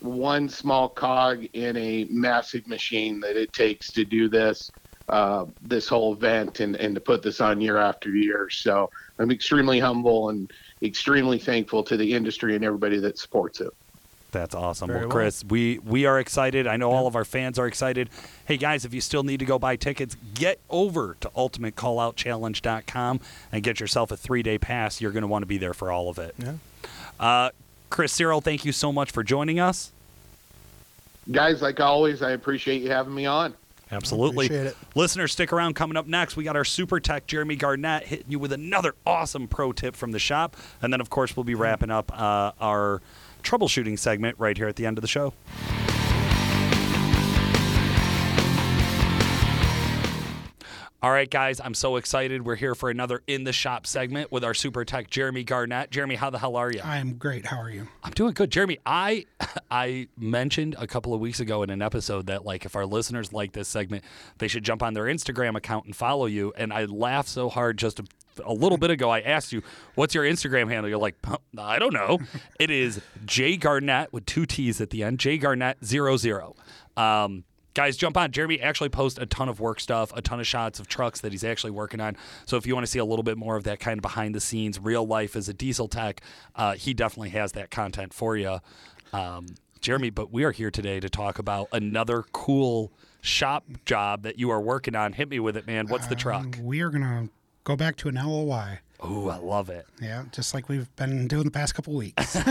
one 0.00 0.48
small 0.48 0.88
cog 0.88 1.44
in 1.54 1.76
a 1.76 2.06
massive 2.10 2.66
machine 2.66 3.20
that 3.20 3.36
it 3.36 3.52
takes 3.52 3.92
to 3.92 4.04
do 4.04 4.28
this 4.28 4.72
uh, 5.08 5.46
this 5.62 5.88
whole 5.88 6.12
event 6.12 6.60
and, 6.60 6.76
and 6.76 6.94
to 6.94 7.00
put 7.00 7.22
this 7.22 7.40
on 7.40 7.60
year 7.60 7.78
after 7.78 8.10
year. 8.10 8.48
So 8.50 8.90
I'm 9.18 9.30
extremely 9.30 9.80
humble 9.80 10.28
and 10.28 10.50
extremely 10.82 11.38
thankful 11.38 11.82
to 11.84 11.96
the 11.96 12.14
industry 12.14 12.54
and 12.54 12.64
everybody 12.64 12.98
that 13.00 13.18
supports 13.18 13.60
it. 13.60 13.70
That's 14.30 14.54
awesome. 14.54 14.88
Very 14.88 15.00
Well, 15.00 15.08
well. 15.08 15.16
Chris, 15.16 15.44
we 15.44 15.78
we 15.78 16.04
are 16.04 16.18
excited. 16.20 16.66
I 16.66 16.76
know 16.76 16.90
all 16.90 17.06
of 17.06 17.16
our 17.16 17.24
fans 17.24 17.58
are 17.58 17.66
excited. 17.66 18.10
Hey 18.44 18.58
guys, 18.58 18.84
if 18.84 18.92
you 18.92 19.00
still 19.00 19.22
need 19.22 19.38
to 19.38 19.46
go 19.46 19.58
buy 19.58 19.76
tickets, 19.76 20.16
get 20.34 20.60
over 20.68 21.16
to 21.20 21.30
ultimatecalloutchallenge.com 21.30 23.20
and 23.52 23.62
get 23.62 23.80
yourself 23.80 24.10
a 24.10 24.16
3-day 24.16 24.58
pass. 24.58 25.00
You're 25.00 25.12
going 25.12 25.22
to 25.22 25.28
want 25.28 25.42
to 25.42 25.46
be 25.46 25.56
there 25.58 25.72
for 25.74 25.90
all 25.90 26.10
of 26.10 26.18
it. 26.18 26.34
Yeah. 26.38 26.54
Uh, 27.18 27.50
Chris 27.90 28.12
Cyril, 28.12 28.42
thank 28.42 28.66
you 28.66 28.72
so 28.72 28.92
much 28.92 29.10
for 29.10 29.22
joining 29.22 29.58
us. 29.60 29.92
Guys, 31.30 31.62
like 31.62 31.80
always, 31.80 32.22
I 32.22 32.32
appreciate 32.32 32.82
you 32.82 32.90
having 32.90 33.14
me 33.14 33.24
on. 33.26 33.54
Absolutely. 33.90 34.46
Appreciate 34.46 34.66
it. 34.68 34.76
Listeners, 34.94 35.32
stick 35.32 35.52
around. 35.52 35.74
Coming 35.74 35.96
up 35.96 36.06
next, 36.06 36.36
we 36.36 36.44
got 36.44 36.56
our 36.56 36.64
super 36.64 37.00
tech, 37.00 37.26
Jeremy 37.26 37.56
Garnett, 37.56 38.04
hitting 38.04 38.26
you 38.30 38.38
with 38.38 38.52
another 38.52 38.94
awesome 39.06 39.48
pro 39.48 39.72
tip 39.72 39.96
from 39.96 40.12
the 40.12 40.18
shop. 40.18 40.56
And 40.82 40.92
then, 40.92 41.00
of 41.00 41.10
course, 41.10 41.36
we'll 41.36 41.44
be 41.44 41.54
wrapping 41.54 41.90
up 41.90 42.12
uh, 42.18 42.52
our 42.60 43.00
troubleshooting 43.42 43.98
segment 43.98 44.36
right 44.38 44.56
here 44.56 44.68
at 44.68 44.76
the 44.76 44.86
end 44.86 44.98
of 44.98 45.02
the 45.02 45.08
show. 45.08 45.32
All 51.00 51.12
right, 51.12 51.30
guys, 51.30 51.60
I'm 51.60 51.74
so 51.74 51.94
excited. 51.94 52.44
We're 52.44 52.56
here 52.56 52.74
for 52.74 52.90
another 52.90 53.22
in 53.28 53.44
the 53.44 53.52
shop 53.52 53.86
segment 53.86 54.32
with 54.32 54.42
our 54.42 54.52
super 54.52 54.84
tech, 54.84 55.08
Jeremy 55.10 55.44
Garnett. 55.44 55.92
Jeremy, 55.92 56.16
how 56.16 56.28
the 56.28 56.40
hell 56.40 56.56
are 56.56 56.72
you? 56.72 56.80
I'm 56.82 57.14
great. 57.14 57.46
How 57.46 57.60
are 57.60 57.70
you? 57.70 57.86
I'm 58.02 58.10
doing 58.10 58.32
good, 58.32 58.50
Jeremy. 58.50 58.80
I 58.84 59.26
I 59.70 60.08
mentioned 60.18 60.74
a 60.76 60.88
couple 60.88 61.14
of 61.14 61.20
weeks 61.20 61.38
ago 61.38 61.62
in 61.62 61.70
an 61.70 61.82
episode 61.82 62.26
that 62.26 62.44
like 62.44 62.64
if 62.64 62.74
our 62.74 62.84
listeners 62.84 63.32
like 63.32 63.52
this 63.52 63.68
segment, 63.68 64.02
they 64.38 64.48
should 64.48 64.64
jump 64.64 64.82
on 64.82 64.94
their 64.94 65.04
Instagram 65.04 65.56
account 65.56 65.84
and 65.84 65.94
follow 65.94 66.26
you. 66.26 66.52
And 66.56 66.72
I 66.72 66.86
laughed 66.86 67.28
so 67.28 67.48
hard 67.48 67.78
just 67.78 68.00
a, 68.00 68.04
a 68.44 68.52
little 68.52 68.76
bit 68.76 68.90
ago. 68.90 69.08
I 69.08 69.20
asked 69.20 69.52
you, 69.52 69.62
"What's 69.94 70.16
your 70.16 70.24
Instagram 70.24 70.68
handle?" 70.68 70.88
You're 70.88 70.98
like, 70.98 71.14
"I 71.56 71.78
don't 71.78 71.94
know." 71.94 72.18
it 72.58 72.72
is 72.72 73.00
J 73.24 73.56
Garnett 73.56 74.12
with 74.12 74.26
two 74.26 74.46
T's 74.46 74.80
at 74.80 74.90
the 74.90 75.04
end. 75.04 75.20
J 75.20 75.38
Garnett 75.38 75.76
zero 75.84 76.16
zero. 76.16 76.56
Um, 76.96 77.44
Guys, 77.78 77.96
jump 77.96 78.16
on. 78.16 78.32
Jeremy 78.32 78.60
actually 78.60 78.88
posts 78.88 79.20
a 79.20 79.26
ton 79.26 79.48
of 79.48 79.60
work 79.60 79.78
stuff, 79.78 80.12
a 80.16 80.20
ton 80.20 80.40
of 80.40 80.46
shots 80.48 80.80
of 80.80 80.88
trucks 80.88 81.20
that 81.20 81.30
he's 81.30 81.44
actually 81.44 81.70
working 81.70 82.00
on. 82.00 82.16
So 82.44 82.56
if 82.56 82.66
you 82.66 82.74
want 82.74 82.84
to 82.84 82.90
see 82.90 82.98
a 82.98 83.04
little 83.04 83.22
bit 83.22 83.38
more 83.38 83.54
of 83.54 83.62
that 83.62 83.78
kind 83.78 83.98
of 83.98 84.02
behind 84.02 84.34
the 84.34 84.40
scenes, 84.40 84.80
real 84.80 85.06
life 85.06 85.36
as 85.36 85.48
a 85.48 85.54
diesel 85.54 85.86
tech, 85.86 86.20
uh, 86.56 86.74
he 86.74 86.92
definitely 86.92 87.28
has 87.28 87.52
that 87.52 87.70
content 87.70 88.12
for 88.12 88.36
you. 88.36 88.58
Um, 89.12 89.46
Jeremy, 89.80 90.10
but 90.10 90.32
we 90.32 90.42
are 90.42 90.50
here 90.50 90.72
today 90.72 90.98
to 90.98 91.08
talk 91.08 91.38
about 91.38 91.68
another 91.70 92.24
cool 92.32 92.90
shop 93.20 93.64
job 93.84 94.24
that 94.24 94.40
you 94.40 94.50
are 94.50 94.60
working 94.60 94.96
on. 94.96 95.12
Hit 95.12 95.28
me 95.28 95.38
with 95.38 95.56
it, 95.56 95.68
man. 95.68 95.86
What's 95.86 96.08
the 96.08 96.16
truck? 96.16 96.58
Um, 96.58 96.64
we 96.64 96.80
are 96.80 96.90
gonna 96.90 97.28
go 97.62 97.76
back 97.76 97.94
to 97.98 98.08
an 98.08 98.16
LOI. 98.16 98.80
Oh, 99.00 99.28
I 99.28 99.36
love 99.36 99.70
it. 99.70 99.86
Yeah, 100.02 100.24
just 100.32 100.54
like 100.54 100.68
we've 100.68 100.94
been 100.96 101.28
doing 101.28 101.44
the 101.44 101.50
past 101.50 101.74
couple 101.74 101.94
weeks. 101.94 102.36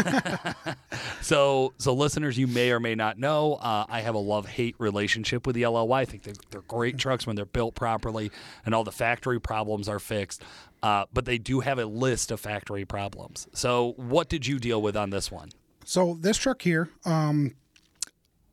So, 1.21 1.73
so 1.77 1.93
listeners, 1.93 2.38
you 2.38 2.47
may 2.47 2.71
or 2.71 2.79
may 2.79 2.95
not 2.95 3.19
know, 3.19 3.55
uh, 3.55 3.86
I 3.89 3.99
have 3.99 4.15
a 4.15 4.19
love-hate 4.19 4.75
relationship 4.77 5.45
with 5.45 5.55
the 5.55 5.65
LOI. 5.65 5.95
I 5.95 6.05
think 6.05 6.23
they're, 6.23 6.36
they're 6.51 6.62
great 6.62 6.97
trucks 6.97 7.27
when 7.27 7.36
they're 7.36 7.45
built 7.45 7.75
properly 7.75 8.31
and 8.65 8.73
all 8.73 8.86
the 8.86 8.93
factory 8.93 9.39
problems 9.39 9.89
are 9.89 9.99
fixed. 9.99 10.41
Uh, 10.81 11.05
but 11.12 11.25
they 11.25 11.38
do 11.38 11.60
have 11.60 11.79
a 11.79 11.86
list 11.86 12.31
of 12.31 12.39
factory 12.39 12.86
problems. 12.86 13.47
So, 13.51 13.93
what 13.97 14.29
did 14.29 14.47
you 14.47 14.57
deal 14.57 14.81
with 14.81 14.95
on 14.95 15.10
this 15.10 15.29
one? 15.31 15.49
so 15.83 16.17
this 16.19 16.38
truck 16.38 16.62
here, 16.62 16.89
um, 17.05 17.55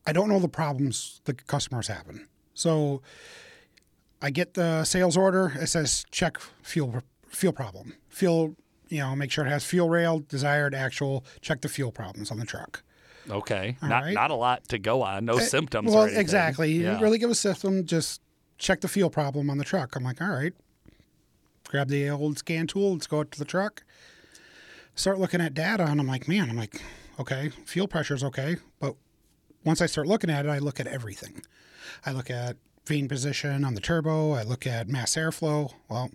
I 0.06 0.12
don't 0.12 0.28
know 0.28 0.38
the 0.38 0.48
problems 0.48 1.20
the 1.24 1.34
customers 1.34 1.88
having. 1.88 2.26
So 2.54 3.02
I 4.22 4.30
get 4.30 4.54
the 4.54 4.84
sales 4.84 5.16
order. 5.16 5.52
It 5.60 5.66
says 5.66 6.06
check 6.10 6.38
fuel 6.62 7.02
fuel 7.34 7.52
problem. 7.52 7.94
Fuel, 8.08 8.56
you 8.88 8.98
know, 8.98 9.14
make 9.16 9.30
sure 9.30 9.44
it 9.46 9.50
has 9.50 9.64
fuel 9.64 9.88
rail, 9.90 10.20
desired, 10.20 10.74
actual. 10.74 11.24
Check 11.40 11.60
the 11.60 11.68
fuel 11.68 11.92
problems 11.92 12.30
on 12.30 12.38
the 12.38 12.46
truck. 12.46 12.82
Okay. 13.30 13.76
All 13.82 13.88
not 13.88 14.02
right. 14.02 14.14
not 14.14 14.30
a 14.30 14.34
lot 14.34 14.68
to 14.68 14.78
go 14.78 15.02
on. 15.02 15.24
No 15.24 15.38
eh, 15.38 15.40
symptoms. 15.40 15.88
Well, 15.90 16.02
or 16.02 16.04
anything. 16.04 16.20
exactly. 16.20 16.72
You 16.72 16.82
Yeah. 16.82 16.90
didn't 16.90 17.02
really 17.02 17.18
give 17.18 17.30
a 17.30 17.34
system. 17.34 17.84
Just 17.86 18.20
check 18.58 18.80
the 18.80 18.88
fuel 18.88 19.10
problem 19.10 19.48
on 19.50 19.58
the 19.58 19.64
truck. 19.64 19.96
I'm 19.96 20.04
like, 20.04 20.20
all 20.20 20.28
right. 20.28 20.52
Grab 21.68 21.88
the 21.88 22.10
old 22.10 22.38
scan 22.38 22.66
tool. 22.66 22.92
Let's 22.92 23.06
go 23.06 23.20
out 23.20 23.30
to 23.32 23.38
the 23.38 23.44
truck. 23.46 23.82
Start 24.94 25.18
looking 25.18 25.40
at 25.40 25.54
data, 25.54 25.84
and 25.86 25.98
I'm 25.98 26.06
like, 26.06 26.28
man, 26.28 26.48
I'm 26.50 26.56
like, 26.56 26.80
okay, 27.18 27.48
fuel 27.64 27.88
pressure's 27.88 28.22
okay, 28.22 28.56
but 28.78 28.94
once 29.64 29.80
I 29.80 29.86
start 29.86 30.06
looking 30.06 30.30
at 30.30 30.46
it, 30.46 30.48
I 30.50 30.58
look 30.58 30.78
at 30.78 30.86
everything. 30.86 31.42
I 32.06 32.12
look 32.12 32.30
at 32.30 32.56
vane 32.86 33.08
position 33.08 33.64
on 33.64 33.74
the 33.74 33.80
turbo. 33.80 34.32
I 34.32 34.42
look 34.42 34.66
at 34.66 34.88
mass 34.88 35.14
airflow. 35.16 35.72
Well, 35.88 36.10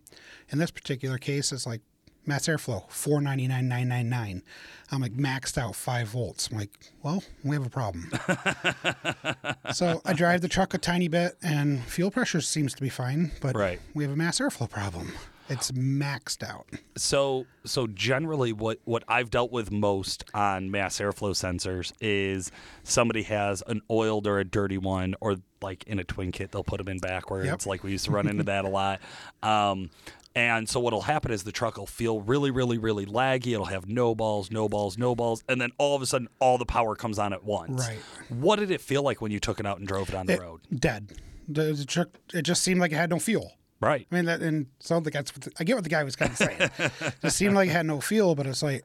in 0.50 0.60
this 0.60 0.72
particular 0.72 1.18
case, 1.18 1.52
it's 1.52 1.66
like 1.66 1.82
mass 2.26 2.48
airflow 2.48 2.90
four 2.92 3.22
ninety 3.22 3.48
nine 3.48 3.68
nine 3.68 3.88
nine 3.88 4.10
nine. 4.10 4.44
I'm 4.92 5.02
like 5.02 5.14
maxed 5.14 5.58
out 5.58 5.76
five 5.76 6.10
volts. 6.10 6.50
I'm 6.52 6.58
like, 6.58 6.72
well, 7.04 7.24
we 7.44 7.56
have 7.56 7.66
a 7.66 7.70
problem. 7.70 8.10
so 9.74 10.02
I 10.06 10.14
drive 10.14 10.42
the 10.42 10.48
truck 10.48 10.74
a 10.74 10.78
tiny 10.78 11.08
bit, 11.08 11.38
and 11.42 11.82
fuel 11.84 12.12
pressure 12.12 12.42
seems 12.42 12.74
to 12.76 12.82
be 12.82 12.90
fine, 12.90 13.32
but 13.42 13.56
Right. 13.56 13.80
we 13.94 14.04
have 14.04 14.14
a 14.14 14.16
mass 14.16 14.40
airflow 14.40 14.70
problem. 14.70 15.12
It's 15.52 15.72
maxed 15.72 16.48
out. 16.48 16.68
So 16.96 17.48
so 17.66 17.88
generally 17.88 18.54
what 18.54 18.78
what 18.86 19.04
I've 19.08 19.32
dealt 19.32 19.52
with 19.52 19.72
most 19.72 20.24
on 20.36 20.70
mass 20.70 21.00
airflow 21.00 21.32
sensors 21.32 21.92
is 22.00 22.52
somebody 22.84 23.24
has 23.24 23.64
an 23.66 23.82
oiled 23.90 24.28
or 24.28 24.38
a 24.38 24.46
dirty 24.46 24.78
one 24.78 25.16
or 25.22 25.38
like 25.62 25.84
in 25.86 26.00
a 26.00 26.04
twin 26.04 26.32
kit 26.32 26.52
they'll 26.52 26.64
put 26.64 26.78
them 26.78 26.88
in 26.88 27.00
backwards 27.00 27.46
Yep. 27.48 27.66
like 27.66 27.84
we 27.84 27.92
used 27.92 28.06
to 28.06 28.12
run 28.12 28.28
into 28.28 28.44
that 28.44 28.66
a 28.66 28.70
lot. 28.80 29.00
Um, 29.44 29.90
and 30.36 30.70
so 30.70 30.80
what'll 30.80 31.02
happen 31.02 31.32
is 31.32 31.44
the 31.44 31.52
truck 31.52 31.78
will 31.78 31.86
feel 31.86 32.22
really 32.22 32.52
really 32.52 32.78
really 32.78 33.06
laggy. 33.06 33.54
It'll 33.54 33.66
have 33.66 33.88
no 33.88 34.16
balls, 34.16 34.52
no 34.52 34.70
balls, 34.70 34.98
no 34.98 35.16
balls 35.16 35.44
and 35.50 35.60
then 35.60 35.72
all 35.78 35.96
of 35.96 36.02
a 36.02 36.06
sudden 36.06 36.28
all 36.40 36.58
the 36.58 36.66
power 36.66 36.96
comes 36.96 37.20
on 37.20 37.34
at 37.34 37.44
once. 37.44 37.88
Right. 37.88 38.00
What 38.30 38.58
did 38.60 38.72
it 38.72 38.82
feel 38.82 39.02
like 39.04 39.22
when 39.22 39.32
you 39.32 39.40
took 39.40 39.60
it 39.60 39.66
out 39.66 39.80
and 39.80 39.88
drove 39.88 40.10
it 40.10 40.16
on 40.16 40.26
the 40.28 40.34
It- 40.34 40.40
road? 40.42 40.62
Dead. 40.74 41.14
The, 41.52 41.74
the 41.74 41.84
truck, 41.86 42.10
it 42.32 42.44
just 42.44 42.62
seemed 42.62 42.80
like 42.80 42.92
it 42.92 42.96
had 42.96 43.10
no 43.10 43.18
fuel. 43.18 43.54
Right. 43.82 44.06
I 44.12 44.16
mean, 44.16 44.26
that, 44.26 44.42
and 44.42 44.68
so 44.80 45.00
the 45.00 45.10
that's 45.10 45.34
I 45.60 45.64
get 45.64 45.74
what 45.74 45.84
the 45.84 45.90
guy 45.90 46.04
was 46.04 46.16
kind 46.16 46.30
of 46.32 46.38
saying. 46.38 46.60
it 47.24 47.32
seemed 47.32 47.56
like 47.56 47.70
it 47.70 47.72
had 47.72 47.88
no 47.88 48.00
feel, 48.02 48.36
but 48.36 48.46
it's 48.46 48.62
like, 48.62 48.84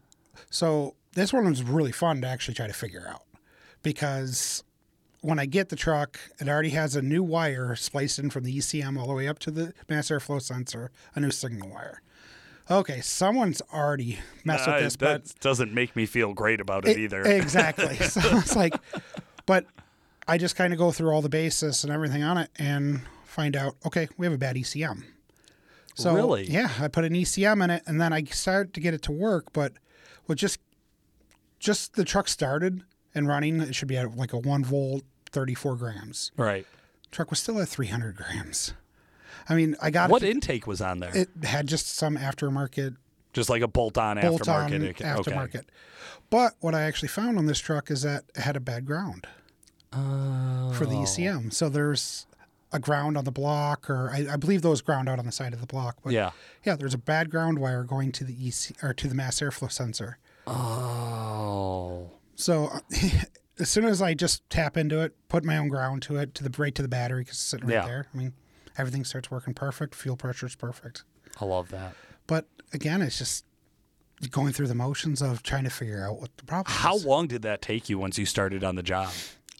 so 0.50 0.94
this 1.12 1.30
one 1.32 1.44
was 1.50 1.62
really 1.62 1.92
fun 1.92 2.22
to 2.22 2.26
actually 2.26 2.54
try 2.54 2.66
to 2.66 2.72
figure 2.72 3.06
out 3.06 3.22
because 3.82 4.64
when 5.24 5.38
I 5.38 5.46
get 5.46 5.70
the 5.70 5.76
truck, 5.76 6.20
it 6.38 6.48
already 6.50 6.68
has 6.70 6.94
a 6.96 7.00
new 7.02 7.22
wire 7.22 7.74
spliced 7.76 8.18
in 8.18 8.28
from 8.28 8.44
the 8.44 8.54
ECM 8.58 8.98
all 8.98 9.06
the 9.06 9.14
way 9.14 9.26
up 9.26 9.38
to 9.40 9.50
the 9.50 9.72
mass 9.88 10.08
airflow 10.08 10.40
sensor, 10.40 10.90
a 11.14 11.20
new 11.20 11.30
signal 11.30 11.70
wire. 11.70 12.02
Okay, 12.70 13.00
someone's 13.00 13.62
already 13.72 14.18
messed 14.44 14.66
with 14.66 14.76
Uh, 14.76 14.80
this, 14.80 14.96
but 14.96 15.24
that 15.24 15.40
doesn't 15.40 15.72
make 15.72 15.96
me 15.96 16.04
feel 16.04 16.34
great 16.34 16.60
about 16.60 16.86
it, 16.86 16.98
E- 16.98 17.04
either. 17.04 17.22
Exactly. 17.26 17.96
so 18.06 18.20
it's 18.38 18.54
like, 18.54 18.74
but 19.46 19.64
I 20.28 20.36
just 20.36 20.56
kind 20.56 20.74
of 20.74 20.78
go 20.78 20.92
through 20.92 21.10
all 21.10 21.22
the 21.22 21.30
basis 21.30 21.84
and 21.84 21.92
everything 21.92 22.22
on 22.22 22.36
it 22.36 22.50
and 22.58 23.00
find 23.24 23.56
out, 23.56 23.76
okay, 23.86 24.08
we 24.18 24.26
have 24.26 24.32
a 24.34 24.38
bad 24.38 24.56
ECM. 24.56 25.04
So 25.94 26.14
Really? 26.14 26.44
yeah, 26.50 26.68
I 26.80 26.88
put 26.88 27.04
an 27.04 27.14
ECM 27.14 27.64
in 27.64 27.70
it 27.70 27.82
and 27.86 27.98
then 27.98 28.12
I 28.12 28.24
started 28.24 28.74
to 28.74 28.80
get 28.80 28.92
it 28.92 29.00
to 29.02 29.12
work, 29.12 29.52
but 29.54 29.72
with 30.26 30.36
just 30.38 30.60
just 31.60 31.94
the 31.94 32.04
truck 32.04 32.28
started 32.28 32.82
and 33.14 33.26
running, 33.26 33.60
it 33.60 33.74
should 33.74 33.88
be 33.88 33.96
at 33.96 34.16
like 34.16 34.32
a 34.34 34.38
one 34.38 34.64
volt, 34.64 35.02
thirty 35.34 35.54
four 35.54 35.76
grams. 35.76 36.32
right. 36.36 36.66
Truck 37.10 37.28
was 37.30 37.38
still 37.38 37.60
at 37.60 37.68
three 37.68 37.88
hundred 37.88 38.16
grams. 38.16 38.72
I 39.48 39.54
mean, 39.54 39.76
I 39.82 39.90
got 39.90 40.08
What 40.08 40.22
it. 40.22 40.30
intake 40.30 40.66
was 40.66 40.80
on 40.80 41.00
there? 41.00 41.14
It 41.14 41.28
had 41.42 41.66
just 41.66 41.86
some 41.88 42.16
aftermarket 42.16 42.96
Just 43.34 43.50
like 43.50 43.60
a 43.62 43.68
bolt-on 43.68 44.18
bolt 44.20 44.48
on 44.48 44.70
aftermarket. 44.70 44.90
Okay. 44.90 45.04
aftermarket. 45.04 45.64
But 46.30 46.54
what 46.60 46.74
I 46.74 46.82
actually 46.82 47.08
found 47.08 47.36
on 47.36 47.44
this 47.46 47.58
truck 47.60 47.90
is 47.90 48.00
that 48.02 48.24
it 48.34 48.40
had 48.40 48.56
a 48.56 48.60
bad 48.60 48.86
ground 48.86 49.26
for 49.92 50.86
the 50.86 50.96
oh. 50.96 51.04
ECM. 51.04 51.52
So 51.52 51.68
there's 51.68 52.26
a 52.72 52.78
ground 52.80 53.16
on 53.16 53.24
the 53.24 53.30
block, 53.30 53.88
or 53.88 54.10
I, 54.10 54.26
I 54.32 54.36
believe 54.36 54.62
those 54.62 54.80
ground 54.80 55.08
out 55.08 55.18
on 55.20 55.26
the 55.26 55.30
side 55.32 55.52
of 55.52 55.60
the 55.60 55.66
block. 55.66 55.98
But 56.02 56.12
Yeah. 56.14 56.30
yeah, 56.64 56.74
there's 56.74 56.94
a 56.94 56.98
bad 56.98 57.30
ground 57.30 57.58
wire 57.58 57.84
going 57.84 58.10
to 58.12 58.24
the 58.24 58.32
EC 58.48 58.82
or 58.82 58.92
to 58.94 59.06
the 59.08 59.14
mass 59.14 59.40
airflow 59.40 59.70
sensor. 59.70 60.18
Oh. 60.46 62.10
So 62.34 62.70
as 63.58 63.68
soon 63.70 63.84
as 63.84 64.02
I 64.02 64.14
just 64.14 64.48
tap 64.50 64.76
into 64.76 65.00
it, 65.00 65.14
put 65.28 65.44
my 65.44 65.56
own 65.56 65.68
ground 65.68 66.02
to 66.02 66.16
it, 66.16 66.34
to 66.36 66.44
the 66.48 66.54
right 66.60 66.74
to 66.74 66.82
the 66.82 66.88
battery 66.88 67.22
because 67.22 67.36
it's 67.36 67.42
sitting 67.42 67.66
right 67.68 67.74
Yeah. 67.74 67.86
there. 67.86 68.06
I 68.12 68.16
mean, 68.16 68.32
everything 68.78 69.04
starts 69.04 69.30
working 69.30 69.54
perfect. 69.54 69.94
Fuel 69.94 70.16
pressure 70.16 70.46
is 70.46 70.56
perfect. 70.56 71.04
I 71.40 71.44
love 71.44 71.68
that. 71.70 71.94
But 72.26 72.48
again, 72.72 73.02
it's 73.02 73.18
just 73.18 73.44
going 74.30 74.52
through 74.52 74.68
the 74.68 74.74
motions 74.74 75.20
of 75.20 75.42
trying 75.42 75.64
to 75.64 75.70
figure 75.70 76.04
out 76.04 76.20
what 76.20 76.36
the 76.36 76.44
problem 76.44 76.72
How 76.74 76.96
is. 76.96 77.04
long 77.04 77.26
did 77.26 77.42
that 77.42 77.60
take 77.62 77.88
you 77.88 77.98
once 77.98 78.18
you 78.18 78.26
started 78.26 78.64
on 78.64 78.74
the 78.76 78.82
job? 78.82 79.10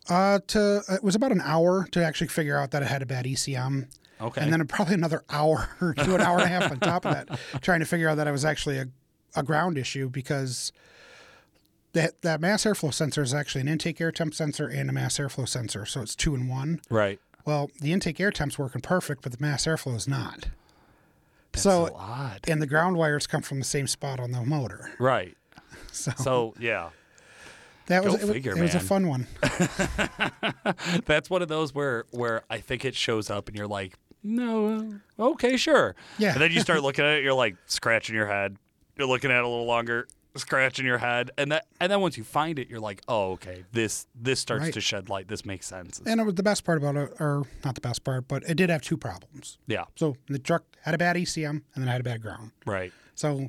Uh, 0.08 0.38
to 0.48 0.82
it 0.88 1.02
was 1.02 1.14
about 1.14 1.32
an 1.32 1.40
hour 1.42 1.86
to 1.92 2.04
actually 2.04 2.28
figure 2.28 2.58
out 2.58 2.70
that 2.72 2.82
it 2.82 2.86
had 2.86 3.02
a 3.02 3.06
bad 3.06 3.24
ECM, 3.26 3.88
Okay. 4.20 4.40
and 4.40 4.52
then 4.52 4.64
probably 4.66 4.94
another 4.94 5.24
hour 5.30 5.68
to 5.80 6.14
an 6.14 6.20
hour 6.20 6.36
and 6.38 6.44
a 6.44 6.48
half 6.48 6.70
on 6.70 6.78
top 6.80 7.04
of 7.06 7.14
that, 7.14 7.38
trying 7.62 7.80
to 7.80 7.86
figure 7.86 8.08
out 8.08 8.16
that 8.16 8.26
it 8.26 8.30
was 8.32 8.44
actually 8.44 8.78
a, 8.78 8.86
a 9.34 9.42
ground 9.42 9.76
issue 9.78 10.08
because 10.08 10.72
that 11.94 12.20
that 12.22 12.40
mass 12.40 12.64
airflow 12.64 12.92
sensor 12.94 13.22
is 13.22 13.32
actually 13.34 13.62
an 13.62 13.68
intake 13.68 14.00
air 14.00 14.12
temp 14.12 14.34
sensor 14.34 14.68
and 14.68 14.88
a 14.90 14.92
mass 14.92 15.16
airflow 15.18 15.48
sensor, 15.48 15.84
so 15.86 16.02
it's 16.02 16.14
two 16.14 16.34
in 16.34 16.46
one. 16.48 16.80
right. 16.90 17.18
Well, 17.46 17.70
the 17.80 17.92
intake 17.92 18.18
air 18.20 18.30
temp's 18.30 18.58
working 18.58 18.80
perfect, 18.80 19.22
but 19.22 19.32
the 19.32 19.38
mass 19.38 19.66
airflow 19.66 19.94
is 19.96 20.08
not. 20.08 20.48
That's 21.52 21.62
so, 21.62 21.94
odd. 21.94 22.40
and 22.48 22.60
the 22.62 22.66
ground 22.66 22.96
wires 22.96 23.26
come 23.26 23.42
from 23.42 23.58
the 23.58 23.64
same 23.66 23.86
spot 23.86 24.18
on 24.20 24.30
the 24.32 24.42
motor. 24.44 24.90
Right. 24.98 25.36
So, 25.92 26.10
So 26.16 26.54
yeah, 26.58 26.90
that 27.86 28.02
was 28.02 28.14
go 28.14 28.18
it, 28.18 28.22
was- 28.24 28.30
figure, 28.32 28.56
it 28.56 28.60
was 28.60 28.74
a 28.74 28.80
fun 28.80 29.06
one. 29.08 29.26
that's 31.06 31.30
one 31.30 31.42
of 31.42 31.48
those 31.48 31.74
where 31.74 32.04
where 32.10 32.42
I 32.50 32.58
think 32.58 32.84
it 32.84 32.94
shows 32.94 33.30
up 33.30 33.48
and 33.48 33.56
you're 33.56 33.66
like, 33.68 33.94
no, 34.22 35.00
uh, 35.18 35.22
okay, 35.30 35.56
sure. 35.56 35.94
Yeah. 36.18 36.32
And 36.32 36.40
then 36.40 36.50
you 36.52 36.60
start 36.60 36.82
looking 36.82 37.04
at 37.04 37.18
it, 37.18 37.24
you're 37.24 37.34
like 37.34 37.56
scratching 37.66 38.14
your 38.14 38.26
head. 38.26 38.56
You're 38.96 39.06
looking 39.08 39.30
at 39.30 39.38
it 39.38 39.44
a 39.44 39.48
little 39.48 39.66
longer, 39.66 40.06
scratching 40.36 40.84
your 40.86 40.98
head, 40.98 41.30
and 41.38 41.52
that 41.52 41.66
and 41.80 41.90
then 41.92 42.00
once 42.00 42.16
you 42.18 42.24
find 42.24 42.58
it, 42.58 42.68
you're 42.68 42.80
like, 42.80 43.02
oh, 43.08 43.32
okay, 43.32 43.64
this 43.72 44.06
this 44.14 44.40
starts 44.40 44.64
Right. 44.64 44.74
to 44.74 44.80
shed 44.80 45.08
light. 45.08 45.28
This 45.28 45.44
makes 45.44 45.66
sense. 45.66 46.00
And 46.04 46.20
it 46.20 46.24
was 46.24 46.34
the 46.34 46.42
best 46.42 46.64
part 46.64 46.78
about 46.78 46.96
it, 46.96 47.12
or 47.20 47.44
not 47.64 47.74
the 47.74 47.80
best 47.80 48.04
part, 48.04 48.28
but 48.28 48.42
it 48.48 48.54
did 48.56 48.70
have 48.70 48.82
two 48.82 48.96
problems. 48.96 49.58
Yeah. 49.66 49.84
So 49.96 50.16
the 50.28 50.38
truck 50.38 50.64
had 50.82 50.94
a 50.94 50.98
bad 50.98 51.16
ECM 51.16 51.50
and 51.74 51.82
then 51.82 51.88
I 51.88 51.92
had 51.92 52.00
a 52.00 52.04
bad 52.04 52.20
ground. 52.22 52.50
Right. 52.66 52.92
So, 53.14 53.48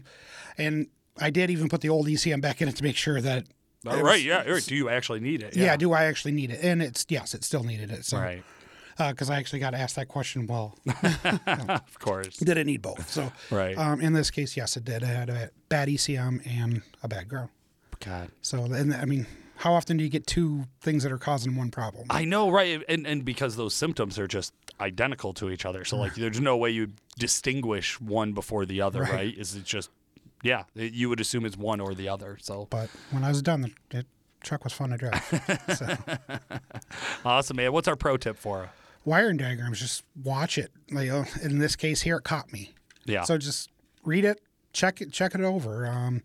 and 0.58 0.88
I 1.20 1.30
did 1.30 1.50
even 1.50 1.70
put 1.70 1.82
the 1.82 1.90
old 1.90 2.08
ECM 2.08 2.42
back 2.42 2.62
in 2.62 2.68
it 2.68 2.76
to 2.78 2.84
make 2.84 2.96
sure 2.96 3.20
that. 3.22 3.46
Oh, 3.88 3.92
it 4.00 4.02
right. 4.04 4.14
was- 4.14 4.24
Yeah. 4.24 4.60
Do 4.68 4.76
you 4.76 4.90
actually 4.90 5.20
need 5.20 5.44
it? 5.44 5.56
Yeah. 5.56 5.76
Do 5.78 5.92
I 5.94 6.06
actually 6.06 6.32
need 6.32 6.50
it? 6.52 6.60
And 6.64 6.82
it's 6.82 7.06
yes, 7.10 7.34
it 7.34 7.44
still 7.44 7.64
needed 7.64 7.92
it. 7.92 8.06
So, 8.06 8.18
Right. 8.18 8.44
Because 8.98 9.30
I 9.30 9.38
actually 9.38 9.60
got 9.60 9.74
asked 9.74 9.96
that 9.98 10.08
question. 10.08 10.48
Well, 10.48 10.78
Of 11.46 12.00
course. 12.00 12.38
did 12.38 12.58
it 12.58 12.66
need 12.66 12.82
both? 12.82 13.10
So, 13.12 13.32
Right. 13.52 13.78
um, 13.78 14.00
in 14.02 14.14
this 14.14 14.32
case, 14.32 14.56
yes, 14.56 14.78
it 14.78 14.86
did. 14.86 15.04
I 15.04 15.08
had 15.08 15.30
a 15.30 15.50
bad 15.70 15.90
ECM 15.90 16.42
and 16.46 16.82
a 17.04 17.08
bad 17.08 17.28
ground. 17.28 17.50
God. 18.00 18.30
So, 18.42 18.64
and 18.64 18.94
I 18.94 19.06
mean, 19.06 19.26
how 19.58 19.74
often 19.74 19.98
do 19.98 20.04
you 20.04 20.10
get 20.10 20.28
two 20.28 20.66
things 20.82 21.04
that 21.04 21.12
are 21.12 21.18
causing 21.18 21.56
one 21.56 21.72
problem? 21.72 22.06
I 22.10 22.26
know, 22.26 22.50
right? 22.50 22.84
And 22.90 23.06
and 23.08 23.24
because 23.26 23.56
those 23.56 23.74
symptoms 23.74 24.20
are 24.20 24.28
just 24.28 24.54
identical 24.82 25.34
to 25.36 25.50
each 25.50 25.66
other, 25.66 25.86
so 25.86 25.98
like 25.98 26.14
there's 26.16 26.40
no 26.42 26.56
way 26.58 26.70
you 26.70 26.92
distinguish 27.18 28.00
one 28.02 28.34
before 28.34 28.66
the 28.66 28.82
other, 28.82 29.02
Right. 29.02 29.14
right? 29.14 29.38
Is 29.38 29.56
it 29.56 29.64
just 29.64 29.90
yeah? 30.44 30.64
it- 30.76 30.94
You 30.94 31.10
would 31.10 31.20
assume 31.22 31.46
it's 31.46 31.58
one 31.58 31.80
or 31.82 31.94
the 31.96 32.10
other. 32.10 32.38
So 32.42 32.68
But 32.70 32.90
when 33.12 33.24
I 33.24 33.30
was 33.30 33.42
done, 33.42 33.62
the, 33.62 33.72
the 33.90 34.06
truck 34.44 34.64
was 34.66 34.74
fun 34.74 34.90
to 34.92 34.98
drive. 34.98 35.24
so. 35.78 35.98
awesome, 37.26 37.58
man. 37.58 37.72
What's 37.74 37.88
our 37.88 37.96
pro 37.96 38.18
tip 38.18 38.38
for? 38.38 38.70
Wiring 39.06 39.38
diagrams, 39.38 39.80
just 39.80 40.04
watch 40.24 40.58
it. 40.58 40.72
Like 40.92 41.10
uh, 41.10 41.24
in 41.42 41.60
this 41.60 41.76
case 41.76 42.02
here, 42.02 42.18
it 42.18 42.24
caught 42.24 42.52
me. 42.52 42.74
Yeah. 43.06 43.24
So 43.24 43.38
just 43.38 43.70
read 44.04 44.26
it, 44.26 44.42
check 44.74 45.02
it, 45.02 45.12
check 45.12 45.36
it 45.36 45.42
over. 45.42 45.86
Um, 45.86 46.22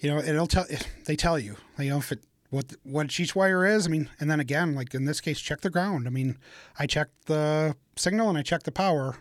you 0.00 0.10
know, 0.10 0.18
it'll 0.18 0.46
tell. 0.46 0.66
They 1.06 1.16
tell 1.16 1.38
you, 1.38 1.56
you 1.78 1.90
know, 1.90 1.98
if 1.98 2.12
it 2.12 2.20
what 2.50 2.66
what 2.82 3.18
each 3.18 3.34
wire 3.34 3.64
is. 3.64 3.86
I 3.86 3.90
mean, 3.90 4.08
and 4.20 4.30
then 4.30 4.40
again, 4.40 4.74
like 4.74 4.94
in 4.94 5.04
this 5.04 5.20
case, 5.20 5.40
check 5.40 5.60
the 5.60 5.70
ground. 5.70 6.06
I 6.06 6.10
mean, 6.10 6.38
I 6.78 6.86
checked 6.86 7.26
the 7.26 7.76
signal 7.96 8.28
and 8.28 8.38
I 8.38 8.42
checked 8.42 8.64
the 8.64 8.72
power. 8.72 9.16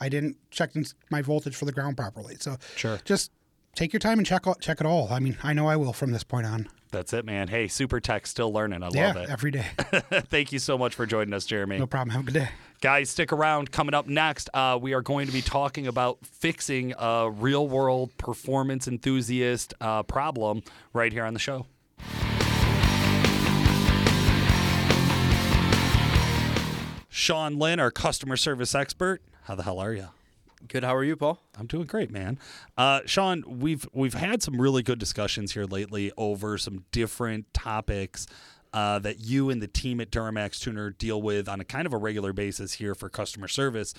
I 0.00 0.08
didn't 0.08 0.36
check 0.50 0.72
my 1.10 1.20
voltage 1.22 1.54
for 1.56 1.64
the 1.66 1.72
ground 1.72 1.96
properly. 1.96 2.36
So 2.40 2.56
Sure. 2.76 2.98
just 3.04 3.30
take 3.74 3.92
your 3.92 4.00
time 4.00 4.18
and 4.18 4.26
check 4.26 4.44
check 4.60 4.80
it 4.80 4.86
all. 4.86 5.08
I 5.12 5.18
mean, 5.20 5.36
I 5.42 5.52
know 5.52 5.66
I 5.68 5.76
will 5.76 5.92
from 5.92 6.12
this 6.12 6.24
point 6.24 6.46
on. 6.46 6.68
That's 6.90 7.12
it, 7.12 7.24
man. 7.24 7.48
Hey, 7.48 7.68
Super 7.68 8.00
Tech 8.00 8.26
still 8.26 8.52
learning. 8.52 8.82
I 8.82 8.86
love 8.86 8.94
yeah, 8.94 9.18
it. 9.18 9.30
every 9.30 9.50
day. 9.50 9.66
Thank 10.28 10.52
you 10.52 10.58
so 10.58 10.76
much 10.76 10.94
for 10.94 11.06
joining 11.06 11.32
us, 11.32 11.44
Jeremy. 11.44 11.78
No 11.78 11.86
problem. 11.86 12.10
Have 12.10 12.22
a 12.22 12.24
good 12.24 12.34
day. 12.34 12.48
Guys, 12.80 13.10
stick 13.10 13.32
around. 13.32 13.70
Coming 13.70 13.94
up 13.94 14.06
next, 14.06 14.48
uh, 14.54 14.78
we 14.80 14.94
are 14.94 15.02
going 15.02 15.26
to 15.26 15.32
be 15.32 15.42
talking 15.42 15.86
about 15.86 16.18
fixing 16.24 16.94
a 16.98 17.30
real 17.30 17.68
world 17.68 18.16
performance 18.16 18.88
enthusiast 18.88 19.74
uh, 19.80 20.02
problem 20.02 20.62
right 20.92 21.12
here 21.12 21.24
on 21.24 21.34
the 21.34 21.40
show. 21.40 21.66
Sean 27.08 27.58
Lynn, 27.58 27.78
our 27.78 27.90
customer 27.90 28.36
service 28.36 28.74
expert. 28.74 29.20
How 29.44 29.54
the 29.54 29.64
hell 29.64 29.78
are 29.78 29.92
you? 29.92 30.08
Good. 30.68 30.84
How 30.84 30.94
are 30.94 31.04
you, 31.04 31.16
Paul? 31.16 31.38
I'm 31.58 31.66
doing 31.66 31.86
great, 31.86 32.10
man. 32.10 32.38
Uh, 32.76 33.00
Sean, 33.06 33.44
we've 33.46 33.88
we've 33.92 34.14
had 34.14 34.42
some 34.42 34.60
really 34.60 34.82
good 34.82 34.98
discussions 34.98 35.52
here 35.52 35.64
lately 35.64 36.12
over 36.16 36.58
some 36.58 36.84
different 36.92 37.52
topics 37.54 38.26
uh, 38.72 38.98
that 39.00 39.20
you 39.20 39.50
and 39.50 39.60
the 39.60 39.66
team 39.66 40.00
at 40.00 40.10
Duramax 40.10 40.60
Tuner 40.60 40.90
deal 40.90 41.20
with 41.20 41.48
on 41.48 41.60
a 41.60 41.64
kind 41.64 41.86
of 41.86 41.92
a 41.92 41.96
regular 41.96 42.32
basis 42.32 42.74
here 42.74 42.94
for 42.94 43.08
customer 43.08 43.48
service, 43.48 43.94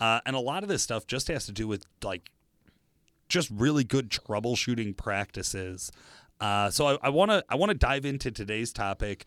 uh, 0.00 0.20
and 0.26 0.34
a 0.34 0.40
lot 0.40 0.62
of 0.62 0.68
this 0.68 0.82
stuff 0.82 1.06
just 1.06 1.28
has 1.28 1.46
to 1.46 1.52
do 1.52 1.68
with 1.68 1.84
like 2.02 2.30
just 3.28 3.50
really 3.50 3.84
good 3.84 4.10
troubleshooting 4.10 4.96
practices. 4.96 5.92
Uh, 6.40 6.70
so 6.70 6.98
I 7.02 7.08
want 7.08 7.30
to 7.30 7.44
I 7.48 7.56
want 7.56 7.70
to 7.70 7.78
dive 7.78 8.04
into 8.04 8.30
today's 8.30 8.72
topic 8.72 9.26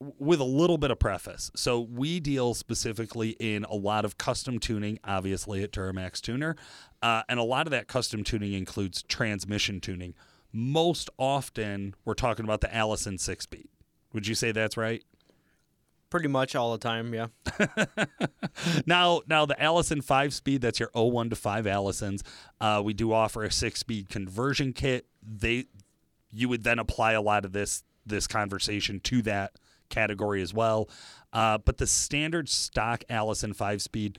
with 0.00 0.40
a 0.40 0.44
little 0.44 0.78
bit 0.78 0.90
of 0.90 0.98
preface. 0.98 1.50
So 1.54 1.80
we 1.80 2.20
deal 2.20 2.54
specifically 2.54 3.30
in 3.40 3.64
a 3.64 3.74
lot 3.74 4.04
of 4.04 4.18
custom 4.18 4.58
tuning, 4.58 4.98
obviously 5.04 5.62
at 5.62 5.72
Duramax 5.72 6.20
Tuner, 6.20 6.56
uh, 7.02 7.22
and 7.28 7.40
a 7.40 7.42
lot 7.42 7.66
of 7.66 7.70
that 7.70 7.88
custom 7.88 8.22
tuning 8.22 8.52
includes 8.52 9.02
transmission 9.02 9.80
tuning. 9.80 10.14
Most 10.52 11.10
often, 11.18 11.94
we're 12.04 12.14
talking 12.14 12.44
about 12.44 12.60
the 12.60 12.74
Allison 12.74 13.18
six-speed. 13.18 13.68
Would 14.12 14.26
you 14.26 14.34
say 14.34 14.52
that's 14.52 14.76
right? 14.76 15.02
Pretty 16.08 16.28
much 16.28 16.54
all 16.54 16.72
the 16.72 16.78
time, 16.78 17.12
yeah. 17.12 17.26
now, 18.86 19.22
now 19.26 19.44
the 19.44 19.60
Allison 19.60 20.00
five 20.00 20.32
speed, 20.32 20.60
that's 20.60 20.78
your 20.78 20.90
01 20.94 21.30
to 21.30 21.36
5 21.36 21.66
Allisons. 21.66 22.22
Uh, 22.60 22.80
we 22.84 22.94
do 22.94 23.12
offer 23.12 23.42
a 23.42 23.50
six 23.50 23.80
speed 23.80 24.08
conversion 24.08 24.72
kit. 24.72 25.06
They, 25.22 25.66
you 26.30 26.48
would 26.48 26.64
then 26.64 26.78
apply 26.78 27.12
a 27.12 27.20
lot 27.20 27.44
of 27.44 27.52
this 27.52 27.82
this 28.06 28.28
conversation 28.28 29.00
to 29.00 29.20
that 29.22 29.58
category 29.88 30.42
as 30.42 30.52
well. 30.54 30.88
Uh, 31.32 31.58
but 31.58 31.78
the 31.78 31.86
standard 31.86 32.48
stock 32.48 33.04
Allison 33.08 33.52
five 33.52 33.82
speed 33.82 34.18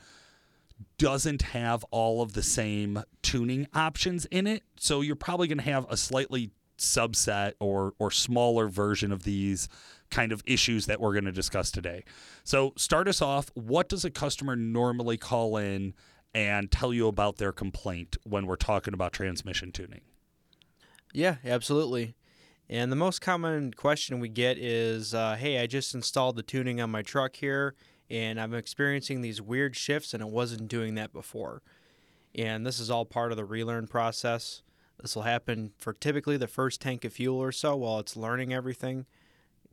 doesn't 0.98 1.42
have 1.42 1.84
all 1.86 2.22
of 2.22 2.34
the 2.34 2.44
same 2.44 3.04
tuning 3.22 3.68
options 3.74 4.26
in 4.26 4.46
it. 4.46 4.64
So 4.80 5.02
you're 5.02 5.16
probably 5.16 5.48
going 5.48 5.58
to 5.58 5.64
have 5.64 5.86
a 5.90 5.98
slightly 5.98 6.52
subset 6.78 7.54
or 7.60 7.94
or 7.98 8.12
smaller 8.12 8.68
version 8.68 9.12
of 9.12 9.24
these 9.24 9.68
kind 10.10 10.32
of 10.32 10.44
issues 10.46 10.86
that 10.86 11.02
we're 11.02 11.14
going 11.14 11.26
to 11.26 11.32
discuss 11.32 11.72
today. 11.72 12.04
So 12.44 12.74
start 12.78 13.08
us 13.08 13.22
off, 13.22 13.50
what 13.56 13.90
does 13.90 14.06
a 14.06 14.12
customer 14.12 14.56
normally 14.56 15.18
call 15.18 15.58
in 15.58 15.94
and 16.34 16.72
tell 16.72 16.94
you 16.94 17.08
about 17.08 17.38
their 17.38 17.52
complaint 17.52 18.16
when 18.24 18.46
we're 18.46 18.56
talking 18.56 18.94
about 18.94 19.12
transmission 19.12 19.72
tuning? 19.72 20.02
Yeah, 21.14 21.38
absolutely. 21.44 22.14
And 22.70 22.92
the 22.92 22.98
most 22.98 23.22
common 23.22 23.74
question 23.74 24.20
we 24.20 24.30
get 24.30 24.58
is, 24.58 25.14
uh, 25.14 25.36
"Hey, 25.36 25.60
I 25.60 25.68
just 25.68 25.96
installed 25.96 26.36
the 26.36 26.44
tuning 26.44 26.82
on 26.82 26.90
my 26.90 27.02
truck 27.02 27.38
here, 27.38 27.76
and 28.10 28.40
I'm 28.40 28.54
experiencing 28.54 29.22
these 29.22 29.42
weird 29.42 29.76
shifts, 29.76 30.14
and 30.14 30.22
it 30.22 30.30
wasn't 30.30 30.68
doing 30.68 30.96
that 30.96 31.14
before." 31.14 31.62
And 32.36 32.66
this 32.66 32.80
is 32.80 32.90
all 32.90 33.06
part 33.06 33.32
of 33.32 33.38
the 33.38 33.46
relearn 33.46 33.88
process. 33.88 34.64
This 35.00 35.16
will 35.16 35.24
happen 35.24 35.74
for 35.78 35.94
typically 35.94 36.38
the 36.38 36.48
first 36.48 36.82
tank 36.82 37.06
of 37.06 37.14
fuel 37.14 37.38
or 37.38 37.52
so 37.52 37.76
while 37.76 38.00
it's 38.00 38.18
learning 38.18 38.54
everything. 38.54 39.06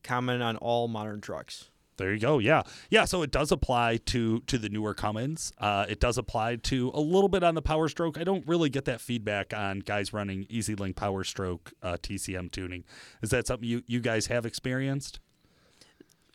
Common 0.03 0.41
on 0.41 0.57
all 0.59 0.87
modern 0.87 1.21
trucks. 1.21 1.71
There 1.97 2.13
you 2.13 2.21
go. 2.21 2.39
Yeah, 2.39 2.63
yeah. 2.91 3.05
So 3.05 3.23
it 3.23 3.31
does 3.31 3.53
apply 3.53 3.99
to 4.07 4.41
to 4.41 4.59
the 4.59 4.69
newer 4.69 4.95
Cummins. 4.95 5.53
Uh, 5.59 5.87
it 5.89 6.01
does 6.01 6.19
apply 6.19 6.57
to 6.57 6.91
a 6.93 7.01
little 7.01 7.29
bit 7.29 7.43
on 7.43 7.55
the 7.55 7.63
Power 7.63 7.89
Stroke. 7.89 8.19
I 8.19 8.25
don't 8.25 8.47
really 8.47 8.69
get 8.69 8.85
that 8.87 9.01
feedback 9.01 9.55
on 9.55 9.81
guys 9.81 10.13
running 10.13 10.47
EZ 10.53 10.71
LYNK 10.71 10.97
Power 10.97 11.23
Stroke 11.25 11.73
uh, 11.83 11.97
TCM 12.03 12.51
tuning. 12.51 12.85
Is 13.23 13.31
that 13.31 13.47
something 13.47 13.69
you 13.69 13.83
you 13.87 14.01
guys 14.01 14.27
have 14.27 14.45
experienced? 14.45 15.21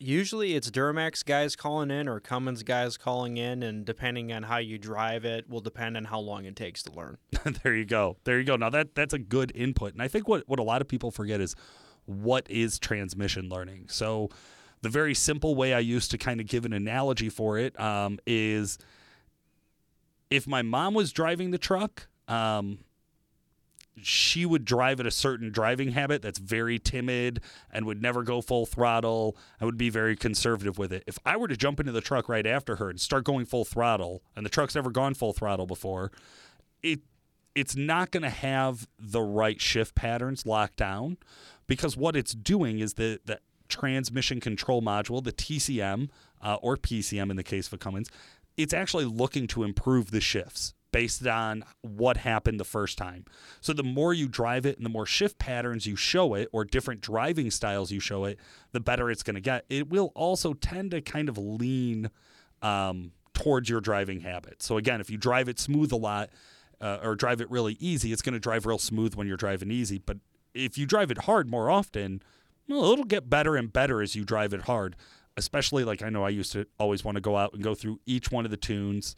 Usually 0.01 0.55
it's 0.55 0.71
Duramax 0.71 1.25
guys 1.25 1.57
calling 1.57 1.91
in 1.91 2.07
or 2.07 2.21
Cummins 2.21 2.63
guys 2.63 2.95
calling 2.95 3.35
in, 3.35 3.61
and 3.63 3.85
depending 3.85 4.31
on 4.31 4.43
how 4.43 4.57
you 4.57 4.77
drive 4.77 5.25
it, 5.25 5.49
will 5.49 5.59
depend 5.59 5.97
on 5.97 6.05
how 6.05 6.19
long 6.19 6.45
it 6.45 6.55
takes 6.55 6.83
to 6.83 6.93
learn. 6.93 7.17
there 7.63 7.75
you 7.75 7.83
go. 7.83 8.15
There 8.23 8.39
you 8.39 8.45
go. 8.45 8.55
Now 8.55 8.69
that 8.69 8.95
that's 8.95 9.13
a 9.13 9.19
good 9.19 9.51
input, 9.53 9.91
and 9.91 10.01
I 10.01 10.07
think 10.07 10.29
what 10.29 10.47
what 10.47 10.59
a 10.59 10.63
lot 10.63 10.81
of 10.81 10.87
people 10.87 11.11
forget 11.11 11.41
is 11.41 11.53
what 12.05 12.49
is 12.49 12.79
transmission 12.79 13.49
learning. 13.49 13.87
So 13.89 14.29
the 14.81 14.89
very 14.89 15.13
simple 15.13 15.55
way 15.55 15.73
I 15.73 15.79
used 15.79 16.11
to 16.11 16.17
kind 16.17 16.39
of 16.39 16.47
give 16.47 16.65
an 16.65 16.73
analogy 16.73 17.29
for 17.29 17.57
it 17.57 17.79
um, 17.79 18.19
is 18.25 18.77
if 20.29 20.47
my 20.47 20.61
mom 20.61 20.93
was 20.93 21.11
driving 21.11 21.51
the 21.51 21.57
truck, 21.57 22.07
um, 22.27 22.79
she 24.01 24.45
would 24.45 24.65
drive 24.65 24.99
at 24.99 25.05
a 25.05 25.11
certain 25.11 25.51
driving 25.51 25.91
habit 25.91 26.21
that's 26.21 26.39
very 26.39 26.79
timid 26.79 27.41
and 27.71 27.85
would 27.85 28.01
never 28.01 28.23
go 28.23 28.41
full 28.41 28.65
throttle 28.65 29.35
and 29.59 29.65
would 29.65 29.77
be 29.77 29.89
very 29.89 30.15
conservative 30.15 30.77
with 30.77 30.93
it. 30.93 31.03
If 31.07 31.19
I 31.25 31.37
were 31.37 31.47
to 31.47 31.57
jump 31.57 31.79
into 31.79 31.91
the 31.91 32.01
truck 32.01 32.29
right 32.29 32.45
after 32.45 32.77
her 32.77 32.89
and 32.89 32.99
start 32.99 33.25
going 33.25 33.45
full 33.45 33.65
throttle, 33.65 34.21
and 34.35 34.45
the 34.45 34.49
truck's 34.49 34.75
never 34.75 34.91
gone 34.91 35.13
full 35.13 35.33
throttle 35.33 35.65
before, 35.65 36.11
it 36.81 37.01
it's 37.55 37.75
not 37.75 38.11
going 38.11 38.23
to 38.23 38.29
have 38.29 38.87
the 38.97 39.21
right 39.21 39.59
shift 39.59 39.95
patterns 39.95 40.45
locked 40.45 40.77
down 40.77 41.17
because 41.67 41.97
what 41.97 42.15
it's 42.15 42.33
doing 42.33 42.79
is 42.79 42.93
that 42.93 43.25
the 43.25 43.39
transmission 43.69 44.39
control 44.39 44.81
module, 44.81 45.23
the 45.23 45.31
TCM 45.31 46.09
uh, 46.41 46.55
or 46.61 46.75
PCM 46.75 47.29
in 47.29 47.37
the 47.37 47.43
case 47.43 47.71
of 47.71 47.79
Cummins, 47.79 48.09
it's 48.57 48.73
actually 48.73 49.05
looking 49.05 49.47
to 49.47 49.63
improve 49.63 50.11
the 50.11 50.19
shifts 50.19 50.73
based 50.91 51.25
on 51.27 51.63
what 51.81 52.17
happened 52.17 52.59
the 52.59 52.65
first 52.65 52.97
time. 52.97 53.25
So 53.61 53.73
the 53.73 53.83
more 53.83 54.13
you 54.13 54.27
drive 54.27 54.65
it 54.65 54.77
and 54.77 54.85
the 54.85 54.89
more 54.89 55.05
shift 55.05 55.37
patterns 55.37 55.85
you 55.85 55.95
show 55.95 56.33
it 56.33 56.49
or 56.51 56.65
different 56.65 57.01
driving 57.01 57.51
styles 57.51 57.91
you 57.91 57.99
show 57.99 58.25
it, 58.25 58.39
the 58.71 58.79
better 58.79 59.11
it's 59.11 59.23
going 59.23 59.35
to 59.35 59.41
get. 59.41 59.65
It 59.69 59.89
will 59.89 60.11
also 60.15 60.53
tend 60.53 60.91
to 60.91 61.01
kind 61.01 61.29
of 61.29 61.37
lean 61.37 62.09
um, 62.61 63.11
towards 63.33 63.69
your 63.69 63.81
driving 63.81 64.21
habits. 64.21 64.65
So 64.65 64.77
again, 64.77 64.99
if 64.99 65.09
you 65.09 65.17
drive 65.17 65.47
it 65.47 65.59
smooth 65.59 65.91
a 65.91 65.97
lot 65.97 66.29
uh, 66.81 66.99
or 67.03 67.15
drive 67.15 67.41
it 67.41 67.49
really 67.51 67.77
easy, 67.79 68.11
it's 68.11 68.21
going 68.21 68.33
to 68.33 68.39
drive 68.39 68.65
real 68.65 68.79
smooth 68.79 69.15
when 69.15 69.27
you're 69.27 69.37
driving 69.37 69.71
easy. 69.71 69.99
But 69.99 70.17
if 70.53 70.77
you 70.77 70.85
drive 70.85 71.11
it 71.11 71.19
hard 71.19 71.49
more 71.49 71.69
often, 71.69 72.21
well, 72.69 72.91
it'll 72.91 73.05
get 73.05 73.29
better 73.29 73.55
and 73.55 73.71
better 73.73 74.01
as 74.01 74.15
you 74.15 74.23
drive 74.23 74.53
it 74.53 74.61
hard. 74.61 74.95
Especially 75.35 75.83
like 75.83 76.01
I 76.01 76.09
know 76.09 76.23
I 76.23 76.29
used 76.29 76.51
to 76.53 76.65
always 76.77 77.03
want 77.03 77.15
to 77.15 77.21
go 77.21 77.37
out 77.37 77.53
and 77.53 77.63
go 77.63 77.73
through 77.73 77.99
each 78.05 78.31
one 78.31 78.45
of 78.45 78.51
the 78.51 78.57
tunes, 78.57 79.15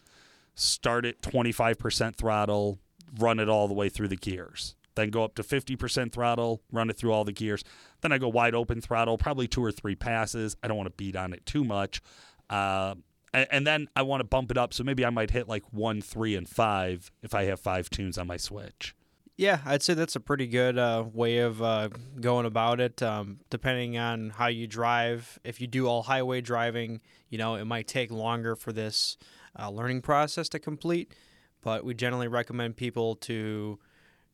start 0.56 1.06
at 1.06 1.22
25% 1.22 2.16
throttle, 2.16 2.80
run 3.18 3.40
it 3.40 3.50
all 3.50 3.68
the 3.68 3.74
way 3.74 3.90
through 3.90 4.08
the 4.08 4.16
gears. 4.16 4.76
Then 4.96 5.10
go 5.10 5.24
up 5.24 5.36
to 5.36 5.44
50% 5.44 6.12
throttle, 6.12 6.62
run 6.72 6.90
it 6.90 6.98
through 6.98 7.12
all 7.12 7.24
the 7.24 7.32
gears. 7.32 7.64
Then 8.02 8.12
I 8.12 8.18
go 8.18 8.28
wide 8.28 8.54
open 8.54 8.82
throttle, 8.82 9.18
probably 9.18 9.48
two 9.48 9.64
or 9.64 9.72
three 9.72 9.96
passes. 9.96 10.56
I 10.62 10.68
don't 10.68 10.78
want 10.78 10.88
to 10.88 10.96
beat 10.96 11.16
on 11.16 11.34
it 11.34 11.46
too 11.46 11.64
much. 11.64 12.02
Uh, 12.50 12.96
and, 13.34 13.66
then 13.66 13.88
I 13.96 14.02
want 14.02 14.20
to 14.20 14.26
bump 14.26 14.52
it 14.52 14.58
up. 14.58 14.74
So 14.74 14.84
maybe 14.84 15.06
I 15.06 15.10
might 15.10 15.32
hit 15.32 15.48
like 15.48 15.64
one, 15.72 16.02
three, 16.02 16.36
and 16.36 16.48
five 16.48 17.12
if 17.24 17.34
I 17.34 17.46
have 17.46 17.60
five 17.60 17.90
tunes 17.90 18.18
on 18.18 18.28
my 18.28 18.38
switch. 18.38 18.94
Yeah, 19.42 19.62
I'd 19.66 19.82
say 19.82 19.96
that's 19.96 20.16
a 20.16 20.20
pretty 20.20 20.46
good 20.46 20.78
uh, 20.78 21.04
way 21.12 21.40
of 21.40 21.64
uh, 21.64 21.90
going 22.20 22.46
about 22.46 22.80
it. 22.80 23.02
Um, 23.02 23.40
depending 23.50 23.98
on 23.98 24.30
how 24.30 24.46
you 24.46 24.68
drive, 24.68 25.40
if 25.44 25.60
you 25.60 25.66
do 25.66 25.88
all 25.88 26.04
highway 26.04 26.42
driving, 26.42 27.02
you 27.28 27.40
know 27.40 27.56
it 27.56 27.66
might 27.66 27.88
take 27.88 28.12
longer 28.12 28.56
for 28.56 28.72
this 28.72 29.18
uh, 29.58 29.72
learning 29.72 30.04
process 30.04 30.48
to 30.50 30.60
complete. 30.60 31.16
But 31.64 31.84
we 31.84 31.96
generally 31.96 32.28
recommend 32.28 32.78
people 32.78 33.16
to 33.16 33.80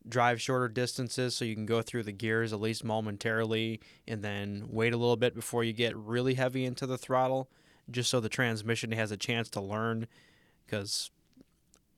drive 0.09 0.41
shorter 0.41 0.67
distances 0.67 1.37
so 1.37 1.45
you 1.45 1.55
can 1.55 1.65
go 1.65 1.81
through 1.81 2.03
the 2.03 2.11
gears 2.11 2.51
at 2.51 2.59
least 2.59 2.83
momentarily, 2.83 3.79
and 4.09 4.21
then 4.21 4.65
wait 4.67 4.91
a 4.91 4.97
little 4.97 5.15
bit 5.15 5.33
before 5.33 5.63
you 5.63 5.71
get 5.71 5.95
really 5.95 6.33
heavy 6.33 6.65
into 6.65 6.85
the 6.85 6.97
throttle, 6.97 7.49
just 7.89 8.09
so 8.09 8.19
the 8.19 8.27
transmission 8.27 8.91
has 8.91 9.11
a 9.11 9.17
chance 9.17 9.49
to 9.51 9.61
learn, 9.61 10.05
because 10.65 11.11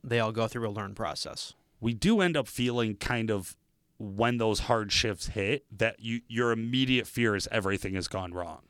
they 0.04 0.20
all 0.20 0.30
go 0.30 0.46
through 0.46 0.68
a 0.68 0.70
learn 0.70 0.94
process 0.94 1.54
we 1.80 1.94
do 1.94 2.20
end 2.20 2.36
up 2.36 2.46
feeling 2.46 2.94
kind 2.96 3.30
of 3.30 3.56
when 3.98 4.38
those 4.38 4.60
hard 4.60 4.90
shifts 4.92 5.28
hit 5.28 5.64
that 5.70 6.00
you 6.00 6.20
your 6.26 6.52
immediate 6.52 7.06
fear 7.06 7.36
is 7.36 7.48
everything 7.52 7.94
has 7.94 8.08
gone 8.08 8.32
wrong. 8.32 8.62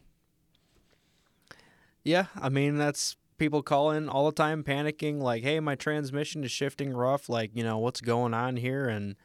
Yeah, 2.02 2.26
I 2.40 2.48
mean 2.48 2.76
that's 2.76 3.16
people 3.38 3.62
calling 3.62 4.08
all 4.08 4.26
the 4.26 4.32
time 4.32 4.64
panicking 4.64 5.20
like, 5.20 5.42
"Hey, 5.42 5.60
my 5.60 5.74
transmission 5.74 6.42
is 6.44 6.50
shifting 6.50 6.92
rough, 6.92 7.28
like, 7.28 7.50
you 7.54 7.62
know, 7.62 7.78
what's 7.78 8.00
going 8.00 8.34
on 8.34 8.56
here?" 8.56 8.88
and 8.88 9.16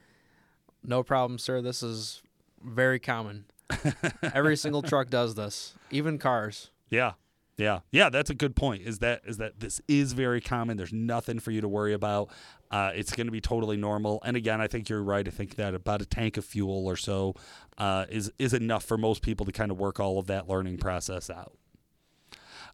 no 0.83 1.01
problem, 1.01 1.39
sir. 1.39 1.61
This 1.61 1.81
is 1.81 2.21
very 2.63 2.99
common. 2.99 3.45
Every 4.21 4.55
single 4.55 4.83
truck 4.83 5.09
does 5.09 5.35
this, 5.35 5.73
even 5.89 6.19
cars. 6.19 6.69
Yeah. 6.89 7.13
Yeah, 7.57 7.79
yeah, 7.91 8.09
that's 8.09 8.29
a 8.29 8.35
good 8.35 8.55
point. 8.55 8.83
Is 8.83 8.99
that 8.99 9.21
is 9.25 9.37
that 9.37 9.61
this 9.61 9.79
is 9.87 10.11
very 10.11 10.41
common. 10.41 10.75
There's 10.75 10.91
nothing 10.91 11.39
for 11.39 11.51
you 11.51 11.61
to 11.61 11.69
worry 11.69 11.93
about. 11.93 12.29
Uh, 12.69 12.91
it's 12.93 13.13
going 13.13 13.27
to 13.27 13.31
be 13.31 13.39
totally 13.39 13.77
normal. 13.77 14.21
And 14.25 14.35
again, 14.35 14.59
I 14.59 14.67
think 14.67 14.89
you're 14.89 15.03
right. 15.03 15.25
I 15.25 15.31
think 15.31 15.55
that 15.55 15.73
about 15.73 16.01
a 16.01 16.05
tank 16.05 16.35
of 16.35 16.43
fuel 16.43 16.85
or 16.85 16.97
so 16.97 17.33
uh, 17.77 18.05
is 18.09 18.31
is 18.37 18.53
enough 18.53 18.83
for 18.83 18.97
most 18.97 19.21
people 19.21 19.45
to 19.45 19.53
kind 19.53 19.71
of 19.71 19.79
work 19.79 20.01
all 20.01 20.19
of 20.19 20.27
that 20.27 20.49
learning 20.49 20.77
process 20.79 21.29
out. 21.29 21.57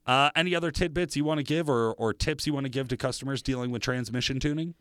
Uh, 0.07 0.31
any 0.35 0.55
other 0.55 0.71
tidbits 0.71 1.15
you 1.15 1.23
want 1.23 1.37
to 1.37 1.43
give 1.43 1.69
or, 1.69 1.93
or 1.93 2.11
tips 2.11 2.47
you 2.47 2.53
want 2.53 2.63
to 2.63 2.69
give 2.71 2.87
to 2.87 2.97
customers 2.97 3.43
dealing 3.43 3.69
with 3.69 3.83
transmission 3.83 4.39
tuning? 4.39 4.73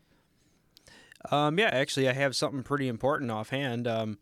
Um, 1.29 1.59
yeah, 1.59 1.69
actually, 1.71 2.09
I 2.09 2.13
have 2.13 2.35
something 2.35 2.63
pretty 2.63 2.87
important 2.87 3.29
offhand. 3.29 3.87
Um, 3.87 4.17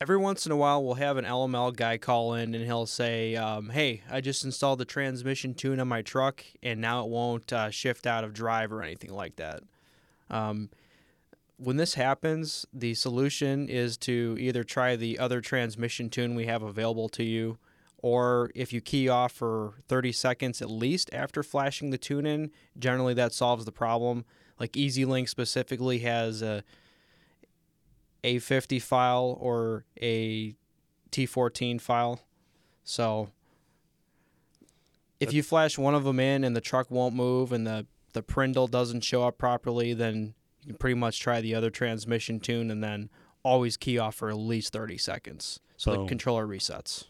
Every 0.00 0.16
once 0.16 0.44
in 0.44 0.52
a 0.52 0.56
while, 0.56 0.84
we'll 0.84 0.94
have 0.94 1.16
an 1.16 1.24
LML 1.24 1.74
guy 1.76 1.98
call 1.98 2.34
in 2.34 2.54
and 2.54 2.64
he'll 2.64 2.86
say, 2.86 3.36
um, 3.36 3.70
Hey, 3.70 4.02
I 4.10 4.20
just 4.20 4.44
installed 4.44 4.80
the 4.80 4.84
transmission 4.84 5.54
tune 5.54 5.78
on 5.78 5.88
my 5.88 6.02
truck 6.02 6.44
and 6.62 6.80
now 6.80 7.04
it 7.04 7.08
won't 7.08 7.52
uh, 7.52 7.70
shift 7.70 8.06
out 8.06 8.24
of 8.24 8.34
drive 8.34 8.72
or 8.72 8.82
anything 8.82 9.12
like 9.12 9.36
that. 9.36 9.60
Um, 10.30 10.70
when 11.56 11.76
this 11.76 11.94
happens, 11.94 12.66
the 12.72 12.94
solution 12.94 13.68
is 13.68 13.96
to 13.98 14.36
either 14.40 14.64
try 14.64 14.96
the 14.96 15.18
other 15.18 15.40
transmission 15.40 16.10
tune 16.10 16.34
we 16.34 16.46
have 16.46 16.62
available 16.62 17.08
to 17.10 17.22
you, 17.22 17.58
or 17.98 18.50
if 18.54 18.72
you 18.72 18.80
key 18.80 19.08
off 19.08 19.32
for 19.32 19.74
30 19.88 20.12
seconds 20.12 20.60
at 20.60 20.70
least 20.70 21.08
after 21.12 21.42
flashing 21.42 21.90
the 21.90 21.98
tune 21.98 22.26
in, 22.26 22.50
generally 22.78 23.14
that 23.14 23.32
solves 23.32 23.64
the 23.64 23.72
problem. 23.72 24.24
Like 24.58 24.76
EZ 24.76 24.98
LYNK 24.98 25.28
specifically 25.28 26.00
has 26.00 26.42
a 26.42 26.64
A50 28.24 28.80
file 28.82 29.36
or 29.40 29.84
a 30.00 30.56
T14 31.12 31.80
file. 31.80 32.20
So 32.82 33.30
if 35.20 35.32
you 35.32 35.42
flash 35.42 35.78
one 35.78 35.94
of 35.94 36.04
them 36.04 36.18
in 36.18 36.42
and 36.42 36.56
the 36.56 36.60
truck 36.60 36.90
won't 36.90 37.14
move 37.14 37.52
and 37.52 37.66
the, 37.66 37.86
the 38.12 38.22
Prindle 38.22 38.66
doesn't 38.66 39.02
show 39.02 39.22
up 39.22 39.38
properly, 39.38 39.94
then 39.94 40.34
you 40.62 40.68
can 40.68 40.76
pretty 40.76 40.98
much 40.98 41.20
try 41.20 41.40
the 41.40 41.54
other 41.54 41.70
transmission 41.70 42.40
tune 42.40 42.70
and 42.70 42.82
then 42.82 43.10
always 43.42 43.76
key 43.76 43.98
off 43.98 44.16
for 44.16 44.30
at 44.30 44.36
least 44.36 44.72
30 44.72 44.98
seconds. 44.98 45.60
So 45.76 45.92
Boom. 45.92 46.02
the 46.02 46.08
controller 46.08 46.46
resets. 46.46 47.04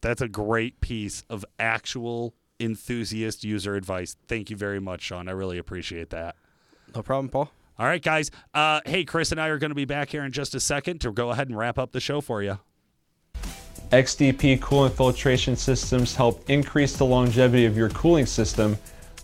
That's 0.00 0.20
a 0.20 0.28
great 0.28 0.80
piece 0.80 1.22
of 1.30 1.44
actual 1.60 2.34
enthusiast 2.58 3.44
user 3.44 3.76
advice. 3.76 4.16
Thank 4.26 4.50
you 4.50 4.56
very 4.56 4.80
much, 4.80 5.02
Sean. 5.02 5.28
I 5.28 5.32
really 5.32 5.58
appreciate 5.58 6.10
that. 6.10 6.34
No 6.94 7.02
problem, 7.02 7.28
Paul. 7.28 7.52
All 7.78 7.86
right, 7.86 8.02
guys. 8.02 8.30
Uh, 8.52 8.80
hey, 8.84 9.04
Chris 9.04 9.32
and 9.32 9.40
I 9.40 9.48
are 9.48 9.58
going 9.58 9.70
to 9.70 9.74
be 9.74 9.84
back 9.84 10.10
here 10.10 10.24
in 10.24 10.32
just 10.32 10.54
a 10.54 10.60
second 10.60 11.00
to 11.00 11.12
go 11.12 11.30
ahead 11.30 11.48
and 11.48 11.56
wrap 11.56 11.78
up 11.78 11.92
the 11.92 12.00
show 12.00 12.20
for 12.20 12.42
you. 12.42 12.58
XDP 13.90 14.58
coolant 14.58 14.92
filtration 14.92 15.54
systems 15.56 16.14
help 16.14 16.48
increase 16.48 16.96
the 16.96 17.04
longevity 17.04 17.66
of 17.66 17.76
your 17.76 17.90
cooling 17.90 18.24
system 18.24 18.76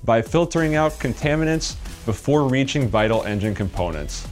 by 0.04 0.20
filtering 0.20 0.74
out 0.74 0.92
contaminants 0.92 1.76
before 2.04 2.46
reaching 2.46 2.88
vital 2.88 3.22
engine 3.24 3.54
components. 3.54 4.28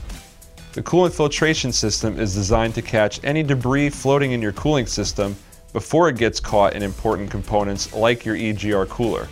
The 0.73 0.83
coolant 0.83 1.13
filtration 1.13 1.71
system 1.71 2.19
is 2.19 2.35
designed 2.35 2.75
to 2.75 2.83
catch 2.83 3.23
any 3.23 3.41
debris 3.41 3.89
floating 3.89 4.31
in 4.31 4.41
your 4.41 4.51
cooling 4.51 4.85
system 4.85 5.35
before 5.73 6.09
it 6.09 6.17
gets 6.17 6.39
caught 6.39 6.75
in 6.75 6.83
important 6.83 7.31
components 7.31 7.93
like 7.93 8.25
your 8.25 8.35
EGR 8.35 8.87
cooler. 8.89 9.27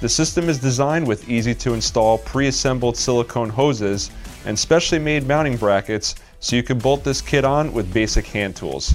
The 0.00 0.08
system 0.08 0.48
is 0.48 0.58
designed 0.58 1.08
with 1.08 1.28
easy 1.28 1.54
to 1.56 1.74
install 1.74 2.18
pre-assembled 2.18 2.96
silicone 2.96 3.48
hoses 3.50 4.10
and 4.46 4.56
specially 4.56 5.00
made 5.00 5.26
mounting 5.26 5.56
brackets 5.56 6.14
so 6.38 6.54
you 6.54 6.62
can 6.62 6.78
bolt 6.78 7.02
this 7.02 7.20
kit 7.20 7.44
on 7.44 7.72
with 7.72 7.92
basic 7.92 8.26
hand 8.26 8.54
tools. 8.54 8.94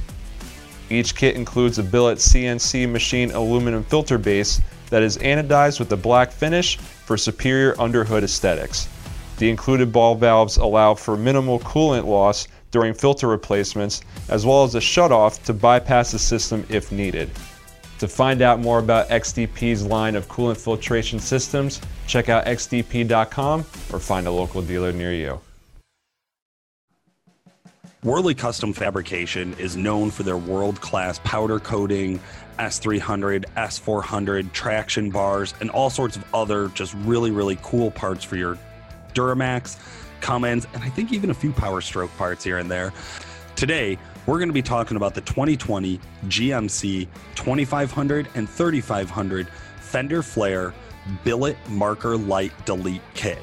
Each 0.90 1.14
kit 1.14 1.36
includes 1.36 1.78
a 1.78 1.84
billet 1.84 2.20
CNC 2.20 2.90
machine 2.90 3.32
aluminum 3.32 3.84
filter 3.84 4.18
base 4.18 4.62
that 4.92 5.04
is 5.04 5.18
anodized 5.18 5.80
with 5.80 5.92
a 5.92 5.98
black 5.98 6.32
finish 6.32 6.78
for 6.78 7.18
superior 7.18 7.76
underhood 7.82 8.24
aesthetics. 8.24 8.88
The 9.40 9.50
included 9.50 9.92
ball 9.92 10.16
valves 10.16 10.56
allow 10.56 10.94
for 10.94 11.18
minimal 11.18 11.60
coolant 11.60 12.06
loss 12.06 12.48
during 12.72 12.94
filter 12.94 13.28
replacements, 13.28 14.02
as 14.30 14.46
well 14.46 14.64
as 14.64 14.76
a 14.76 14.80
shutoff 14.80 15.44
to 15.44 15.54
bypass 15.54 16.12
the 16.12 16.20
system 16.20 16.66
if 16.70 16.92
needed. 16.94 17.30
To 18.04 18.10
find 18.10 18.42
out 18.42 18.60
more 18.60 18.80
about 18.80 19.08
XDP's 19.08 19.86
line 19.86 20.18
of 20.18 20.28
coolant 20.28 20.58
filtration 20.58 21.20
systems, 21.20 21.80
check 22.06 22.28
out 22.28 22.44
xdp.com 22.44 23.62
or 23.62 24.00
find 24.00 24.28
a 24.28 24.32
local 24.32 24.62
dealer 24.62 24.92
near 24.92 25.14
you. 25.14 25.40
Worley 28.04 28.36
Custom 28.36 28.74
Fabrication 28.74 29.54
is 29.54 29.78
known 29.78 30.12
for 30.12 30.24
their 30.24 30.36
world 30.36 30.82
class 30.82 31.18
powder 31.20 31.60
coating, 31.62 32.20
S300, 32.60 33.46
S400, 33.56 34.52
traction 34.52 35.10
bars, 35.10 35.54
and 35.62 35.70
all 35.70 35.90
sorts 35.90 36.18
of 36.18 36.26
other 36.34 36.68
just 36.76 36.94
really, 37.06 37.32
really 37.32 37.58
cool 37.64 37.90
parts 37.90 38.26
for 38.26 38.36
your 38.36 38.58
Duramax, 39.14 39.80
Cummins, 40.20 40.68
and 40.74 40.84
I 40.84 40.90
think 40.90 41.14
even 41.14 41.30
a 41.30 41.34
few 41.34 41.54
Power 41.54 41.80
Stroke 41.80 42.12
parts 42.18 42.44
here 42.44 42.58
and 42.58 42.70
there. 42.70 42.92
Today, 43.56 43.98
we're 44.26 44.38
going 44.38 44.50
to 44.50 44.54
be 44.54 44.62
talking 44.62 44.98
about 44.98 45.14
the 45.14 45.22
2020 45.22 46.00
GMC 46.26 47.08
2500 47.36 48.28
and 48.36 48.50
3500 48.50 49.48
Fender 49.80 50.24
Flare 50.24 50.74
Billet 51.24 51.58
Marker 51.70 52.18
Light 52.18 52.52
Delete 52.66 53.02
Kit. 53.14 53.40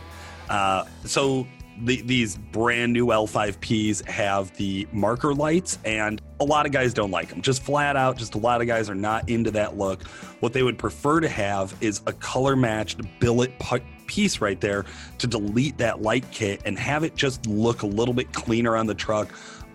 Uh, 0.49 0.85
so 1.05 1.47
the, 1.83 2.03
these 2.03 2.37
brand 2.37 2.93
new 2.93 3.07
L5Ps 3.07 4.07
have 4.07 4.55
the 4.57 4.87
marker 4.93 5.35
lights, 5.35 5.79
and 5.85 6.21
a 6.41 6.45
lot 6.45 6.67
of 6.67 6.73
guys 6.73 6.93
don't 6.93 7.11
like 7.11 7.29
them. 7.29 7.41
Just 7.41 7.63
flat 7.63 7.97
out, 7.97 8.17
just 8.17 8.35
a 8.35 8.39
lot 8.39 8.61
of 8.61 8.67
guys 8.67 8.91
are 8.91 8.95
not 8.95 9.29
into 9.29 9.51
that 9.53 9.79
look. 9.79 10.07
What 10.41 10.53
they 10.53 10.63
would 10.63 10.79
prefer 10.79 11.21
to 11.21 11.29
have 11.29 11.75
is 11.81 12.03
a 12.07 12.13
color 12.13 12.57
matched 12.57 13.01
billet 13.21 13.53
piece 14.07 14.41
right 14.41 14.61
there 14.61 14.85
to 15.19 15.27
delete 15.27 15.79
that 15.79 16.03
light 16.03 16.25
kit 16.33 16.61
and 16.65 16.79
have 16.79 17.05
it 17.05 17.15
just 17.15 17.47
look 17.47 17.83
a 17.83 17.87
little 17.87 18.15
bit 18.15 18.33
cleaner 18.33 18.77
on 18.77 18.87
the 18.87 18.95
truck, 18.95 19.31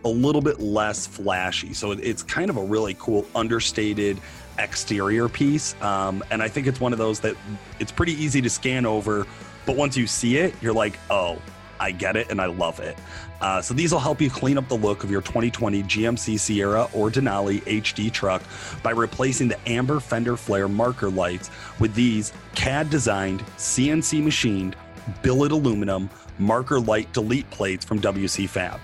a 0.06 0.10
little 0.10 0.42
bit 0.42 0.60
less 0.60 1.06
flashy. 1.06 1.74
So 1.74 1.92
it's 1.92 2.24
kind 2.24 2.50
of 2.50 2.58
a 2.58 2.64
really 2.64 2.96
cool, 3.00 3.26
understated 3.36 4.20
exterior 4.60 5.28
piece. 5.28 5.76
Um, 5.82 6.24
and 6.32 6.42
I 6.42 6.48
think 6.48 6.68
it's 6.68 6.80
one 6.80 6.94
of 6.94 7.00
those 7.00 7.20
that 7.22 7.36
it's 7.80 7.92
pretty 7.92 8.14
easy 8.14 8.42
to 8.42 8.50
scan 8.50 8.86
over, 8.86 9.28
but 9.66 9.76
once 9.76 9.98
you 9.98 10.08
see 10.08 10.38
it, 10.38 10.54
you're 10.62 10.74
like, 10.74 10.98
oh, 11.10 11.42
I 11.80 11.92
get 11.92 12.16
it 12.16 12.30
and 12.30 12.40
I 12.40 12.46
love 12.46 12.80
it. 12.80 12.98
Uh, 13.42 13.62
so 13.62 13.74
these 13.74 13.92
will 13.92 14.00
help 14.00 14.22
you 14.22 14.30
clean 14.30 14.58
up 14.58 14.68
the 14.70 14.78
look 14.78 15.04
of 15.04 15.12
your 15.12 15.22
2020 15.22 15.84
GMC 15.84 16.40
Sierra 16.40 16.84
or 16.94 17.10
Denali 17.10 17.62
HD 17.64 18.12
truck 18.12 18.42
by 18.82 18.92
replacing 18.92 19.50
the 19.50 19.70
amber 19.70 20.00
fender 20.00 20.38
flare 20.38 20.70
marker 20.70 21.10
lights 21.10 21.50
with 21.80 21.94
these 21.96 22.32
CAD 22.54 22.90
designed, 22.90 23.42
CNC 23.58 24.24
machined, 24.24 24.76
billet 25.22 25.52
aluminum 25.52 26.10
marker 26.40 26.80
light 26.80 27.12
delete 27.14 27.50
plates 27.50 27.86
from 27.86 28.00
WC 28.00 28.48
Fab. 28.48 28.80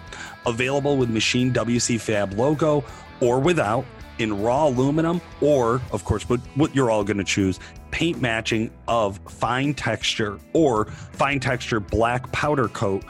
Available 0.46 0.98
with 0.98 1.10
machine 1.10 1.54
WC 1.54 2.00
Fab 2.00 2.34
logo 2.34 2.84
or 3.20 3.39
without 3.39 3.86
in 4.20 4.42
raw 4.42 4.68
aluminum 4.68 5.22
or 5.39 5.82
of 5.92 6.04
course 6.04 6.28
what, 6.30 6.39
what 6.56 6.76
you're 6.76 6.92
all 6.92 7.04
going 7.04 7.18
to 7.18 7.24
choose 7.24 7.60
paint 7.89 8.22
matching 8.22 8.70
of 8.88 9.20
fine 9.28 9.74
texture 9.74 10.38
or 10.54 10.86
fine 10.86 11.39
texture 11.39 11.80
black 11.80 12.32
powder 12.32 12.68
coat 12.68 13.04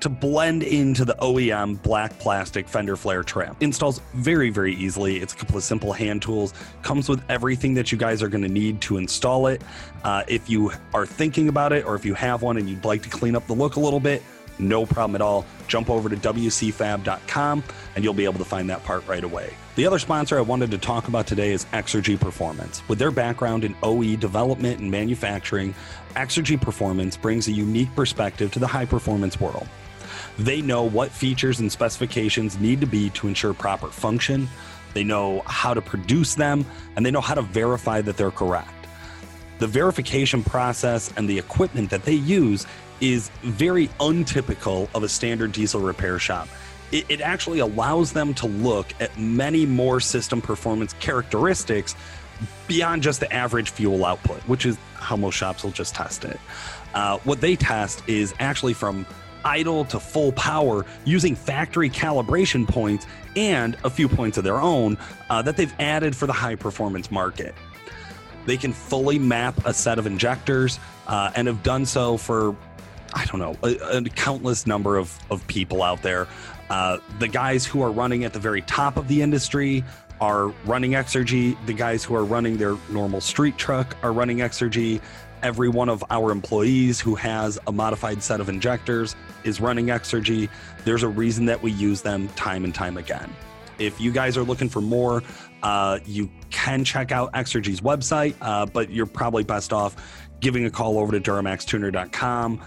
to 0.00 0.08
blend 0.08 0.62
into 0.62 1.04
the 1.04 1.14
OEM 1.14 1.80
black 1.82 2.16
plastic 2.18 2.68
fender 2.68 2.96
flare 2.96 3.22
trim. 3.22 3.56
Installs 3.60 4.00
very, 4.14 4.50
very 4.50 4.74
easily. 4.74 5.16
It's 5.16 5.34
a 5.34 5.36
couple 5.36 5.56
of 5.56 5.64
simple 5.64 5.92
hand 5.92 6.22
tools. 6.22 6.54
Comes 6.82 7.08
with 7.08 7.22
everything 7.28 7.74
that 7.74 7.90
you 7.90 7.98
guys 7.98 8.22
are 8.22 8.28
going 8.28 8.42
to 8.42 8.48
need 8.48 8.80
to 8.82 8.98
install 8.98 9.48
it. 9.48 9.62
Uh, 10.04 10.22
if 10.28 10.48
you 10.48 10.70
are 10.94 11.06
thinking 11.06 11.48
about 11.48 11.72
it 11.72 11.84
or 11.84 11.96
if 11.96 12.04
you 12.04 12.14
have 12.14 12.42
one 12.42 12.56
and 12.58 12.68
you'd 12.68 12.84
like 12.84 13.02
to 13.02 13.08
clean 13.08 13.34
up 13.34 13.46
the 13.46 13.54
look 13.54 13.76
a 13.76 13.80
little 13.80 14.00
bit, 14.00 14.22
no 14.58 14.86
problem 14.86 15.14
at 15.14 15.22
all. 15.22 15.44
Jump 15.66 15.90
over 15.90 16.08
to 16.08 16.16
WCFab.com 16.16 17.62
and 17.94 18.04
you'll 18.04 18.14
be 18.14 18.24
able 18.24 18.38
to 18.38 18.44
find 18.44 18.70
that 18.70 18.84
part 18.84 19.06
right 19.06 19.24
away. 19.24 19.54
The 19.76 19.86
other 19.86 19.98
sponsor 19.98 20.38
I 20.38 20.40
wanted 20.40 20.70
to 20.72 20.78
talk 20.78 21.08
about 21.08 21.26
today 21.26 21.52
is 21.52 21.64
Exergy 21.66 22.18
Performance. 22.18 22.82
With 22.88 22.98
their 22.98 23.10
background 23.10 23.64
in 23.64 23.76
OE 23.82 24.16
development 24.16 24.80
and 24.80 24.90
manufacturing, 24.90 25.74
Exergy 26.14 26.60
Performance 26.60 27.16
brings 27.16 27.48
a 27.48 27.52
unique 27.52 27.94
perspective 27.94 28.50
to 28.52 28.58
the 28.58 28.66
high 28.66 28.86
performance 28.86 29.40
world. 29.40 29.68
They 30.38 30.60
know 30.60 30.82
what 30.82 31.10
features 31.10 31.60
and 31.60 31.70
specifications 31.70 32.58
need 32.58 32.80
to 32.80 32.86
be 32.86 33.10
to 33.10 33.28
ensure 33.28 33.54
proper 33.54 33.88
function, 33.88 34.48
they 34.94 35.04
know 35.04 35.42
how 35.46 35.74
to 35.74 35.80
produce 35.80 36.34
them, 36.34 36.64
and 36.96 37.04
they 37.04 37.10
know 37.10 37.20
how 37.20 37.34
to 37.34 37.42
verify 37.42 38.00
that 38.00 38.16
they're 38.16 38.30
correct. 38.30 38.86
The 39.58 39.66
verification 39.66 40.42
process 40.42 41.12
and 41.16 41.28
the 41.28 41.38
equipment 41.38 41.90
that 41.90 42.04
they 42.04 42.14
use 42.14 42.66
is 43.00 43.30
very 43.42 43.90
untypical 44.00 44.88
of 44.94 45.02
a 45.02 45.08
standard 45.08 45.52
diesel 45.52 45.80
repair 45.80 46.18
shop. 46.18 46.48
It, 46.90 47.04
it 47.08 47.20
actually 47.20 47.58
allows 47.58 48.12
them 48.12 48.34
to 48.34 48.46
look 48.46 48.92
at 49.00 49.16
many 49.18 49.66
more 49.66 50.00
system 50.00 50.40
performance 50.40 50.94
characteristics 50.94 51.94
beyond 52.66 53.02
just 53.02 53.20
the 53.20 53.32
average 53.32 53.70
fuel 53.70 54.04
output, 54.04 54.40
which 54.42 54.64
is 54.64 54.78
how 54.94 55.16
most 55.16 55.34
shops 55.34 55.64
will 55.64 55.70
just 55.70 55.94
test 55.94 56.24
it. 56.24 56.38
Uh, 56.94 57.18
what 57.18 57.40
they 57.40 57.56
test 57.56 58.02
is 58.08 58.34
actually 58.38 58.74
from 58.74 59.06
idle 59.44 59.84
to 59.86 60.00
full 60.00 60.32
power 60.32 60.84
using 61.04 61.34
factory 61.34 61.88
calibration 61.88 62.66
points 62.66 63.06
and 63.36 63.76
a 63.84 63.90
few 63.90 64.08
points 64.08 64.36
of 64.38 64.44
their 64.44 64.60
own 64.60 64.98
uh, 65.30 65.42
that 65.42 65.56
they've 65.56 65.74
added 65.78 66.14
for 66.16 66.26
the 66.26 66.32
high 66.32 66.54
performance 66.54 67.10
market. 67.10 67.54
They 68.46 68.56
can 68.56 68.72
fully 68.72 69.18
map 69.18 69.54
a 69.66 69.74
set 69.74 69.98
of 69.98 70.06
injectors 70.06 70.78
uh, 71.06 71.30
and 71.36 71.46
have 71.46 71.62
done 71.62 71.86
so 71.86 72.16
for, 72.16 72.56
don't 73.28 73.40
know, 73.40 73.56
a, 73.62 73.98
a 73.98 74.02
countless 74.02 74.66
number 74.66 74.96
of, 74.96 75.16
of 75.30 75.46
people 75.46 75.82
out 75.82 76.02
there. 76.02 76.26
Uh, 76.70 76.98
the 77.18 77.28
guys 77.28 77.64
who 77.64 77.82
are 77.82 77.90
running 77.90 78.24
at 78.24 78.32
the 78.32 78.38
very 78.38 78.62
top 78.62 78.96
of 78.96 79.08
the 79.08 79.22
industry 79.22 79.84
are 80.20 80.48
running 80.64 80.92
Exergy. 80.92 81.56
The 81.66 81.72
guys 81.72 82.04
who 82.04 82.14
are 82.14 82.24
running 82.24 82.56
their 82.56 82.76
normal 82.90 83.20
street 83.20 83.56
truck 83.56 83.96
are 84.02 84.12
running 84.12 84.38
Exergy. 84.38 85.00
Every 85.42 85.68
one 85.68 85.88
of 85.88 86.04
our 86.10 86.32
employees 86.32 87.00
who 87.00 87.14
has 87.14 87.58
a 87.66 87.72
modified 87.72 88.22
set 88.22 88.40
of 88.40 88.48
injectors 88.48 89.14
is 89.44 89.60
running 89.60 89.86
Exergy. 89.86 90.48
There's 90.84 91.04
a 91.04 91.08
reason 91.08 91.46
that 91.46 91.62
we 91.62 91.70
use 91.72 92.02
them 92.02 92.28
time 92.30 92.64
and 92.64 92.74
time 92.74 92.96
again. 92.96 93.32
If 93.78 94.00
you 94.00 94.10
guys 94.10 94.36
are 94.36 94.42
looking 94.42 94.68
for 94.68 94.80
more, 94.80 95.22
uh, 95.62 96.00
you 96.04 96.28
can 96.50 96.84
check 96.84 97.12
out 97.12 97.32
Exergy's 97.32 97.80
website, 97.80 98.34
uh, 98.40 98.66
but 98.66 98.90
you're 98.90 99.06
probably 99.06 99.44
best 99.44 99.72
off 99.72 99.94
giving 100.40 100.64
a 100.64 100.70
call 100.70 100.98
over 100.98 101.18
to 101.18 101.20
DuramaxTuner.com, 101.20 102.60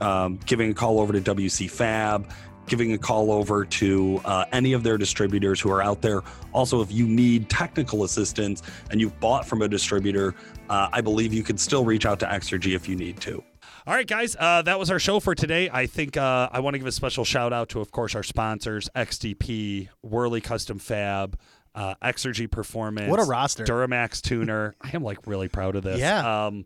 um, 0.00 0.38
giving 0.46 0.70
a 0.70 0.74
call 0.74 1.00
over 1.00 1.12
to 1.12 1.20
WC 1.20 1.70
Fab, 1.70 2.30
giving 2.66 2.92
a 2.92 2.98
call 2.98 3.30
over 3.30 3.64
to 3.64 4.20
uh, 4.24 4.44
any 4.52 4.72
of 4.72 4.82
their 4.82 4.98
distributors 4.98 5.60
who 5.60 5.70
are 5.70 5.82
out 5.82 6.02
there. 6.02 6.22
Also, 6.52 6.80
if 6.80 6.92
you 6.92 7.06
need 7.06 7.48
technical 7.48 8.04
assistance 8.04 8.62
and 8.90 9.00
you've 9.00 9.18
bought 9.20 9.46
from 9.46 9.62
a 9.62 9.68
distributor, 9.68 10.34
uh, 10.68 10.88
I 10.92 11.00
believe 11.00 11.32
you 11.32 11.42
can 11.42 11.58
still 11.58 11.84
reach 11.84 12.06
out 12.06 12.20
to 12.20 12.26
Exergy 12.26 12.74
if 12.74 12.88
you 12.88 12.96
need 12.96 13.20
to. 13.20 13.42
All 13.86 13.94
right, 13.94 14.06
guys, 14.06 14.34
uh, 14.38 14.62
that 14.62 14.80
was 14.80 14.90
our 14.90 14.98
show 14.98 15.20
for 15.20 15.36
today. 15.36 15.70
I 15.72 15.86
think 15.86 16.16
uh, 16.16 16.48
I 16.50 16.58
want 16.58 16.74
to 16.74 16.78
give 16.78 16.88
a 16.88 16.92
special 16.92 17.24
shout 17.24 17.52
out 17.52 17.68
to, 17.68 17.80
of 17.80 17.92
course, 17.92 18.16
our 18.16 18.24
sponsors 18.24 18.90
XDP, 18.96 19.88
Worley 20.02 20.40
Custom 20.40 20.80
Fab, 20.80 21.38
uh, 21.76 21.94
Exergy 22.02 22.50
Performance. 22.50 23.10
What 23.10 23.20
a 23.20 23.24
roster. 23.24 23.64
Duramax 23.64 24.20
Tuner. 24.22 24.74
I 24.80 24.90
am 24.94 25.04
like 25.04 25.26
really 25.26 25.48
proud 25.48 25.76
of 25.76 25.84
this. 25.84 26.00
Yeah. 26.00 26.46
Um, 26.46 26.64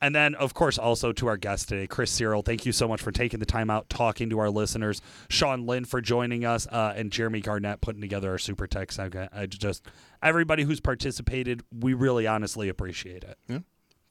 and 0.00 0.14
then, 0.14 0.34
of 0.34 0.54
course, 0.54 0.78
also 0.78 1.12
to 1.12 1.26
our 1.26 1.36
guest 1.36 1.68
today, 1.68 1.86
Chris 1.86 2.10
Cyril. 2.10 2.42
Thank 2.42 2.64
you 2.66 2.72
so 2.72 2.88
much 2.88 3.02
for 3.02 3.12
taking 3.12 3.40
the 3.40 3.46
time 3.46 3.70
out 3.70 3.88
talking 3.88 4.30
to 4.30 4.38
our 4.38 4.50
listeners. 4.50 5.02
Sean 5.28 5.66
Lynn 5.66 5.84
for 5.84 6.00
joining 6.00 6.44
us, 6.44 6.66
uh, 6.68 6.94
and 6.96 7.12
Jeremy 7.12 7.40
Garnett 7.40 7.80
putting 7.80 8.00
together 8.00 8.30
our 8.30 8.38
Super 8.38 8.66
Techs. 8.66 8.98
I, 8.98 9.28
I 9.32 9.46
just 9.46 9.86
everybody 10.22 10.62
who's 10.64 10.80
participated, 10.80 11.62
we 11.76 11.94
really 11.94 12.26
honestly 12.26 12.68
appreciate 12.68 13.22
it. 13.24 13.38
Yeah. 13.48 13.58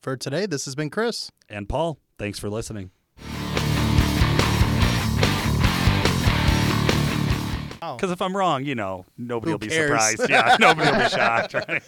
For 0.01 0.15
today, 0.17 0.45
this 0.45 0.65
has 0.65 0.75
been 0.75 0.89
Chris. 0.89 1.31
And 1.49 1.67
Paul, 1.67 1.99
thanks 2.17 2.39
for 2.39 2.49
listening. 2.49 2.91
Oh. 7.83 7.95
Because 7.95 8.11
if 8.11 8.21
I'm 8.21 8.37
wrong, 8.37 8.63
you 8.63 8.75
know, 8.75 9.05
nobody 9.17 9.49
Who 9.49 9.53
will 9.55 9.59
be 9.59 9.67
cares? 9.69 9.89
surprised. 9.89 10.29
Yeah, 10.29 10.55
nobody 10.59 10.91
will 10.91 10.99
be 10.99 11.09
shocked. 11.09 11.55
Right? 11.55 11.81